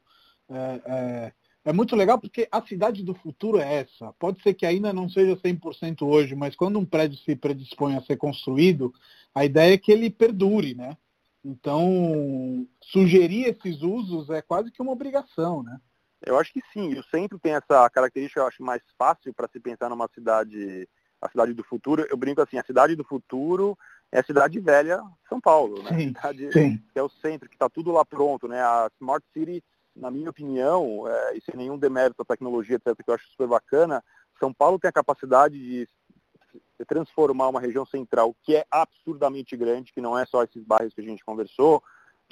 é, 0.54 0.82
é, 0.86 1.34
é 1.66 1.74
muito 1.74 1.96
legal 1.96 2.20
porque 2.20 2.48
a 2.52 2.62
cidade 2.62 3.04
do 3.04 3.14
futuro 3.14 3.60
é 3.60 3.76
essa. 3.76 4.14
Pode 4.20 4.42
ser 4.42 4.54
que 4.54 4.66
ainda 4.66 4.92
não 4.92 5.10
seja 5.10 5.36
100% 5.36 6.02
hoje, 6.02 6.36
mas 6.36 6.56
quando 6.56 6.78
um 6.78 6.86
prédio 6.86 7.18
se 7.20 7.36
predispõe 7.36 7.96
a 7.96 8.02
ser 8.02 8.18
construído, 8.18 8.94
a 9.34 9.46
ideia 9.46 9.74
é 9.74 9.78
que 9.78 9.92
ele 9.92 10.10
perdure, 10.10 10.76
né? 10.76 10.98
Então, 11.44 12.66
sugerir 12.82 13.48
esses 13.48 13.82
usos 13.82 14.30
é 14.30 14.42
quase 14.42 14.72
que 14.72 14.82
uma 14.82 14.92
obrigação, 14.92 15.62
né? 15.62 15.80
Eu 16.26 16.38
acho 16.40 16.54
que 16.54 16.62
sim. 16.72 16.98
O 16.98 17.04
centro 17.04 17.38
tem 17.38 17.54
essa 17.54 17.90
característica, 17.90 18.40
eu 18.40 18.48
acho 18.48 18.64
mais 18.64 18.82
fácil 18.98 19.34
para 19.34 19.50
se 19.50 19.60
pensar 19.60 19.90
numa 19.90 20.08
cidade, 20.14 20.88
a 21.22 21.30
cidade 21.30 21.54
do 21.54 21.64
futuro. 21.64 22.06
Eu 22.10 22.16
brinco 22.16 22.42
assim, 22.42 22.58
a 22.58 22.64
cidade 22.64 22.96
do 22.96 23.04
futuro 23.04 23.78
é 24.12 24.20
a 24.20 24.24
cidade 24.24 24.60
velha 24.60 25.02
São 25.28 25.42
Paulo, 25.42 25.84
né? 25.84 25.90
Sim, 25.98 26.08
cidade, 26.08 26.52
sim. 26.54 26.78
Que 26.94 27.00
é 27.00 27.04
o 27.04 27.10
centro, 27.10 27.50
que 27.50 27.56
está 27.56 27.70
tudo 27.70 27.92
lá 27.92 28.06
pronto, 28.06 28.48
né? 28.48 28.62
A 28.62 28.90
Smart 29.00 29.26
City 29.34 29.62
na 29.96 30.10
minha 30.10 30.30
opinião, 30.30 31.08
é, 31.08 31.38
e 31.38 31.42
sem 31.42 31.56
nenhum 31.56 31.78
demérito 31.78 32.22
à 32.22 32.26
tecnologia, 32.26 32.76
etc., 32.76 32.96
que 32.96 33.10
eu 33.10 33.14
acho 33.14 33.28
super 33.30 33.48
bacana, 33.48 34.04
São 34.40 34.54
Paulo 34.54 34.80
tem 34.80 34.90
a 34.90 34.94
capacidade 34.94 35.58
de 35.58 35.88
transformar 36.88 37.48
uma 37.48 37.62
região 37.62 37.86
central 37.86 38.36
que 38.44 38.56
é 38.56 38.66
absurdamente 38.70 39.56
grande, 39.56 39.94
que 39.94 40.02
não 40.02 40.18
é 40.18 40.26
só 40.26 40.44
esses 40.44 40.64
bairros 40.64 40.94
que 40.94 41.02
a 41.02 41.04
gente 41.04 41.24
conversou, 41.24 41.82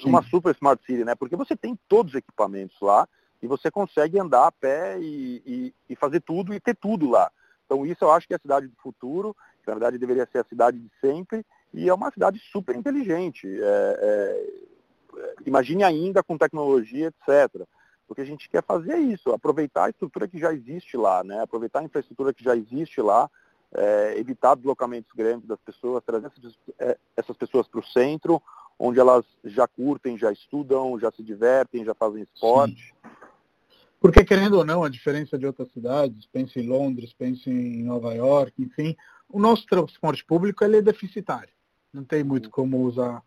numa 0.04 0.22
super 0.22 0.54
smart 0.54 0.84
city, 0.84 1.04
né? 1.04 1.14
Porque 1.14 1.36
você 1.36 1.56
tem 1.56 1.78
todos 1.88 2.12
os 2.12 2.18
equipamentos 2.18 2.76
lá 2.80 3.08
e 3.40 3.46
você 3.46 3.70
consegue 3.70 4.18
andar 4.18 4.46
a 4.46 4.52
pé 4.52 4.98
e, 5.00 5.42
e, 5.46 5.74
e 5.90 5.96
fazer 5.96 6.20
tudo 6.20 6.52
e 6.54 6.60
ter 6.60 6.76
tudo 6.76 7.08
lá. 7.08 7.30
Então 7.64 7.86
isso 7.86 8.04
eu 8.04 8.10
acho 8.10 8.26
que 8.26 8.34
é 8.34 8.36
a 8.36 8.40
cidade 8.40 8.68
do 8.68 8.76
futuro, 8.76 9.34
que 9.62 9.68
na 9.68 9.74
verdade 9.74 9.98
deveria 9.98 10.28
ser 10.30 10.38
a 10.38 10.44
cidade 10.44 10.78
de 10.78 10.90
sempre, 11.00 11.44
e 11.72 11.88
é 11.88 11.94
uma 11.94 12.10
cidade 12.10 12.38
super 12.50 12.76
inteligente. 12.76 13.46
É, 13.46 13.98
é, 14.00 14.71
imagine 15.46 15.84
ainda 15.84 16.22
com 16.22 16.38
tecnologia, 16.38 17.08
etc. 17.08 17.66
O 18.08 18.14
que 18.14 18.20
a 18.20 18.26
gente 18.26 18.48
quer 18.48 18.62
fazer 18.62 18.92
é 18.92 18.98
isso, 18.98 19.30
aproveitar 19.32 19.84
a 19.84 19.90
estrutura 19.90 20.28
que 20.28 20.38
já 20.38 20.52
existe 20.52 20.96
lá, 20.96 21.24
né? 21.24 21.40
aproveitar 21.40 21.80
a 21.80 21.84
infraestrutura 21.84 22.34
que 22.34 22.44
já 22.44 22.56
existe 22.56 23.00
lá, 23.00 23.30
é, 23.74 24.18
evitar 24.18 24.54
deslocamentos 24.54 25.10
grandes 25.14 25.46
das 25.46 25.60
pessoas, 25.60 26.04
trazer 26.04 26.30
essas, 27.16 27.36
pessoas 27.36 27.66
para 27.66 27.80
o 27.80 27.86
centro, 27.86 28.42
onde 28.78 29.00
elas 29.00 29.24
já 29.44 29.66
curtem, 29.66 30.18
já 30.18 30.30
estudam, 30.30 30.98
já 30.98 31.10
se 31.10 31.22
divertem, 31.22 31.84
já 31.84 31.94
fazem 31.94 32.22
esporte. 32.22 32.88
Sim. 32.88 33.10
Porque, 33.98 34.24
querendo 34.24 34.54
ou 34.54 34.64
não, 34.64 34.82
a 34.82 34.88
diferença 34.88 35.38
de 35.38 35.46
outras 35.46 35.70
cidades, 35.70 36.26
pense 36.26 36.58
em 36.58 36.66
Londres, 36.66 37.14
pense 37.14 37.48
em 37.48 37.84
Nova 37.84 38.12
York, 38.12 38.60
enfim, 38.60 38.96
o 39.28 39.38
nosso 39.38 39.64
transporte 39.66 40.24
público 40.24 40.64
ele 40.64 40.78
é 40.78 40.82
deficitário. 40.82 41.54
Não 41.92 42.04
tem 42.04 42.24
muito 42.24 42.50
como 42.50 42.78
usar 42.82 43.22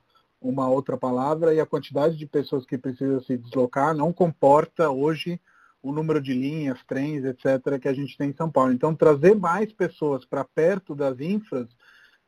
uma 0.47 0.69
outra 0.69 0.97
palavra 0.97 1.53
e 1.53 1.59
a 1.59 1.65
quantidade 1.65 2.15
de 2.15 2.25
pessoas 2.27 2.65
que 2.65 2.77
precisam 2.77 3.19
se 3.21 3.37
deslocar 3.37 3.95
não 3.95 4.13
comporta 4.13 4.89
hoje 4.89 5.39
o 5.81 5.91
número 5.91 6.21
de 6.21 6.33
linhas, 6.33 6.83
trens, 6.87 7.23
etc., 7.23 7.79
que 7.79 7.87
a 7.87 7.93
gente 7.93 8.17
tem 8.17 8.29
em 8.29 8.35
São 8.35 8.49
Paulo. 8.49 8.73
Então, 8.73 8.95
trazer 8.95 9.35
mais 9.35 9.71
pessoas 9.71 10.25
para 10.25 10.43
perto 10.43 10.95
das 10.95 11.19
infras 11.19 11.67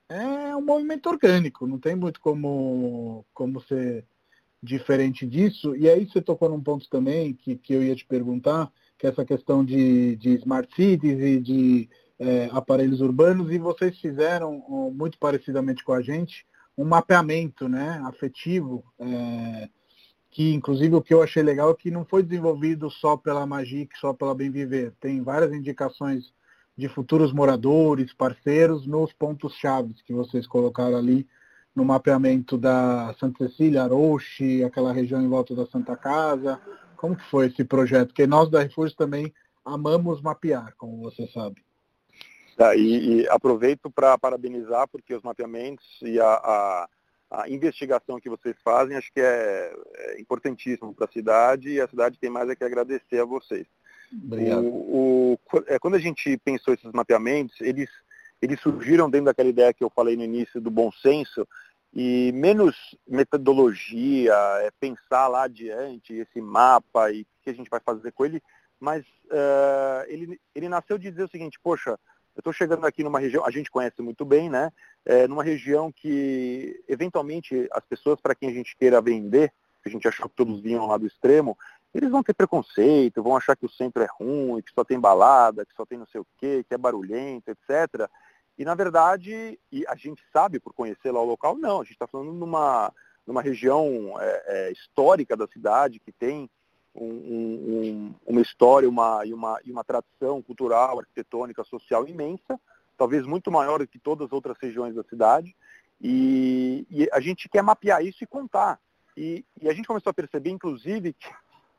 é 0.10 0.56
um 0.56 0.62
movimento 0.62 1.10
orgânico, 1.10 1.68
não 1.68 1.80
tem 1.80 1.96
muito 1.96 2.22
como, 2.22 3.26
como 3.34 3.60
ser 3.62 4.06
diferente 4.62 5.26
disso. 5.26 5.76
E 5.76 5.90
aí 5.90 6.06
você 6.06 6.22
tocou 6.22 6.50
num 6.50 6.62
ponto 6.62 6.90
também 6.90 7.34
que, 7.34 7.56
que 7.56 7.74
eu 7.74 7.84
ia 7.84 7.96
te 7.96 8.06
perguntar, 8.06 8.72
que 8.98 9.08
é 9.08 9.10
essa 9.10 9.26
questão 9.26 9.66
de, 9.66 10.16
de 10.18 10.36
smart 10.36 10.74
cities 10.76 11.20
e 11.20 11.40
de 11.40 11.90
é, 12.20 12.50
aparelhos 12.52 13.02
urbanos, 13.02 13.52
e 13.52 13.58
vocês 13.58 13.98
fizeram, 14.00 14.92
muito 14.94 15.18
parecidamente 15.18 15.84
com 15.84 15.94
a 15.94 16.02
gente, 16.02 16.46
um 16.78 16.86
mapeamento 16.86 17.68
né, 17.68 18.02
afetivo, 18.06 18.84
é, 19.00 19.70
que 20.30 20.54
inclusive 20.54 20.96
o 20.96 21.02
que 21.02 21.14
eu 21.14 21.24
achei 21.24 21.42
legal 21.42 21.72
é 21.72 21.76
que 21.76 21.90
não 21.90 22.06
foi 22.06 22.22
desenvolvido 22.22 22.90
só 22.92 23.18
pela 23.18 23.46
Magic, 23.46 23.98
só 23.98 24.14
pela 24.14 24.36
Bem 24.36 24.52
Viver. 24.52 24.94
Tem 25.00 25.22
várias 25.22 25.52
indicações 25.52 26.32
de 26.78 26.88
futuros 26.88 27.34
moradores, 27.34 28.14
parceiros, 28.14 28.86
nos 28.86 29.12
pontos 29.12 29.54
chaves 29.56 30.02
que 30.04 30.14
vocês 30.14 30.46
colocaram 30.46 30.96
ali 30.96 31.28
no 31.76 31.84
mapeamento 31.84 32.58
da 32.58 33.16
Santa 33.20 33.48
Cecília, 33.48 33.84
Aroche, 33.84 34.64
aquela 34.64 34.94
região 34.94 35.22
em 35.22 35.28
volta 35.28 35.56
da 35.56 35.66
Santa 35.66 35.96
Casa. 35.96 36.62
Como 36.96 37.16
que 37.16 37.24
foi 37.26 37.48
esse 37.48 37.64
projeto? 37.64 38.10
Porque 38.10 38.28
nós 38.28 38.50
da 38.50 38.62
Refúgio 38.62 38.96
também 38.96 39.34
amamos 39.66 40.22
mapear, 40.22 40.74
como 40.78 40.98
você 40.98 41.28
sabe. 41.28 41.67
Tá, 42.58 42.76
e, 42.76 43.22
e, 43.22 43.30
aproveito 43.30 43.88
para 43.88 44.18
parabenizar, 44.18 44.88
porque 44.88 45.14
os 45.14 45.22
mapeamentos 45.22 45.86
e 46.02 46.20
a, 46.20 46.26
a, 46.26 46.90
a, 47.30 47.50
investigação 47.50 48.20
que 48.20 48.32
vocês 48.32 48.56
fazem 48.64 48.98
acho 48.98 49.14
que 49.14 49.22
é, 49.22 49.76
é 49.96 50.20
importantíssimo 50.20 50.92
para 50.92 51.06
a 51.06 51.12
cidade 51.12 51.70
e 51.70 51.80
a 51.80 51.88
cidade 51.88 52.18
tem 52.18 52.32
mais 52.32 52.50
é 52.50 52.56
que 52.56 52.64
agradecer 52.64 53.20
a 53.20 53.26
vocês. 53.26 53.68
Obrigado. 54.12 54.66
O, 54.66 55.34
o, 55.34 55.40
é, 55.68 55.78
quando 55.78 55.94
a 55.94 56.00
gente 56.00 56.36
pensou 56.40 56.74
esses 56.74 56.92
mapeamentos, 56.94 57.62
eles, 57.62 57.92
eles 58.42 58.60
surgiram 58.60 59.08
dentro 59.08 59.26
daquela 59.26 59.50
ideia 59.50 59.72
que 59.72 59.84
eu 59.84 59.92
falei 59.92 60.16
no 60.16 60.24
início 60.24 60.60
do 60.60 60.72
bom 60.72 60.92
senso, 60.92 61.48
e 61.94 62.32
menos 62.34 62.76
metodologia, 63.08 64.34
é 64.62 64.72
pensar 64.80 65.28
lá 65.28 65.44
adiante 65.44 66.12
esse 66.12 66.42
mapa 66.42 67.12
e 67.12 67.22
o 67.22 67.26
que 67.44 67.52
a 67.52 67.54
gente 67.54 67.70
vai 67.70 67.80
fazer 67.80 68.12
com 68.14 68.26
ele, 68.26 68.42
mas 68.80 69.06
uh, 69.26 70.06
ele, 70.08 70.40
ele 70.56 70.70
nasceu 70.70 70.98
de 70.98 71.12
dizer 71.12 71.24
o 71.24 71.30
seguinte, 71.30 71.60
poxa, 71.62 72.00
eu 72.38 72.42
estou 72.42 72.54
chegando 72.54 72.86
aqui 72.86 73.04
numa 73.04 73.20
região, 73.20 73.44
a 73.44 73.50
gente 73.50 73.72
conhece 73.72 74.00
muito 74.00 74.24
bem, 74.24 74.48
né? 74.48 74.72
É, 75.04 75.28
numa 75.28 75.44
região 75.44 75.92
que, 75.92 76.84
eventualmente, 76.88 77.68
as 77.72 77.84
pessoas 77.84 78.22
para 78.22 78.36
quem 78.36 78.48
a 78.50 78.54
gente 78.54 78.78
queira 78.78 79.02
vender, 79.02 79.52
que 79.82 79.90
a 79.90 79.92
gente 79.92 80.08
achou 80.08 80.30
que 80.30 80.36
todos 80.36 80.62
vinham 80.62 80.86
lá 80.86 80.98
do 80.98 81.08
extremo, 81.08 81.58
eles 81.96 82.12
vão 82.12 82.22
ter 82.22 82.36
preconceito, 82.36 83.24
vão 83.24 83.36
achar 83.36 83.56
que 83.56 83.66
o 83.66 83.70
centro 83.70 84.04
é 84.04 84.08
ruim, 84.20 84.62
que 84.62 84.72
só 84.72 84.84
tem 84.84 85.00
balada, 85.00 85.66
que 85.66 85.74
só 85.74 85.84
tem 85.84 85.98
não 85.98 86.06
sei 86.06 86.22
o 86.22 86.28
quê, 86.38 86.64
que 86.68 86.76
é 86.76 86.78
barulhento, 86.78 87.50
etc. 87.50 88.08
E, 88.56 88.64
na 88.64 88.76
verdade, 88.76 89.60
e 89.72 89.84
a 89.88 89.96
gente 89.96 90.22
sabe, 90.32 90.60
por 90.60 90.74
conhecer 90.74 91.10
lá 91.10 91.20
o 91.20 91.26
local, 91.26 91.58
não. 91.58 91.82
A 91.82 91.84
gente 91.84 91.94
está 91.94 92.06
falando 92.06 92.34
numa, 92.34 92.94
numa 93.26 93.42
região 93.42 94.14
é, 94.20 94.44
é, 94.46 94.72
histórica 94.72 95.36
da 95.36 95.48
cidade, 95.48 96.00
que 96.00 96.12
tem 96.12 96.48
um, 97.00 97.06
um, 97.06 98.16
uma 98.26 98.42
história 98.42 98.90
uma, 98.90 99.26
e, 99.26 99.34
uma, 99.34 99.60
e 99.64 99.72
uma 99.72 99.84
tradição 99.84 100.42
cultural, 100.42 101.00
arquitetônica, 101.00 101.64
social 101.64 102.08
imensa, 102.08 102.60
talvez 102.98 103.26
muito 103.26 103.52
maior 103.52 103.80
do 103.80 103.88
que 103.88 104.00
todas 104.00 104.28
as 104.28 104.34
outras 104.34 104.58
regiões 104.60 104.96
da 104.96 105.04
cidade. 105.04 105.56
E, 106.02 106.86
e 106.90 107.08
a 107.12 107.20
gente 107.20 107.48
quer 107.50 107.62
mapear 107.62 108.04
isso 108.04 108.24
e 108.24 108.28
contar. 108.28 108.80
E, 109.16 109.44
e, 109.62 109.70
a 109.70 109.74
gente 109.74 109.88
começou 109.88 110.12
a 110.12 110.14
perceber, 110.14 110.52
inclusive, 110.52 111.14
que, 111.14 111.30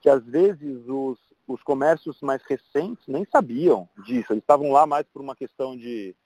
que 0.01 0.09
às 0.09 0.25
vezes 0.25 0.89
os, 0.89 1.19
os 1.47 1.63
comércios 1.63 2.21
mais 2.21 2.43
recentes 2.43 3.07
nem 3.07 3.25
sabiam 3.25 3.89
disso. 4.05 4.33
Eles 4.33 4.43
estavam 4.43 4.73
lá 4.73 4.87
mais 4.87 5.07
por 5.07 5.23
uma 5.23 5.37
questão 5.37 5.77
de 5.77 6.17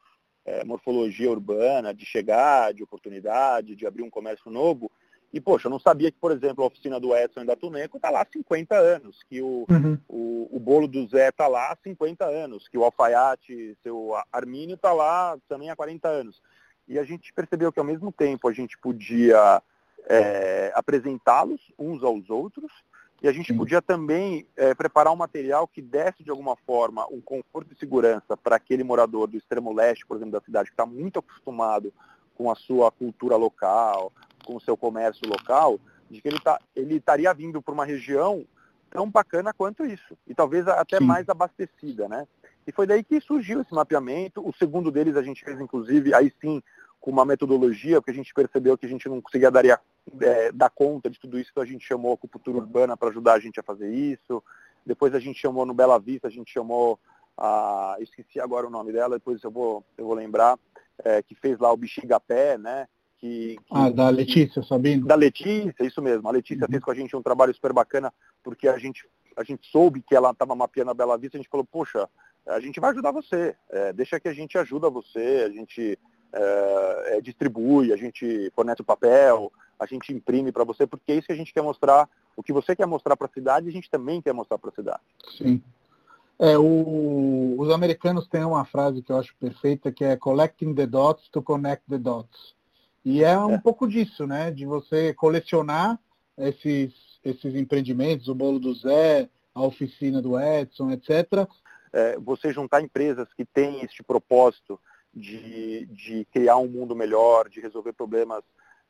é, 0.45 0.65
morfologia 0.65 1.31
urbana, 1.31 1.95
de 1.95 2.05
chegar, 2.05 2.73
de 2.73 2.83
oportunidade, 2.83 3.77
de 3.77 3.87
abrir 3.87 4.03
um 4.03 4.11
comércio 4.11 4.51
novo. 4.51 4.91
E, 5.33 5.41
poxa, 5.41 5.67
eu 5.67 5.71
não 5.71 5.79
sabia 5.79 6.13
que, 6.13 6.19
por 6.19 6.31
exemplo, 6.31 6.63
a 6.63 6.67
oficina 6.67 7.01
do 7.01 7.17
Edson 7.17 7.41
e 7.41 7.47
da 7.47 7.57
Tuneco 7.57 7.97
está 7.97 8.11
lá 8.11 8.21
há 8.21 8.27
50 8.31 8.75
anos, 8.77 9.23
que 9.23 9.41
o, 9.41 9.65
uhum. 9.69 9.99
o, 10.07 10.57
o, 10.57 10.61
bolo 10.61 10.87
do 10.87 11.07
Zé 11.09 11.31
está 11.31 11.49
lá 11.49 11.73
há 11.73 11.77
50 11.83 12.25
anos, 12.27 12.69
que 12.69 12.77
o 12.77 12.85
alfaiate, 12.85 13.77
seu 13.83 14.15
Armínio 14.31 14.75
está 14.75 14.93
lá 14.93 15.39
também 15.49 15.71
há 15.71 15.77
40 15.77 16.07
anos. 16.07 16.43
E 16.87 16.99
a 16.99 17.05
gente 17.05 17.33
percebeu 17.33 17.73
que, 17.73 17.79
ao 17.79 17.85
mesmo 17.85 18.13
tempo, 18.13 18.47
a 18.47 18.53
gente 18.53 18.77
podia 18.77 19.63
é, 20.07 20.71
apresentá-los 20.75 21.61
uns 21.79 22.05
aos 22.05 22.29
outros, 22.29 22.71
e 23.23 23.29
a 23.29 23.33
gente 23.33 23.55
podia 23.55 23.81
também 23.81 24.47
é, 24.57 24.75
preparar 24.75 25.13
um 25.13 25.17
material 25.17 25.67
que 25.67 25.81
desse, 25.81 26.25
de 26.25 26.31
alguma 26.31 26.57
forma, 26.67 27.07
um 27.07 27.21
conforto 27.21 27.73
e 27.73 27.79
segurança 27.79 28.37
para 28.37 28.57
aquele 28.57 28.83
morador 28.83 29.29
do 29.29 29.39
extremo 29.39 29.73
leste, 29.73 30.05
por 30.05 30.17
exemplo, 30.17 30.33
da 30.33 30.45
cidade, 30.45 30.69
que 30.69 30.75
está 30.75 30.85
muito 30.85 31.21
acostumado 31.21 31.95
com 32.35 32.51
a 32.51 32.57
sua 32.57 32.91
cultura 32.91 33.37
local, 33.37 34.13
com 34.45 34.57
o 34.57 34.61
seu 34.61 34.77
comércio 34.77 35.29
local, 35.29 35.79
de 36.11 36.21
que 36.21 36.29
ele 36.29 36.39
tá, 36.41 36.61
ele 36.75 36.97
estaria 36.97 37.33
vindo 37.33 37.63
para 37.63 37.75
uma 37.75 37.85
região 37.85 38.45
tão 38.91 39.11
bacana 39.11 39.55
quanto 39.55 39.87
isso, 39.87 40.17
e 40.27 40.35
talvez 40.35 40.69
até 40.69 40.99
Sim. 40.99 41.05
mais 41.05 41.29
abastecida, 41.29 42.09
né? 42.09 42.27
E 42.67 42.73
foi 42.73 42.87
daí 42.87 43.03
que 43.03 43.21
surgiu 43.21 43.61
esse 43.61 43.75
mapeamento. 43.75 44.47
O 44.47 44.53
segundo 44.53 44.91
deles 44.91 45.17
a 45.17 45.23
gente 45.23 45.45
fez, 45.45 45.61
inclusive, 45.61 46.15
aí 46.15 46.33
sim, 46.41 46.63
com 47.01 47.11
uma 47.11 47.25
metodologia, 47.25 48.01
porque 48.01 48.13
a 48.13 48.15
gente 48.15 48.33
percebeu 48.33 48.79
que 48.79 48.87
a 48.87 48.89
gente 48.89 49.09
não 49.09 49.21
conseguia 49.21 49.51
dar, 49.51 49.65
é, 49.65 50.53
dar 50.53 50.71
conta 50.71 51.11
de 51.11 51.19
tudo 51.19 51.39
isso, 51.39 51.51
então 51.51 51.63
a 51.63 51.67
gente 51.67 51.85
chamou 51.85 52.13
a 52.13 52.15
Acupuntura 52.15 52.59
Urbana 52.59 52.97
para 52.97 53.09
ajudar 53.09 53.35
a 53.35 53.41
gente 53.41 53.59
a 53.59 53.63
fazer 53.63 53.93
isso. 53.93 54.43
Depois 54.87 55.15
a 55.15 55.19
gente 55.19 55.41
chamou 55.41 55.67
no 55.67 55.75
Bela 55.75 55.99
Vista, 55.99 56.29
a 56.29 56.31
gente 56.31 56.53
chamou 56.53 56.99
a. 57.37 57.97
esqueci 58.01 58.39
agora 58.39 58.67
o 58.67 58.71
nome 58.71 58.93
dela, 58.93 59.17
depois 59.17 59.43
eu 59.43 59.51
vou, 59.51 59.85
eu 59.99 60.07
vou 60.07 60.15
lembrar, 60.15 60.59
é, 61.05 61.23
que 61.23 61.35
fez 61.35 61.59
lá 61.59 61.73
o 61.73 61.77
Bexiga 61.77 62.21
Pé, 62.21 62.57
né? 62.57 62.87
Que, 63.23 63.57
que, 63.57 63.65
ah, 63.71 63.89
da 63.89 64.09
Letícia 64.09 64.65
Sabino? 64.65 65.07
Da 65.07 65.15
Letícia, 65.15 65.87
isso 65.87 66.03
mesmo. 66.03 66.27
A 66.27 66.33
Letícia 66.33 66.65
uhum. 66.65 66.71
fez 66.73 66.83
com 66.83 66.91
a 66.91 66.95
gente 66.95 67.15
um 67.15 67.23
trabalho 67.23 67.55
super 67.55 67.73
bacana, 67.73 68.13
porque 68.43 68.67
a 68.67 68.77
gente, 68.77 69.07
a 69.37 69.45
gente 69.45 69.65
soube 69.71 70.03
que 70.03 70.17
ela 70.17 70.33
estava 70.33 70.57
mapeando 70.57 70.91
a 70.91 70.95
Bela 70.95 71.17
Vista, 71.17 71.37
a 71.37 71.41
gente 71.41 71.49
falou, 71.49 71.65
poxa, 71.65 72.09
a 72.45 72.59
gente 72.59 72.81
vai 72.81 72.91
ajudar 72.91 73.13
você, 73.13 73.55
é, 73.71 73.93
deixa 73.93 74.19
que 74.19 74.27
a 74.27 74.33
gente 74.33 74.59
ajuda 74.59 74.91
você, 74.91 75.45
a 75.47 75.51
gente 75.51 75.97
é, 76.33 77.17
é, 77.17 77.21
distribui, 77.21 77.93
a 77.93 77.97
gente 77.97 78.51
fornece 78.57 78.83
o 78.83 78.85
papel, 78.85 79.53
a 79.79 79.87
gente 79.87 80.13
imprime 80.13 80.51
para 80.51 80.65
você, 80.65 80.85
porque 80.85 81.13
é 81.13 81.15
isso 81.15 81.29
que 81.29 81.33
a 81.33 81.37
gente 81.37 81.55
quer 81.55 81.63
mostrar 81.63 82.09
o 82.37 82.43
que 82.43 82.53
você 82.53 82.75
quer 82.75 82.87
mostrar 82.87 83.17
para 83.17 83.29
a 83.29 83.33
cidade, 83.33 83.69
a 83.69 83.73
gente 83.73 83.89
também 83.89 84.21
quer 84.21 84.33
mostrar 84.35 84.59
para 84.59 84.71
a 84.71 84.75
cidade. 84.75 85.03
Sim. 85.39 85.63
É, 86.41 86.59
o, 86.59 87.55
os 87.57 87.71
americanos 87.71 88.27
têm 88.27 88.43
uma 88.43 88.65
frase 88.65 89.01
que 89.01 89.13
eu 89.13 89.17
acho 89.17 89.33
perfeita, 89.37 89.93
que 89.93 90.05
é 90.05 90.17
collecting 90.17 90.75
the 90.75 90.87
dots 90.87 91.29
to 91.29 91.41
connect 91.41 91.85
the 91.89 91.99
dots. 91.99 92.61
E 93.05 93.25
é 93.25 93.39
um 93.39 93.55
é. 93.55 93.59
pouco 93.59 93.89
disso, 93.89 94.27
né? 94.27 94.51
De 94.51 94.65
você 94.65 95.13
colecionar 95.15 95.99
esses, 96.39 96.93
esses 97.25 97.55
empreendimentos, 97.55 98.29
o 98.29 98.35
bolo 98.35 98.59
do 98.59 98.75
Zé, 98.75 99.29
a 99.55 99.63
oficina 99.63 100.23
do 100.23 100.39
Edson, 100.39 100.91
etc. 100.91 101.47
É, 101.93 102.19
você 102.19 102.53
juntar 102.53 102.81
empresas 102.81 103.29
que 103.35 103.45
têm 103.45 103.85
este 103.85 104.03
propósito 104.03 104.81
de, 105.15 105.87
de 105.87 106.25
criar 106.33 106.57
um 106.57 106.69
mundo 106.69 106.97
melhor, 106.97 107.49
de 107.49 107.61
resolver 107.61 107.93
problemas 107.93 108.43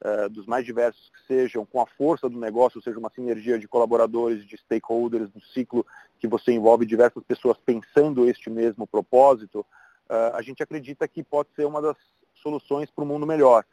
uh, 0.03 0.29
dos 0.29 0.47
mais 0.47 0.65
diversos 0.65 1.11
que 1.11 1.27
sejam, 1.27 1.67
com 1.67 1.81
a 1.81 1.87
força 1.87 2.29
do 2.29 2.39
negócio, 2.39 2.79
ou 2.79 2.83
seja, 2.83 2.99
uma 2.99 3.11
sinergia 3.11 3.59
de 3.59 3.67
colaboradores, 3.67 4.47
de 4.47 4.57
stakeholders, 4.57 5.31
do 5.31 5.41
ciclo 5.47 5.85
que 6.21 6.29
você 6.29 6.53
envolve 6.53 6.87
diversas 6.87 7.25
pessoas 7.25 7.57
pensando 7.59 8.29
este 8.29 8.49
mesmo 8.49 8.87
propósito, 8.87 9.67
uh, 10.09 10.35
a 10.35 10.43
gente 10.43 10.63
acredita 10.63 11.09
que 11.09 11.25
pode 11.25 11.49
ser 11.57 11.67
uma 11.67 11.83
das 11.83 11.97
soluções 12.35 12.91
para 12.91 13.05
um 13.05 13.09
mundo 13.09 13.27
melhor. 13.27 13.65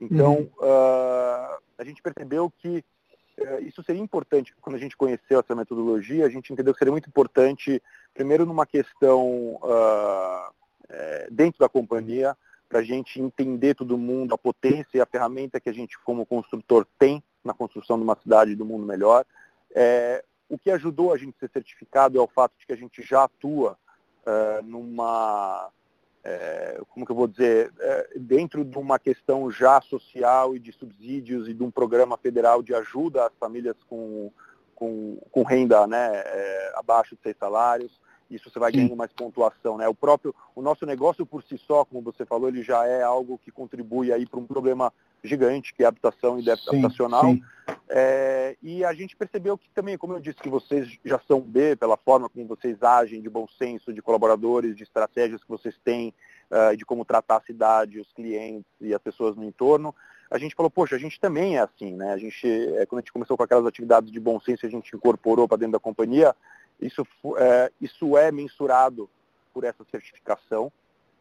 Então, 0.00 0.34
uhum. 0.34 0.50
uh, 0.58 1.58
a 1.78 1.84
gente 1.84 2.02
percebeu 2.02 2.50
que 2.58 2.84
isso 3.60 3.82
seria 3.82 4.00
importante, 4.00 4.54
quando 4.62 4.76
a 4.76 4.78
gente 4.78 4.96
conheceu 4.96 5.40
essa 5.40 5.54
metodologia, 5.54 6.24
a 6.24 6.28
gente 6.30 6.50
entendeu 6.50 6.72
que 6.72 6.78
seria 6.78 6.92
muito 6.92 7.08
importante, 7.08 7.82
primeiro 8.14 8.46
numa 8.46 8.64
questão 8.64 9.60
é, 10.88 11.28
dentro 11.30 11.58
da 11.58 11.68
companhia, 11.68 12.36
para 12.68 12.80
a 12.80 12.82
gente 12.82 13.20
entender 13.20 13.74
todo 13.74 13.98
mundo, 13.98 14.34
a 14.34 14.38
potência 14.38 14.98
e 14.98 15.00
a 15.00 15.06
ferramenta 15.06 15.60
que 15.60 15.68
a 15.68 15.72
gente, 15.72 15.98
como 16.00 16.26
construtor, 16.26 16.86
tem 16.98 17.22
na 17.44 17.54
construção 17.54 17.96
de 17.96 18.04
uma 18.04 18.16
cidade 18.16 18.56
do 18.56 18.64
mundo 18.64 18.84
melhor. 18.84 19.24
É, 19.74 20.24
o 20.48 20.58
que 20.58 20.70
ajudou 20.70 21.12
a 21.12 21.16
gente 21.16 21.34
a 21.36 21.40
ser 21.40 21.50
certificado 21.52 22.18
é 22.18 22.20
o 22.20 22.26
fato 22.26 22.52
de 22.58 22.66
que 22.66 22.72
a 22.72 22.76
gente 22.76 23.02
já 23.02 23.24
atua 23.24 23.78
é, 24.24 24.62
numa, 24.62 25.70
é, 26.28 26.80
como 26.88 27.06
que 27.06 27.12
eu 27.12 27.16
vou 27.16 27.28
dizer, 27.28 27.72
é, 27.78 28.10
dentro 28.16 28.64
de 28.64 28.76
uma 28.76 28.98
questão 28.98 29.48
já 29.48 29.80
social 29.80 30.56
e 30.56 30.58
de 30.58 30.72
subsídios 30.72 31.48
e 31.48 31.54
de 31.54 31.62
um 31.62 31.70
programa 31.70 32.18
federal 32.18 32.64
de 32.64 32.74
ajuda 32.74 33.26
às 33.26 33.32
famílias 33.38 33.76
com, 33.88 34.32
com, 34.74 35.18
com 35.30 35.42
renda 35.44 35.86
né, 35.86 36.10
é, 36.16 36.72
abaixo 36.74 37.14
de 37.14 37.22
seis 37.22 37.36
salários 37.38 37.92
isso 38.30 38.50
você 38.50 38.58
vai 38.58 38.72
ganhando 38.72 38.96
mais 38.96 39.12
pontuação, 39.12 39.78
né? 39.78 39.88
O 39.88 39.94
próprio, 39.94 40.34
o 40.54 40.62
nosso 40.62 40.84
negócio 40.84 41.24
por 41.24 41.42
si 41.42 41.56
só, 41.58 41.84
como 41.84 42.02
você 42.02 42.24
falou, 42.24 42.48
ele 42.48 42.62
já 42.62 42.86
é 42.86 43.02
algo 43.02 43.38
que 43.38 43.50
contribui 43.50 44.12
aí 44.12 44.26
para 44.26 44.40
um 44.40 44.46
problema 44.46 44.92
gigante, 45.22 45.74
que 45.74 45.82
é 45.82 45.86
a 45.86 45.88
habitação 45.88 46.38
e 46.38 46.44
déficit 46.44 46.70
sim, 46.70 46.76
habitacional. 46.76 47.24
Sim. 47.24 47.42
É, 47.88 48.56
e 48.62 48.84
a 48.84 48.92
gente 48.92 49.16
percebeu 49.16 49.58
que 49.58 49.68
também, 49.70 49.98
como 49.98 50.14
eu 50.14 50.20
disse, 50.20 50.38
que 50.38 50.48
vocês 50.48 50.98
já 51.04 51.20
são 51.26 51.40
B 51.40 51.76
pela 51.76 51.96
forma 51.96 52.28
como 52.28 52.46
vocês 52.46 52.82
agem, 52.82 53.20
de 53.20 53.28
bom 53.28 53.46
senso, 53.58 53.92
de 53.92 54.02
colaboradores, 54.02 54.76
de 54.76 54.82
estratégias 54.82 55.42
que 55.42 55.48
vocês 55.48 55.76
têm, 55.84 56.14
uh, 56.50 56.76
de 56.76 56.84
como 56.84 57.04
tratar 57.04 57.36
a 57.36 57.42
cidade, 57.42 58.00
os 58.00 58.12
clientes 58.12 58.70
e 58.80 58.94
as 58.94 59.02
pessoas 59.02 59.36
no 59.36 59.44
entorno. 59.44 59.94
A 60.30 60.38
gente 60.38 60.54
falou, 60.54 60.70
poxa, 60.70 60.96
a 60.96 60.98
gente 60.98 61.20
também 61.20 61.56
é 61.56 61.60
assim, 61.60 61.94
né? 61.94 62.12
A 62.12 62.18
gente, 62.18 62.46
é, 62.46 62.84
quando 62.86 62.98
a 62.98 63.02
gente 63.02 63.12
começou 63.12 63.36
com 63.36 63.44
aquelas 63.44 63.66
atividades 63.66 64.10
de 64.10 64.18
bom 64.18 64.40
senso, 64.40 64.66
a 64.66 64.68
gente 64.68 64.94
incorporou 64.94 65.46
para 65.46 65.58
dentro 65.58 65.72
da 65.72 65.78
companhia, 65.78 66.34
isso 66.80 67.06
é, 67.38 67.72
isso 67.80 68.16
é 68.16 68.30
mensurado 68.30 69.08
por 69.52 69.64
essa 69.64 69.84
certificação 69.90 70.72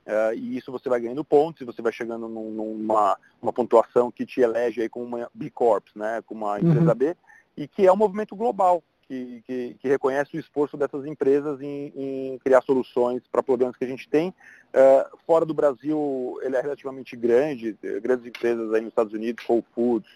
é, 0.06 0.36
e 0.36 0.58
isso 0.58 0.72
você 0.72 0.88
vai 0.88 1.00
ganhando 1.00 1.24
pontos 1.24 1.62
e 1.62 1.66
você 1.66 1.82
vai 1.82 1.92
chegando 1.92 2.28
num, 2.28 2.52
numa 2.52 3.18
uma 3.42 3.52
pontuação 3.52 4.12
que 4.12 4.26
te 4.26 4.42
elege 4.42 4.82
aí 4.82 4.90
como 4.90 5.06
uma 5.06 5.30
B 5.34 5.50
Corp, 5.50 5.88
né, 5.96 6.22
como 6.26 6.46
uma 6.46 6.60
empresa 6.60 6.92
uhum. 6.92 6.96
B, 6.96 7.16
e 7.58 7.68
que 7.68 7.88
é 7.88 7.92
um 7.92 7.98
movimento 7.98 8.36
global 8.36 8.84
que, 9.08 9.44
que, 9.46 9.76
que 9.80 9.88
reconhece 9.88 10.36
o 10.36 10.40
esforço 10.40 10.78
dessas 10.78 11.06
empresas 11.06 11.62
em, 11.62 11.92
em 11.96 12.38
criar 12.40 12.62
soluções 12.62 13.24
para 13.32 13.44
problemas 13.44 13.76
que 13.76 13.86
a 13.86 13.88
gente 13.88 14.08
tem. 14.10 14.34
É, 14.74 15.08
fora 15.26 15.46
do 15.46 15.54
Brasil, 15.54 16.40
ele 16.42 16.56
é 16.56 16.62
relativamente 16.62 17.16
grande, 17.16 17.78
grandes 18.02 18.26
empresas 18.26 18.74
aí 18.74 18.82
nos 18.82 18.90
Estados 18.90 19.14
Unidos, 19.14 19.48
Whole 19.48 19.66
Foods, 19.74 20.10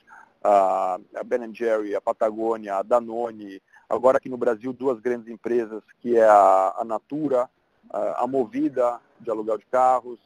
a 0.43 0.99
Ben 1.25 1.53
Jerry, 1.53 1.95
a 1.95 2.01
Patagônia, 2.01 2.75
a 2.75 2.83
Danone, 2.83 3.61
Agora 3.89 4.17
aqui 4.17 4.29
no 4.29 4.37
Brasil, 4.37 4.71
duas 4.71 4.99
grandes 4.99 5.27
empresas, 5.27 5.81
que 5.99 6.15
é 6.15 6.23
a, 6.23 6.75
a 6.77 6.85
Natura, 6.85 7.49
a, 7.89 8.23
a, 8.23 8.27
Movida, 8.27 8.99
de 9.19 9.31
aluguel 9.31 9.57
de 9.57 9.65
carros. 9.65 10.19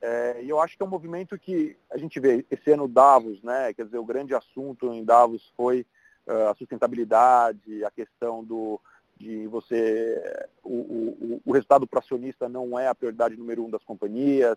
É, 0.00 0.42
e 0.42 0.48
eu 0.48 0.58
acho 0.58 0.76
que 0.76 0.82
é 0.82 0.86
um 0.86 0.90
movimento 0.90 1.38
que 1.38 1.76
a 1.90 1.98
gente 1.98 2.18
vê 2.18 2.46
esse 2.50 2.72
ano 2.72 2.88
Davos, 2.88 3.42
né? 3.42 3.74
Quer 3.74 3.84
dizer, 3.84 3.98
o 3.98 4.04
grande 4.04 4.34
assunto 4.34 4.92
em 4.94 5.04
Davos 5.04 5.52
foi 5.54 5.86
uh, 6.26 6.48
a 6.48 6.54
sustentabilidade, 6.54 7.84
a 7.84 7.90
questão 7.90 8.42
do, 8.42 8.80
de 9.18 9.46
você. 9.46 10.48
O, 10.64 10.74
o, 10.74 11.42
o 11.44 11.52
resultado 11.52 11.86
para 11.86 12.00
acionista 12.00 12.48
não 12.48 12.78
é 12.78 12.88
a 12.88 12.94
prioridade 12.94 13.36
número 13.36 13.62
um 13.62 13.70
das 13.70 13.84
companhias. 13.84 14.56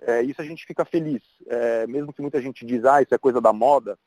É, 0.00 0.22
isso 0.22 0.40
a 0.40 0.44
gente 0.44 0.64
fica 0.64 0.86
feliz. 0.86 1.22
É, 1.46 1.86
mesmo 1.86 2.12
que 2.14 2.22
muita 2.22 2.40
gente 2.40 2.64
diz, 2.64 2.84
ah, 2.86 3.02
isso 3.02 3.14
é 3.14 3.18
coisa 3.18 3.40
da 3.40 3.52
moda, 3.52 3.98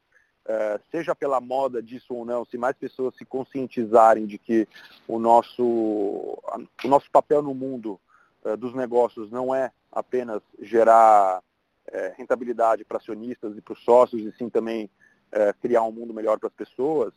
seja 0.91 1.15
pela 1.15 1.39
moda 1.39 1.81
disso 1.81 2.13
ou 2.13 2.25
não, 2.25 2.43
se 2.45 2.57
mais 2.57 2.75
pessoas 2.75 3.15
se 3.15 3.23
conscientizarem 3.23 4.25
de 4.25 4.37
que 4.37 4.67
o 5.07 5.17
nosso, 5.17 5.63
o 5.63 6.87
nosso 6.87 7.09
papel 7.09 7.41
no 7.41 7.53
mundo 7.53 7.99
é, 8.43 8.57
dos 8.57 8.73
negócios 8.73 9.31
não 9.31 9.55
é 9.55 9.71
apenas 9.91 10.41
gerar 10.59 11.41
é, 11.87 12.13
rentabilidade 12.17 12.83
para 12.83 12.97
acionistas 12.97 13.57
e 13.57 13.61
para 13.61 13.73
os 13.73 13.83
sócios, 13.83 14.21
e 14.21 14.37
sim 14.37 14.49
também 14.49 14.89
criar 15.61 15.81
um 15.81 15.91
mundo 15.91 16.13
melhor 16.13 16.37
para 16.37 16.47
as 16.47 16.53
pessoas, 16.53 17.11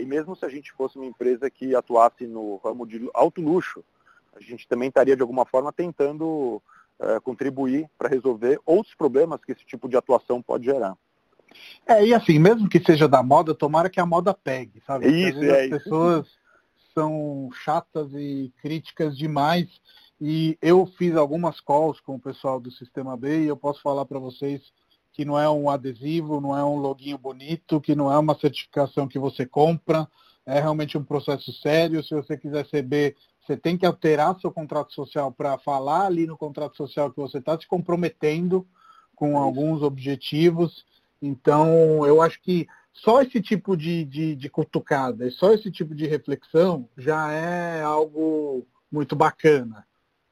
e 0.00 0.04
mesmo 0.04 0.34
se 0.34 0.44
a 0.44 0.48
gente 0.48 0.72
fosse 0.72 0.96
uma 0.96 1.06
empresa 1.06 1.48
que 1.48 1.76
atuasse 1.76 2.26
no 2.26 2.56
ramo 2.56 2.84
de 2.84 3.08
alto 3.14 3.40
luxo, 3.40 3.84
a 4.34 4.40
gente 4.40 4.66
também 4.66 4.88
estaria 4.88 5.14
de 5.14 5.22
alguma 5.22 5.46
forma 5.46 5.72
tentando 5.72 6.60
contribuir 7.22 7.88
para 7.96 8.08
resolver 8.08 8.58
outros 8.66 8.96
problemas 8.96 9.44
que 9.44 9.52
esse 9.52 9.64
tipo 9.64 9.88
de 9.88 9.96
atuação 9.96 10.42
pode 10.42 10.64
gerar. 10.64 10.96
É, 11.86 12.06
e 12.06 12.14
assim, 12.14 12.38
mesmo 12.38 12.68
que 12.68 12.80
seja 12.80 13.08
da 13.08 13.22
moda, 13.22 13.54
tomara 13.54 13.90
que 13.90 14.00
a 14.00 14.06
moda 14.06 14.32
pegue, 14.32 14.82
sabe? 14.86 15.08
Isso, 15.08 15.42
é, 15.42 15.64
as 15.64 15.70
pessoas 15.70 16.26
isso. 16.26 16.38
são 16.94 17.48
chatas 17.64 18.12
e 18.14 18.52
críticas 18.62 19.16
demais. 19.16 19.68
E 20.20 20.58
eu 20.60 20.86
fiz 20.86 21.16
algumas 21.16 21.60
calls 21.60 21.98
com 22.00 22.16
o 22.16 22.20
pessoal 22.20 22.60
do 22.60 22.70
Sistema 22.70 23.16
B 23.16 23.44
e 23.44 23.48
eu 23.48 23.56
posso 23.56 23.80
falar 23.80 24.04
para 24.04 24.18
vocês 24.18 24.60
que 25.12 25.24
não 25.24 25.38
é 25.38 25.48
um 25.48 25.68
adesivo, 25.68 26.40
não 26.40 26.56
é 26.56 26.62
um 26.64 26.76
loginho 26.76 27.18
bonito, 27.18 27.80
que 27.80 27.94
não 27.94 28.12
é 28.12 28.18
uma 28.18 28.38
certificação 28.38 29.08
que 29.08 29.18
você 29.18 29.44
compra, 29.44 30.06
é 30.46 30.60
realmente 30.60 30.96
um 30.96 31.04
processo 31.04 31.52
sério. 31.54 32.04
Se 32.04 32.14
você 32.14 32.36
quiser 32.36 32.66
ser 32.66 32.82
B, 32.82 33.16
você 33.44 33.56
tem 33.56 33.76
que 33.76 33.86
alterar 33.86 34.38
seu 34.38 34.52
contrato 34.52 34.92
social 34.92 35.32
para 35.32 35.58
falar 35.58 36.06
ali 36.06 36.26
no 36.26 36.36
contrato 36.36 36.76
social 36.76 37.10
que 37.10 37.18
você 37.18 37.38
está 37.38 37.58
se 37.58 37.66
comprometendo 37.66 38.66
com 39.16 39.36
alguns 39.36 39.82
objetivos 39.82 40.84
então, 41.20 42.06
eu 42.06 42.22
acho 42.22 42.40
que 42.40 42.66
só 42.92 43.22
esse 43.22 43.40
tipo 43.40 43.76
de, 43.76 44.04
de, 44.04 44.34
de 44.34 44.48
cutucada, 44.48 45.30
só 45.30 45.52
esse 45.52 45.70
tipo 45.70 45.94
de 45.94 46.06
reflexão 46.06 46.88
já 46.96 47.30
é 47.32 47.82
algo 47.82 48.66
muito 48.90 49.14
bacana. 49.14 49.86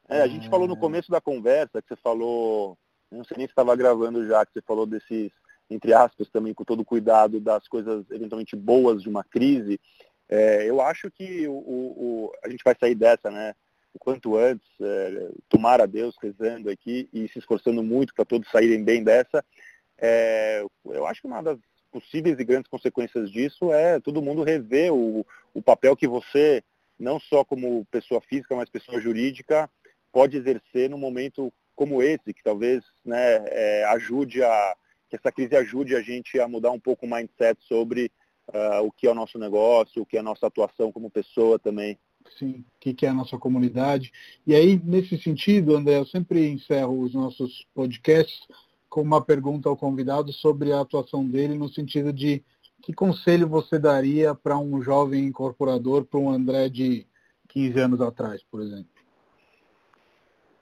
É, 0.08 0.22
a 0.22 0.26
gente 0.26 0.46
é... 0.46 0.50
falou 0.50 0.66
no 0.66 0.76
começo 0.76 1.10
da 1.10 1.20
conversa, 1.20 1.82
que 1.82 1.88
você 1.88 1.96
falou, 1.96 2.76
não 3.10 3.24
sei 3.24 3.36
nem 3.36 3.46
se 3.46 3.52
estava 3.52 3.76
gravando 3.76 4.26
já, 4.26 4.44
que 4.44 4.52
você 4.52 4.62
falou 4.62 4.86
desses, 4.86 5.30
entre 5.70 5.92
aspas, 5.92 6.28
também 6.30 6.54
com 6.54 6.64
todo 6.64 6.84
cuidado 6.84 7.38
das 7.38 7.68
coisas 7.68 8.10
eventualmente 8.10 8.56
boas 8.56 9.02
de 9.02 9.08
uma 9.08 9.22
crise. 9.22 9.78
É, 10.28 10.68
eu 10.68 10.80
acho 10.80 11.10
que 11.10 11.46
o, 11.46 11.52
o, 11.52 12.32
a 12.44 12.48
gente 12.48 12.64
vai 12.64 12.74
sair 12.78 12.94
dessa, 12.94 13.30
né? 13.30 13.54
O 13.94 13.98
quanto 13.98 14.36
antes, 14.36 14.68
é, 14.80 15.30
tomar 15.48 15.80
a 15.80 15.86
Deus 15.86 16.14
rezando 16.22 16.70
aqui 16.70 17.08
e 17.12 17.26
se 17.28 17.38
esforçando 17.38 17.82
muito 17.82 18.14
para 18.14 18.24
todos 18.24 18.50
saírem 18.50 18.84
bem 18.84 19.02
dessa. 19.02 19.44
É, 19.98 20.64
eu 20.84 21.06
acho 21.06 21.20
que 21.20 21.26
uma 21.26 21.42
das 21.42 21.58
possíveis 21.90 22.38
e 22.38 22.44
grandes 22.44 22.70
consequências 22.70 23.30
disso 23.30 23.72
é 23.72 23.98
todo 23.98 24.22
mundo 24.22 24.42
rever 24.42 24.92
o, 24.92 25.26
o 25.54 25.62
papel 25.62 25.96
que 25.96 26.06
você, 26.06 26.62
não 26.98 27.18
só 27.18 27.44
como 27.44 27.84
pessoa 27.86 28.20
física, 28.20 28.54
mas 28.54 28.68
pessoa 28.68 29.00
jurídica, 29.00 29.70
pode 30.12 30.36
exercer 30.36 30.90
num 30.90 30.98
momento 30.98 31.52
como 31.74 32.02
esse, 32.02 32.34
que 32.34 32.42
talvez 32.42 32.84
né, 33.04 33.44
é, 33.48 33.84
ajude 33.84 34.42
a 34.42 34.76
que 35.08 35.16
essa 35.16 35.32
crise 35.32 35.56
ajude 35.56 35.96
a 35.96 36.02
gente 36.02 36.38
a 36.38 36.46
mudar 36.46 36.70
um 36.70 36.78
pouco 36.78 37.06
o 37.06 37.10
mindset 37.10 37.58
sobre 37.66 38.12
uh, 38.48 38.84
o 38.84 38.92
que 38.92 39.06
é 39.06 39.10
o 39.10 39.14
nosso 39.14 39.38
negócio, 39.38 40.02
o 40.02 40.06
que 40.06 40.16
é 40.16 40.20
a 40.20 40.22
nossa 40.22 40.46
atuação 40.46 40.92
como 40.92 41.10
pessoa 41.10 41.58
também. 41.58 41.98
Sim, 42.38 42.62
o 42.76 42.78
que 42.78 43.06
é 43.06 43.08
a 43.08 43.14
nossa 43.14 43.38
comunidade. 43.38 44.12
E 44.46 44.54
aí, 44.54 44.78
nesse 44.84 45.16
sentido, 45.18 45.74
André, 45.74 45.96
eu 45.96 46.04
sempre 46.04 46.46
encerro 46.50 47.00
os 47.00 47.14
nossos 47.14 47.66
podcasts 47.74 48.46
com 48.88 49.02
uma 49.02 49.22
pergunta 49.22 49.68
ao 49.68 49.76
convidado 49.76 50.32
sobre 50.32 50.72
a 50.72 50.80
atuação 50.80 51.26
dele 51.26 51.56
no 51.56 51.68
sentido 51.68 52.12
de 52.12 52.42
que 52.82 52.92
conselho 52.92 53.48
você 53.48 53.78
daria 53.78 54.34
para 54.34 54.56
um 54.58 54.80
jovem 54.80 55.26
incorporador, 55.26 56.04
para 56.04 56.20
um 56.20 56.30
André 56.30 56.68
de 56.68 57.06
15 57.48 57.80
anos 57.80 58.00
atrás, 58.00 58.42
por 58.50 58.60
exemplo? 58.60 58.88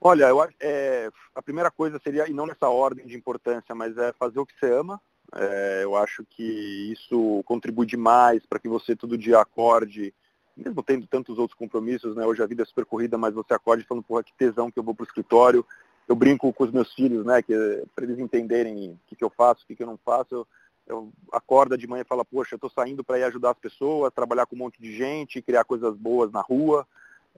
Olha, 0.00 0.24
eu, 0.24 0.40
é, 0.60 1.10
a 1.34 1.42
primeira 1.42 1.70
coisa 1.70 2.00
seria, 2.02 2.28
e 2.28 2.32
não 2.32 2.46
nessa 2.46 2.68
ordem 2.68 3.06
de 3.06 3.16
importância, 3.16 3.74
mas 3.74 3.96
é 3.98 4.12
fazer 4.12 4.38
o 4.38 4.46
que 4.46 4.58
você 4.58 4.72
ama, 4.72 5.00
É, 5.34 5.80
eu 5.82 5.96
acho 5.96 6.24
que 6.24 6.92
isso 6.92 7.42
contribui 7.44 7.84
demais 7.84 8.46
para 8.46 8.60
que 8.60 8.68
você 8.68 8.94
todo 8.94 9.18
dia 9.18 9.40
acorde, 9.40 10.14
mesmo 10.56 10.82
tendo 10.84 11.06
tantos 11.08 11.36
outros 11.36 11.58
compromissos, 11.58 12.14
né? 12.14 12.24
Hoje 12.24 12.42
a 12.42 12.46
vida 12.46 12.62
é 12.62 12.64
super 12.64 12.86
corrida, 12.86 13.18
mas 13.18 13.34
você 13.34 13.52
acorde 13.52 13.84
falando, 13.84 14.04
porra, 14.04 14.22
que 14.22 14.32
tesão 14.34 14.70
que 14.70 14.78
eu 14.78 14.84
vou 14.84 14.94
para 14.94 15.02
o 15.02 15.06
escritório. 15.06 15.66
Eu 16.08 16.14
brinco 16.14 16.52
com 16.52 16.64
os 16.64 16.70
meus 16.70 16.92
filhos, 16.94 17.24
né? 17.24 17.42
Que 17.42 17.54
para 17.94 18.04
eles 18.04 18.18
entenderem 18.18 18.90
o 18.90 18.98
que, 19.06 19.16
que 19.16 19.24
eu 19.24 19.30
faço, 19.30 19.64
o 19.64 19.66
que, 19.66 19.76
que 19.76 19.82
eu 19.82 19.86
não 19.86 19.98
faço. 20.04 20.34
Eu, 20.34 20.46
eu 20.86 21.12
acordo 21.32 21.76
de 21.76 21.86
manhã 21.86 22.02
e 22.02 22.08
falo, 22.08 22.24
poxa, 22.24 22.54
eu 22.54 22.56
estou 22.56 22.70
saindo 22.70 23.02
para 23.02 23.18
ir 23.18 23.24
ajudar 23.24 23.50
as 23.50 23.58
pessoas, 23.58 24.12
trabalhar 24.12 24.46
com 24.46 24.54
um 24.54 24.60
monte 24.60 24.80
de 24.80 24.96
gente, 24.96 25.42
criar 25.42 25.64
coisas 25.64 25.96
boas 25.96 26.30
na 26.30 26.40
rua. 26.40 26.86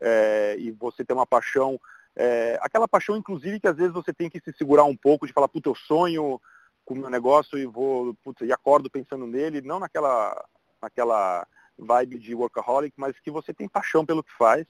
É, 0.00 0.56
e 0.58 0.70
você 0.70 1.04
ter 1.04 1.12
uma 1.12 1.26
paixão 1.26 1.80
é, 2.18 2.58
aquela 2.60 2.88
paixão, 2.88 3.16
inclusive, 3.16 3.60
que 3.60 3.68
às 3.68 3.76
vezes 3.76 3.92
você 3.92 4.12
tem 4.12 4.28
que 4.28 4.40
se 4.40 4.52
segurar 4.52 4.82
um 4.82 4.96
pouco 4.96 5.24
de 5.24 5.32
falar, 5.32 5.46
puta, 5.46 5.68
eu 5.68 5.74
sonho 5.76 6.40
com 6.84 6.94
o 6.94 6.96
meu 6.96 7.08
negócio 7.08 7.56
e 7.56 7.64
vou, 7.64 8.12
puta, 8.24 8.44
e 8.44 8.52
acordo 8.52 8.90
pensando 8.90 9.24
nele, 9.24 9.60
não 9.60 9.78
naquela, 9.78 10.44
naquela 10.82 11.46
vibe 11.78 12.18
de 12.18 12.34
workaholic, 12.34 12.92
mas 12.96 13.18
que 13.20 13.30
você 13.30 13.54
tem 13.54 13.68
paixão 13.68 14.04
pelo 14.04 14.24
que 14.24 14.32
faz. 14.36 14.66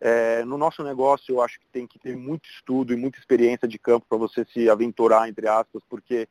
É, 0.00 0.44
no 0.44 0.56
nosso 0.56 0.82
negócio, 0.82 1.34
eu 1.34 1.42
acho 1.42 1.60
que 1.60 1.66
tem 1.66 1.86
que 1.86 1.98
ter 1.98 2.16
muito 2.16 2.48
estudo 2.48 2.92
e 2.92 2.96
muita 2.96 3.18
experiência 3.18 3.68
de 3.68 3.78
campo 3.78 4.06
para 4.08 4.16
você 4.16 4.46
se 4.46 4.68
aventurar, 4.70 5.28
entre 5.28 5.46
aspas, 5.46 5.82
porque 5.88 6.26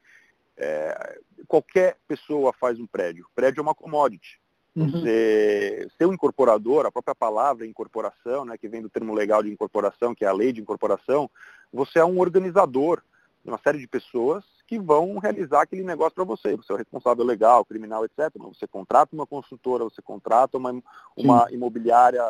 é, 0.58 1.20
qualquer 1.48 1.98
pessoa 2.08 2.52
faz 2.52 2.80
um 2.80 2.88
prédio. 2.88 3.26
O 3.26 3.36
prédio 3.36 3.60
é 3.60 3.64
uma 3.64 3.76
commodity. 3.76 4.40
Uhum. 4.76 4.90
Você 4.90 5.88
ser 5.98 6.06
um 6.06 6.14
incorporador, 6.14 6.86
a 6.86 6.92
própria 6.92 7.16
palavra 7.16 7.66
incorporação, 7.66 8.46
né, 8.46 8.58
que 8.58 8.68
vem 8.68 8.82
do 8.82 8.90
termo 8.90 9.14
legal 9.14 9.44
de 9.44 9.52
incorporação, 9.52 10.16
que 10.16 10.26
é 10.26 10.28
a 10.28 10.34
lei 10.34 10.52
de 10.52 10.62
incorporação, 10.62 11.30
você 11.72 12.00
é 12.00 12.06
um 12.06 12.20
organizador 12.20 13.02
de 13.44 13.50
uma 13.50 13.60
série 13.60 13.80
de 13.80 13.88
pessoas 13.88 14.44
que 14.68 14.78
vão 14.78 15.18
realizar 15.18 15.62
aquele 15.62 15.84
negócio 15.84 16.14
para 16.14 16.24
você. 16.24 16.56
Você 16.56 16.72
é 16.72 16.76
o 16.76 16.78
responsável 16.78 17.26
legal, 17.26 17.66
criminal, 17.66 18.06
etc. 18.06 18.32
Você 18.54 18.68
contrata 18.68 19.16
uma 19.16 19.26
consultora, 19.26 19.84
você 19.84 20.02
contrata 20.02 20.58
uma, 20.58 20.82
uma 21.18 21.48
imobiliária. 21.52 22.24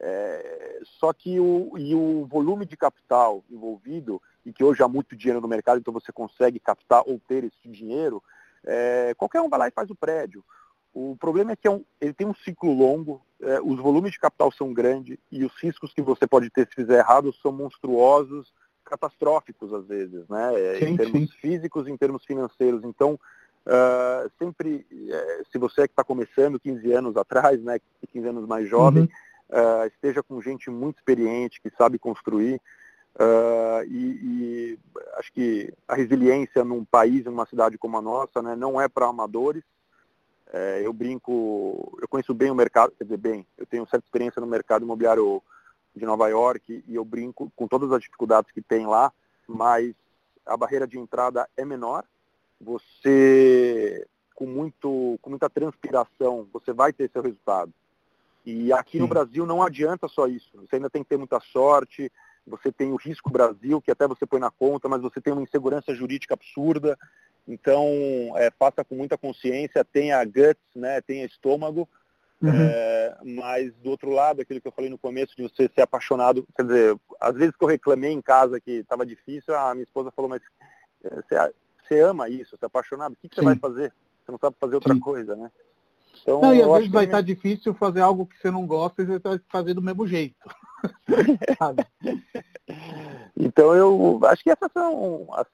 É, 0.00 0.80
só 0.98 1.12
que 1.12 1.38
o, 1.38 1.78
e 1.78 1.94
o 1.94 2.26
volume 2.26 2.66
de 2.66 2.76
capital 2.76 3.44
envolvido, 3.50 4.20
e 4.44 4.52
que 4.52 4.64
hoje 4.64 4.82
há 4.82 4.88
muito 4.88 5.16
dinheiro 5.16 5.40
no 5.40 5.48
mercado, 5.48 5.78
então 5.78 5.92
você 5.92 6.12
consegue 6.12 6.58
captar 6.58 7.02
ou 7.06 7.20
ter 7.26 7.44
esse 7.44 7.68
dinheiro, 7.68 8.22
é, 8.64 9.14
qualquer 9.16 9.40
um 9.40 9.48
vai 9.48 9.58
lá 9.58 9.68
e 9.68 9.72
faz 9.72 9.90
o 9.90 9.94
prédio. 9.94 10.44
O 10.92 11.16
problema 11.16 11.52
é 11.52 11.56
que 11.56 11.66
é 11.66 11.70
um, 11.70 11.84
ele 12.00 12.12
tem 12.12 12.26
um 12.26 12.34
ciclo 12.34 12.72
longo, 12.72 13.20
é, 13.40 13.60
os 13.60 13.78
volumes 13.78 14.12
de 14.12 14.18
capital 14.18 14.52
são 14.52 14.72
grandes 14.72 15.18
e 15.30 15.44
os 15.44 15.52
riscos 15.60 15.92
que 15.92 16.00
você 16.00 16.26
pode 16.26 16.50
ter 16.50 16.66
se 16.68 16.74
fizer 16.74 16.98
errado 16.98 17.32
são 17.42 17.50
monstruosos, 17.50 18.52
catastróficos 18.84 19.72
às 19.72 19.86
vezes, 19.86 20.28
né? 20.28 20.54
É, 20.54 20.78
sim, 20.78 20.84
em 20.86 20.96
termos 20.96 21.30
sim. 21.30 21.38
físicos, 21.40 21.88
em 21.88 21.96
termos 21.96 22.24
financeiros. 22.24 22.84
Então, 22.84 23.18
uh, 23.66 24.30
sempre, 24.38 24.86
uh, 24.92 25.44
se 25.50 25.58
você 25.58 25.82
é 25.82 25.88
que 25.88 25.92
está 25.92 26.04
começando 26.04 26.60
15 26.60 26.92
anos 26.92 27.16
atrás, 27.16 27.60
né, 27.62 27.80
15 28.12 28.28
anos 28.28 28.46
mais 28.46 28.68
jovem, 28.68 29.02
uhum. 29.02 29.08
Uh, 29.50 29.86
esteja 29.86 30.22
com 30.22 30.40
gente 30.40 30.70
muito 30.70 30.98
experiente, 30.98 31.60
que 31.60 31.70
sabe 31.76 31.98
construir. 31.98 32.60
E, 33.86 33.96
e, 33.96 34.78
acho 35.18 35.32
que 35.32 35.72
a 35.86 35.94
resiliência 35.94 36.64
num 36.64 36.84
país, 36.84 37.24
numa 37.24 37.46
cidade 37.46 37.78
como 37.78 37.96
a 37.96 38.02
nossa, 38.02 38.42
né, 38.42 38.56
não 38.56 38.80
é 38.80 38.88
para 38.88 39.06
amadores, 39.06 39.62
é, 40.54 40.82
eu 40.84 40.92
brinco, 40.92 41.98
eu 42.00 42.06
conheço 42.06 42.32
bem 42.32 42.48
o 42.48 42.54
mercado, 42.54 42.92
quer 42.96 43.02
dizer, 43.02 43.16
bem, 43.16 43.44
eu 43.58 43.66
tenho 43.66 43.88
certa 43.88 44.06
experiência 44.06 44.40
no 44.40 44.46
mercado 44.46 44.84
imobiliário 44.84 45.42
de 45.96 46.06
Nova 46.06 46.28
York 46.28 46.84
e 46.86 46.94
eu 46.94 47.04
brinco 47.04 47.50
com 47.56 47.66
todas 47.66 47.90
as 47.90 48.00
dificuldades 48.00 48.52
que 48.52 48.62
tem 48.62 48.86
lá, 48.86 49.12
mas 49.48 49.92
a 50.46 50.56
barreira 50.56 50.86
de 50.86 50.96
entrada 50.96 51.48
é 51.56 51.64
menor. 51.64 52.04
Você, 52.60 54.06
com, 54.34 54.46
muito, 54.46 55.18
com 55.20 55.30
muita 55.30 55.50
transpiração, 55.50 56.46
você 56.52 56.72
vai 56.72 56.92
ter 56.92 57.10
seu 57.10 57.22
resultado. 57.22 57.72
E 58.44 58.72
aqui 58.72 58.92
Sim. 58.92 59.00
no 59.00 59.08
Brasil 59.08 59.46
não 59.46 59.62
adianta 59.62 60.06
só 60.08 60.26
isso. 60.26 60.50
Você 60.54 60.76
ainda 60.76 60.90
tem 60.90 61.02
que 61.02 61.08
ter 61.08 61.16
muita 61.16 61.40
sorte, 61.40 62.12
você 62.46 62.70
tem 62.70 62.92
o 62.92 62.96
risco 62.96 63.30
Brasil, 63.30 63.80
que 63.80 63.90
até 63.90 64.06
você 64.06 64.26
põe 64.26 64.38
na 64.38 64.50
conta, 64.50 64.88
mas 64.88 65.00
você 65.00 65.20
tem 65.20 65.32
uma 65.32 65.42
insegurança 65.42 65.94
jurídica 65.94 66.34
absurda. 66.34 66.98
Então, 67.46 67.86
é, 68.36 68.50
faça 68.58 68.84
com 68.84 68.94
muita 68.94 69.18
consciência, 69.18 69.84
tenha 69.84 70.22
guts, 70.24 70.62
né, 70.74 71.00
tenha 71.02 71.26
estômago, 71.26 71.88
uhum. 72.42 72.50
é, 72.50 73.18
mas 73.22 73.74
do 73.76 73.90
outro 73.90 74.10
lado, 74.10 74.40
aquilo 74.40 74.60
que 74.60 74.68
eu 74.68 74.72
falei 74.72 74.90
no 74.90 74.98
começo, 74.98 75.36
de 75.36 75.42
você 75.42 75.70
ser 75.74 75.82
apaixonado, 75.82 76.46
quer 76.56 76.62
dizer, 76.64 76.96
às 77.20 77.34
vezes 77.34 77.54
que 77.54 77.62
eu 77.62 77.68
reclamei 77.68 78.12
em 78.12 78.22
casa 78.22 78.60
que 78.60 78.72
estava 78.72 79.04
difícil, 79.04 79.54
a 79.54 79.74
minha 79.74 79.84
esposa 79.84 80.10
falou, 80.10 80.28
mas 80.30 80.42
é, 81.04 81.16
você, 81.16 81.54
você 81.82 82.00
ama 82.00 82.28
isso, 82.28 82.56
você 82.56 82.64
é 82.64 82.66
apaixonado, 82.66 83.12
o 83.12 83.16
que, 83.16 83.28
que 83.28 83.34
você 83.34 83.42
vai 83.42 83.56
fazer? 83.56 83.92
Você 84.24 84.32
não 84.32 84.38
sabe 84.38 84.56
fazer 84.58 84.74
outra 84.76 84.94
Sim. 84.94 85.00
coisa, 85.00 85.36
né? 85.36 85.50
Então, 86.22 86.40
não, 86.40 86.54
e 86.54 86.62
às 86.62 86.72
vezes 86.72 86.90
vai 86.90 87.04
estar 87.04 87.18
tá 87.18 87.22
difícil 87.22 87.74
fazer 87.74 88.00
algo 88.00 88.26
que 88.26 88.38
você 88.38 88.50
não 88.50 88.66
gosta 88.66 89.02
e 89.02 89.06
você 89.06 89.18
vai 89.18 89.40
fazer 89.48 89.74
do 89.74 89.82
mesmo 89.82 90.06
jeito. 90.06 90.36
então 93.38 93.74
eu 93.74 94.20
acho 94.24 94.42
que 94.42 94.50
essas 94.50 94.70
são 94.72 95.28
as 95.32 95.46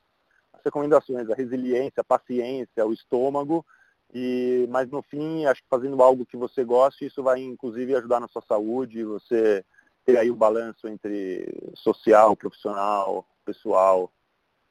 as 0.60 0.64
recomendações, 0.64 1.28
a 1.28 1.34
resiliência, 1.34 2.00
a 2.00 2.04
paciência, 2.04 2.86
o 2.86 2.92
estômago, 2.92 3.64
e, 4.12 4.66
mas 4.70 4.90
no 4.90 5.02
fim, 5.02 5.46
acho 5.46 5.62
que 5.62 5.68
fazendo 5.68 6.00
algo 6.02 6.26
que 6.26 6.36
você 6.36 6.64
goste, 6.64 7.06
isso 7.06 7.22
vai 7.22 7.40
inclusive 7.40 7.94
ajudar 7.96 8.20
na 8.20 8.28
sua 8.28 8.42
saúde, 8.42 9.04
você 9.04 9.64
ter 10.04 10.16
aí 10.16 10.30
o 10.30 10.36
balanço 10.36 10.88
entre 10.88 11.72
social, 11.74 12.36
profissional, 12.36 13.26
pessoal, 13.44 14.12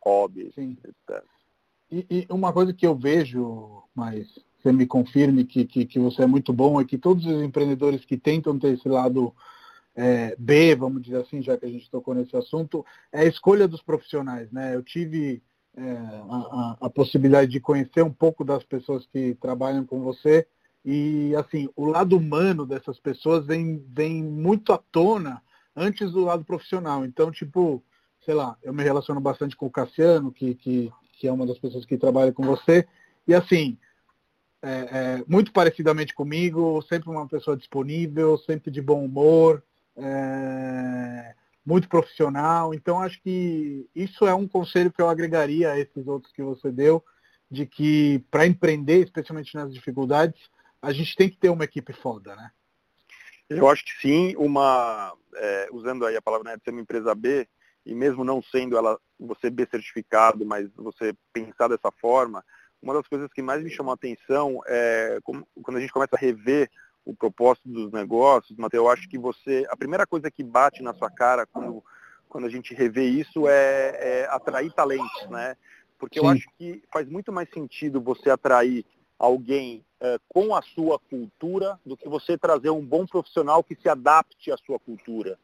hobby, 0.01 0.51
Sim. 0.53 0.77
etc. 0.83 1.23
E, 1.91 2.05
e, 2.09 2.27
uma 2.29 2.53
coisa 2.53 2.73
que 2.73 2.85
eu 2.85 2.95
vejo, 2.95 3.83
mas 3.95 4.27
você 4.61 4.71
me 4.71 4.85
confirme 4.85 5.45
que, 5.45 5.65
que, 5.65 5.85
que, 5.85 5.99
você 5.99 6.23
é 6.23 6.27
muito 6.27 6.51
bom, 6.51 6.79
é 6.79 6.85
que 6.85 6.97
todos 6.97 7.25
os 7.25 7.41
empreendedores 7.41 8.03
que 8.03 8.17
tentam 8.17 8.59
ter 8.59 8.73
esse 8.73 8.87
lado 8.87 9.33
é, 9.95 10.35
B, 10.37 10.75
vamos 10.75 11.01
dizer 11.01 11.17
assim, 11.17 11.41
já 11.41 11.57
que 11.57 11.65
a 11.65 11.69
gente 11.69 11.89
tocou 11.89 12.13
nesse 12.13 12.35
assunto, 12.35 12.85
é 13.11 13.21
a 13.21 13.25
escolha 13.25 13.67
dos 13.67 13.81
profissionais. 13.81 14.51
Né? 14.51 14.75
Eu 14.75 14.83
tive 14.83 15.41
é, 15.75 15.91
a, 16.29 16.77
a, 16.81 16.89
possibilidade 16.89 17.51
de 17.51 17.59
conhecer 17.59 18.03
um 18.03 18.11
pouco 18.11 18.43
das 18.43 18.63
pessoas 18.63 19.05
que 19.05 19.35
trabalham 19.35 19.85
com 19.85 20.01
você 20.01 20.45
e 20.83 21.33
assim 21.35 21.69
o 21.75 21.85
lado 21.85 22.17
humano 22.17 22.65
dessas 22.65 22.99
pessoas 22.99 23.45
vem, 23.45 23.83
vem 23.87 24.23
muito 24.23 24.73
à 24.73 24.77
tona 24.77 25.41
antes 25.75 26.11
do 26.11 26.23
lado 26.23 26.43
profissional 26.43 27.05
então 27.05 27.31
tipo 27.31 27.83
sei 28.25 28.33
lá 28.33 28.57
eu 28.63 28.73
me 28.73 28.83
relaciono 28.83 29.21
bastante 29.21 29.55
com 29.55 29.67
o 29.67 29.71
Cassiano 29.71 30.31
que, 30.31 30.55
que, 30.55 30.91
que 31.13 31.27
é 31.27 31.31
uma 31.31 31.45
das 31.45 31.59
pessoas 31.59 31.85
que 31.85 31.97
trabalha 31.97 32.31
com 32.31 32.43
você 32.43 32.87
e 33.27 33.33
assim 33.33 33.77
é, 34.61 34.69
é, 34.71 35.23
muito 35.27 35.51
parecidamente 35.51 36.13
comigo 36.13 36.81
sempre 36.83 37.09
uma 37.09 37.27
pessoa 37.27 37.55
disponível 37.55 38.37
sempre 38.37 38.69
de 38.69 38.81
bom 38.81 39.05
humor 39.05 39.63
é, 39.95 41.35
muito 41.65 41.87
profissional. 41.87 42.73
Então, 42.73 42.99
acho 42.99 43.21
que 43.21 43.87
isso 43.93 44.25
é 44.25 44.33
um 44.33 44.47
conselho 44.47 44.91
que 44.91 45.01
eu 45.01 45.09
agregaria 45.09 45.71
a 45.71 45.79
esses 45.79 46.07
outros 46.07 46.33
que 46.33 46.41
você 46.41 46.71
deu, 46.71 47.03
de 47.49 47.65
que 47.65 48.23
para 48.31 48.47
empreender, 48.47 49.03
especialmente 49.03 49.53
nas 49.55 49.73
dificuldades, 49.73 50.39
a 50.81 50.91
gente 50.93 51.15
tem 51.15 51.29
que 51.29 51.37
ter 51.37 51.49
uma 51.49 51.65
equipe 51.65 51.93
foda, 51.93 52.35
né? 52.35 52.51
Eu 53.49 53.67
acho 53.67 53.83
que 53.83 53.99
sim, 53.99 54.35
uma, 54.37 55.11
é, 55.35 55.69
usando 55.71 56.05
aí 56.05 56.15
a 56.15 56.21
palavra 56.21 56.51
né, 56.51 56.57
de 56.57 56.63
ser 56.63 56.69
uma 56.69 56.81
empresa 56.81 57.15
B, 57.15 57.47
e 57.83 57.95
mesmo 57.95 58.23
não 58.23 58.43
sendo 58.43 58.77
ela 58.77 58.99
você 59.19 59.49
B 59.49 59.67
certificado, 59.69 60.45
mas 60.45 60.69
você 60.75 61.15
pensar 61.33 61.67
dessa 61.67 61.91
forma, 61.99 62.45
uma 62.81 62.93
das 62.93 63.07
coisas 63.07 63.31
que 63.31 63.41
mais 63.41 63.63
me 63.63 63.69
chamou 63.69 63.91
a 63.91 63.95
atenção 63.95 64.61
é 64.67 65.19
quando 65.23 65.77
a 65.77 65.81
gente 65.81 65.93
começa 65.93 66.15
a 66.15 66.19
rever 66.19 66.69
o 67.05 67.15
propósito 67.15 67.67
dos 67.67 67.91
negócios, 67.91 68.57
Matheus, 68.57 68.83
eu 68.83 68.89
acho 68.89 69.09
que 69.09 69.17
você, 69.17 69.65
a 69.69 69.75
primeira 69.75 70.05
coisa 70.05 70.29
que 70.29 70.43
bate 70.43 70.83
na 70.83 70.93
sua 70.93 71.09
cara 71.09 71.45
quando, 71.47 71.83
quando 72.27 72.45
a 72.45 72.49
gente 72.49 72.73
revê 72.73 73.05
isso 73.05 73.47
é, 73.47 74.21
é 74.21 74.27
atrair 74.29 74.71
talentos, 74.73 75.27
né? 75.29 75.55
Porque 75.97 76.19
Sim. 76.19 76.25
eu 76.25 76.31
acho 76.31 76.47
que 76.57 76.83
faz 76.91 77.07
muito 77.09 77.31
mais 77.31 77.49
sentido 77.49 77.99
você 77.99 78.29
atrair 78.29 78.85
alguém 79.17 79.83
é, 79.99 80.17
com 80.29 80.55
a 80.55 80.61
sua 80.61 80.99
cultura 80.99 81.79
do 81.85 81.97
que 81.97 82.07
você 82.07 82.37
trazer 82.37 82.69
um 82.69 82.85
bom 82.85 83.05
profissional 83.05 83.63
que 83.63 83.75
se 83.75 83.89
adapte 83.89 84.51
à 84.51 84.57
sua 84.57 84.79
cultura. 84.79 85.37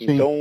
Então, 0.00 0.32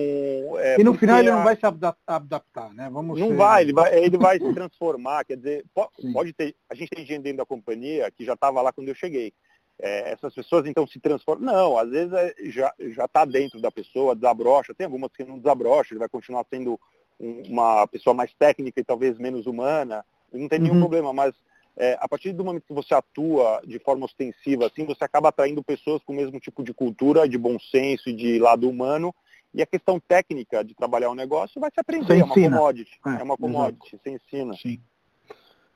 é, 0.58 0.80
e 0.80 0.84
no 0.84 0.94
final 0.94 1.20
ele 1.20 1.32
não 1.32 1.44
vai 1.44 1.56
se 1.56 1.66
adaptar, 2.08 2.74
né? 2.74 2.90
Vamos 2.90 3.20
não 3.20 3.28
ser... 3.28 3.36
vai, 3.36 3.64
ele 3.64 3.74
vai, 3.74 4.00
ele 4.00 4.18
vai 4.18 4.40
se 4.40 4.54
transformar. 4.54 5.26
Quer 5.26 5.38
dizer, 5.38 5.66
pode, 5.74 6.14
pode, 6.14 6.34
ter. 6.34 6.56
A 6.70 6.76
gente 6.76 6.90
tem 6.90 7.06
gente 7.06 7.24
dentro 7.24 7.40
da 7.40 7.46
companhia 7.46 8.10
que 8.10 8.24
já 8.24 8.34
estava 8.34 8.62
lá 8.62 8.72
quando 8.72 8.88
eu 8.88 8.96
cheguei 8.96 9.34
é, 9.80 10.12
essas 10.12 10.34
pessoas 10.34 10.66
então 10.68 10.86
se 10.86 11.00
transformam. 11.00 11.54
Não, 11.54 11.78
às 11.78 11.90
vezes 11.90 12.14
é, 12.14 12.34
já 12.50 13.06
está 13.06 13.24
dentro 13.26 13.62
da 13.62 13.72
pessoa, 13.72 14.16
desabrocha. 14.16 14.74
Tem 14.74 14.86
algumas 14.86 15.12
que 15.12 15.24
não 15.24 15.38
desabrocha, 15.38 15.94
ele 15.94 16.00
vai 16.00 16.10
continuar 16.10 16.46
sendo 16.50 16.80
um, 17.20 17.44
uma 17.48 17.88
pessoa 17.88 18.14
mais 18.14 18.34
técnica 18.34 18.80
e 18.80 18.84
talvez 18.84 19.18
menos 19.18 19.46
humana. 19.46 20.06
Não 20.32 20.48
tem 20.48 20.60
nenhum 20.60 20.76
uhum. 20.76 20.82
problema, 20.82 21.14
mas 21.14 21.34
é, 21.78 21.98
a 22.00 22.08
partir 22.08 22.34
do 22.34 22.44
momento 22.44 22.68
que 22.68 22.74
você 22.74 22.94
atua 22.94 23.62
de 23.66 23.80
forma 23.80 24.06
ostensiva, 24.06 24.68
assim, 24.68 24.86
você 24.86 25.04
acaba 25.04 25.30
atraindo 25.30 25.64
pessoas 25.64 26.04
com 26.04 26.12
o 26.12 26.16
mesmo 26.16 26.40
tipo 26.40 26.62
de 26.62 26.74
cultura, 26.74 27.28
de 27.28 27.38
bom 27.38 27.58
senso 27.58 28.10
e 28.10 28.14
de 28.14 28.38
lado 28.38 28.70
humano. 28.70 29.16
E 29.54 29.62
a 29.62 29.66
questão 29.66 30.00
técnica 30.00 30.64
de 30.64 30.76
trabalhar 30.76 31.10
um 31.10 31.16
negócio 31.16 31.60
vai 31.60 31.72
se 31.74 31.80
aprender, 31.80 32.20
é 32.20 32.24
uma 32.24 32.34
commodity. 32.34 33.00
É, 33.06 33.10
é 33.10 33.24
uma 33.24 33.38
commodity, 33.38 33.98
você 33.98 34.12
ensina. 34.12 34.54
Sim. 34.56 34.80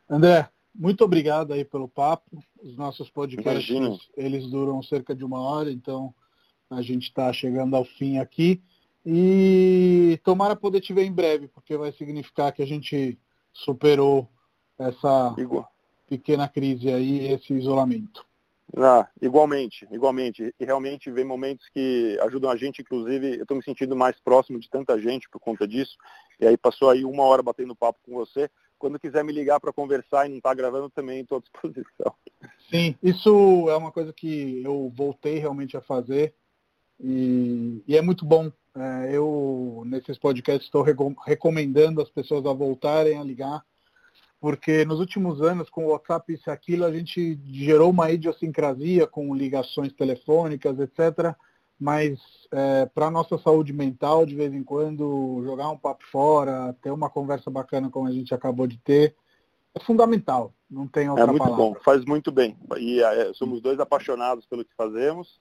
André, 0.09 0.47
muito 0.73 1.03
obrigado 1.03 1.53
aí 1.53 1.65
pelo 1.65 1.87
papo. 1.87 2.43
Os 2.61 2.75
nossos 2.77 3.09
podcasts, 3.09 3.69
Imagina. 3.69 3.97
eles 4.15 4.49
duram 4.49 4.81
cerca 4.83 5.15
de 5.15 5.23
uma 5.25 5.41
hora, 5.41 5.71
então 5.71 6.13
a 6.69 6.81
gente 6.81 7.03
está 7.03 7.31
chegando 7.33 7.75
ao 7.75 7.83
fim 7.83 8.19
aqui. 8.19 8.61
E 9.05 10.19
tomara 10.23 10.55
poder 10.55 10.79
te 10.79 10.93
ver 10.93 11.03
em 11.03 11.11
breve, 11.11 11.47
porque 11.47 11.75
vai 11.75 11.91
significar 11.91 12.53
que 12.53 12.61
a 12.61 12.67
gente 12.67 13.19
superou 13.51 14.29
essa 14.77 15.35
Igual. 15.37 15.69
pequena 16.07 16.47
crise 16.47 16.89
aí, 16.89 17.27
esse 17.27 17.53
isolamento. 17.53 18.25
Ah, 18.77 19.07
igualmente, 19.21 19.87
igualmente. 19.91 20.53
E 20.59 20.65
realmente 20.65 21.11
vem 21.11 21.25
momentos 21.25 21.67
que 21.69 22.17
ajudam 22.21 22.49
a 22.49 22.55
gente, 22.55 22.81
inclusive, 22.81 23.35
eu 23.37 23.41
estou 23.43 23.57
me 23.57 23.63
sentindo 23.63 23.95
mais 23.95 24.19
próximo 24.19 24.59
de 24.59 24.69
tanta 24.69 24.99
gente 24.99 25.29
por 25.29 25.39
conta 25.39 25.67
disso. 25.67 25.95
E 26.39 26.47
aí 26.47 26.57
passou 26.57 26.89
aí 26.89 27.05
uma 27.05 27.23
hora 27.23 27.43
batendo 27.43 27.75
papo 27.75 27.99
com 28.03 28.13
você. 28.13 28.49
Quando 28.79 28.99
quiser 28.99 29.23
me 29.23 29.31
ligar 29.31 29.59
para 29.59 29.71
conversar 29.71 30.25
e 30.25 30.29
não 30.29 30.37
está 30.37 30.53
gravando, 30.53 30.89
também 30.89 31.21
estou 31.21 31.37
à 31.37 31.41
disposição. 31.41 32.13
Sim, 32.69 32.95
isso 33.01 33.69
é 33.69 33.75
uma 33.75 33.91
coisa 33.91 34.11
que 34.11 34.61
eu 34.63 34.91
voltei 34.95 35.37
realmente 35.37 35.77
a 35.77 35.81
fazer. 35.81 36.33
E, 36.99 37.83
e 37.87 37.95
é 37.95 38.01
muito 38.01 38.25
bom. 38.25 38.51
É, 38.75 39.15
eu, 39.15 39.83
nesses 39.85 40.17
podcasts, 40.17 40.65
estou 40.65 40.83
recomendando 41.25 42.01
as 42.01 42.09
pessoas 42.09 42.45
a 42.45 42.53
voltarem 42.53 43.19
a 43.19 43.23
ligar 43.23 43.63
porque 44.43 44.83
nos 44.83 44.99
últimos 44.99 45.41
anos, 45.41 45.69
com 45.69 45.85
o 45.85 45.91
WhatsApp 45.91 46.33
isso 46.33 46.49
e 46.49 46.51
aquilo, 46.51 46.83
a 46.83 46.91
gente 46.91 47.39
gerou 47.45 47.91
uma 47.91 48.11
idiosincrasia 48.11 49.07
com 49.07 49.33
ligações 49.33 49.93
telefônicas, 49.93 50.77
etc. 50.81 51.33
Mas 51.79 52.19
é, 52.51 52.85
para 52.87 53.05
a 53.05 53.11
nossa 53.11 53.37
saúde 53.37 53.71
mental, 53.71 54.25
de 54.25 54.35
vez 54.35 54.53
em 54.53 54.61
quando, 54.61 55.41
jogar 55.45 55.69
um 55.69 55.77
papo 55.77 56.03
fora, 56.11 56.75
ter 56.81 56.91
uma 56.91 57.09
conversa 57.09 57.49
bacana 57.49 57.89
como 57.89 58.05
a 58.05 58.11
gente 58.11 58.35
acabou 58.35 58.67
de 58.67 58.77
ter, 58.79 59.15
é 59.73 59.79
fundamental. 59.79 60.53
Não 60.69 60.89
tem 60.89 61.07
outra 61.07 61.23
É 61.23 61.27
muito 61.27 61.41
palavra. 61.41 61.63
bom, 61.63 61.75
faz 61.75 62.03
muito 62.03 62.29
bem. 62.29 62.57
E 62.77 63.01
é, 63.01 63.33
somos 63.35 63.61
dois 63.61 63.79
apaixonados 63.79 64.45
pelo 64.45 64.65
que 64.65 64.75
fazemos. 64.75 65.39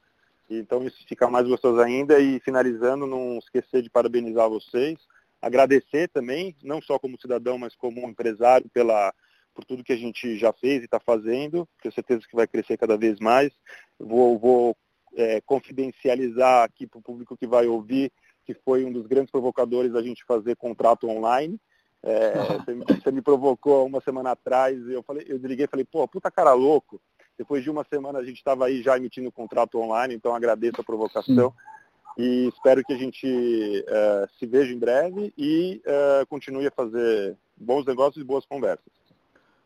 Então 0.48 0.80
isso 0.86 1.04
fica 1.08 1.28
mais 1.28 1.48
gostoso 1.48 1.80
ainda. 1.80 2.20
E 2.20 2.38
finalizando, 2.38 3.04
não 3.04 3.36
esquecer 3.38 3.82
de 3.82 3.90
parabenizar 3.90 4.48
vocês 4.48 4.96
agradecer 5.42 6.08
também, 6.08 6.54
não 6.62 6.80
só 6.80 6.98
como 6.98 7.20
cidadão, 7.20 7.58
mas 7.58 7.74
como 7.74 8.08
empresário, 8.08 8.70
pela, 8.72 9.12
por 9.52 9.64
tudo 9.64 9.82
que 9.82 9.92
a 9.92 9.96
gente 9.96 10.38
já 10.38 10.52
fez 10.52 10.82
e 10.82 10.84
está 10.84 11.00
fazendo. 11.00 11.68
Tenho 11.82 11.92
certeza 11.92 12.22
que 12.28 12.36
vai 12.36 12.46
crescer 12.46 12.78
cada 12.78 12.96
vez 12.96 13.18
mais. 13.18 13.52
Vou, 13.98 14.38
vou 14.38 14.76
é, 15.14 15.40
confidencializar 15.40 16.64
aqui 16.64 16.86
para 16.86 17.00
o 17.00 17.02
público 17.02 17.36
que 17.36 17.46
vai 17.46 17.66
ouvir 17.66 18.12
que 18.44 18.54
foi 18.54 18.84
um 18.84 18.92
dos 18.92 19.06
grandes 19.06 19.30
provocadores 19.30 19.94
a 19.94 20.02
gente 20.02 20.24
fazer 20.24 20.56
contrato 20.56 21.08
online. 21.08 21.60
É, 22.02 22.32
você, 22.32 22.74
você, 22.74 23.12
me 23.12 23.22
provocou 23.22 23.86
uma 23.86 24.00
semana 24.00 24.32
atrás, 24.32 24.76
eu 24.88 25.02
falei, 25.04 25.24
eu 25.28 25.38
desliguei 25.38 25.66
e 25.66 25.68
falei, 25.68 25.84
pô, 25.84 26.06
puta 26.08 26.30
cara 26.30 26.52
louco. 26.52 27.00
Depois 27.38 27.62
de 27.62 27.70
uma 27.70 27.84
semana 27.84 28.18
a 28.18 28.24
gente 28.24 28.38
estava 28.38 28.66
aí 28.66 28.82
já 28.82 28.96
emitindo 28.96 29.30
contrato 29.30 29.78
online, 29.78 30.14
então 30.14 30.34
agradeço 30.34 30.80
a 30.80 30.84
provocação. 30.84 31.50
Sim 31.50 31.71
e 32.18 32.48
espero 32.48 32.82
que 32.84 32.92
a 32.92 32.96
gente 32.96 33.26
uh, 33.26 34.28
se 34.38 34.46
veja 34.46 34.72
em 34.72 34.78
breve 34.78 35.32
e 35.36 35.82
uh, 35.86 36.26
continue 36.26 36.66
a 36.66 36.70
fazer 36.70 37.36
bons 37.56 37.84
negócios 37.86 38.22
e 38.22 38.26
boas 38.26 38.44
conversas. 38.44 38.92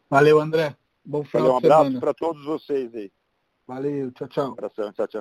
Valeu, 0.08 0.40
André. 0.40 0.76
Bom 1.04 1.24
final 1.24 1.52
Valeu, 1.52 1.54
um 1.54 1.58
abraço 1.58 2.00
para 2.00 2.14
todos 2.14 2.44
vocês 2.44 2.94
aí. 2.94 3.10
Valeu, 3.66 4.12
tchau, 4.12 4.28
tchau. 4.28 4.48
Um 4.50 4.52
abração, 4.52 4.92
tchau, 4.92 5.06
tchau. 5.06 5.08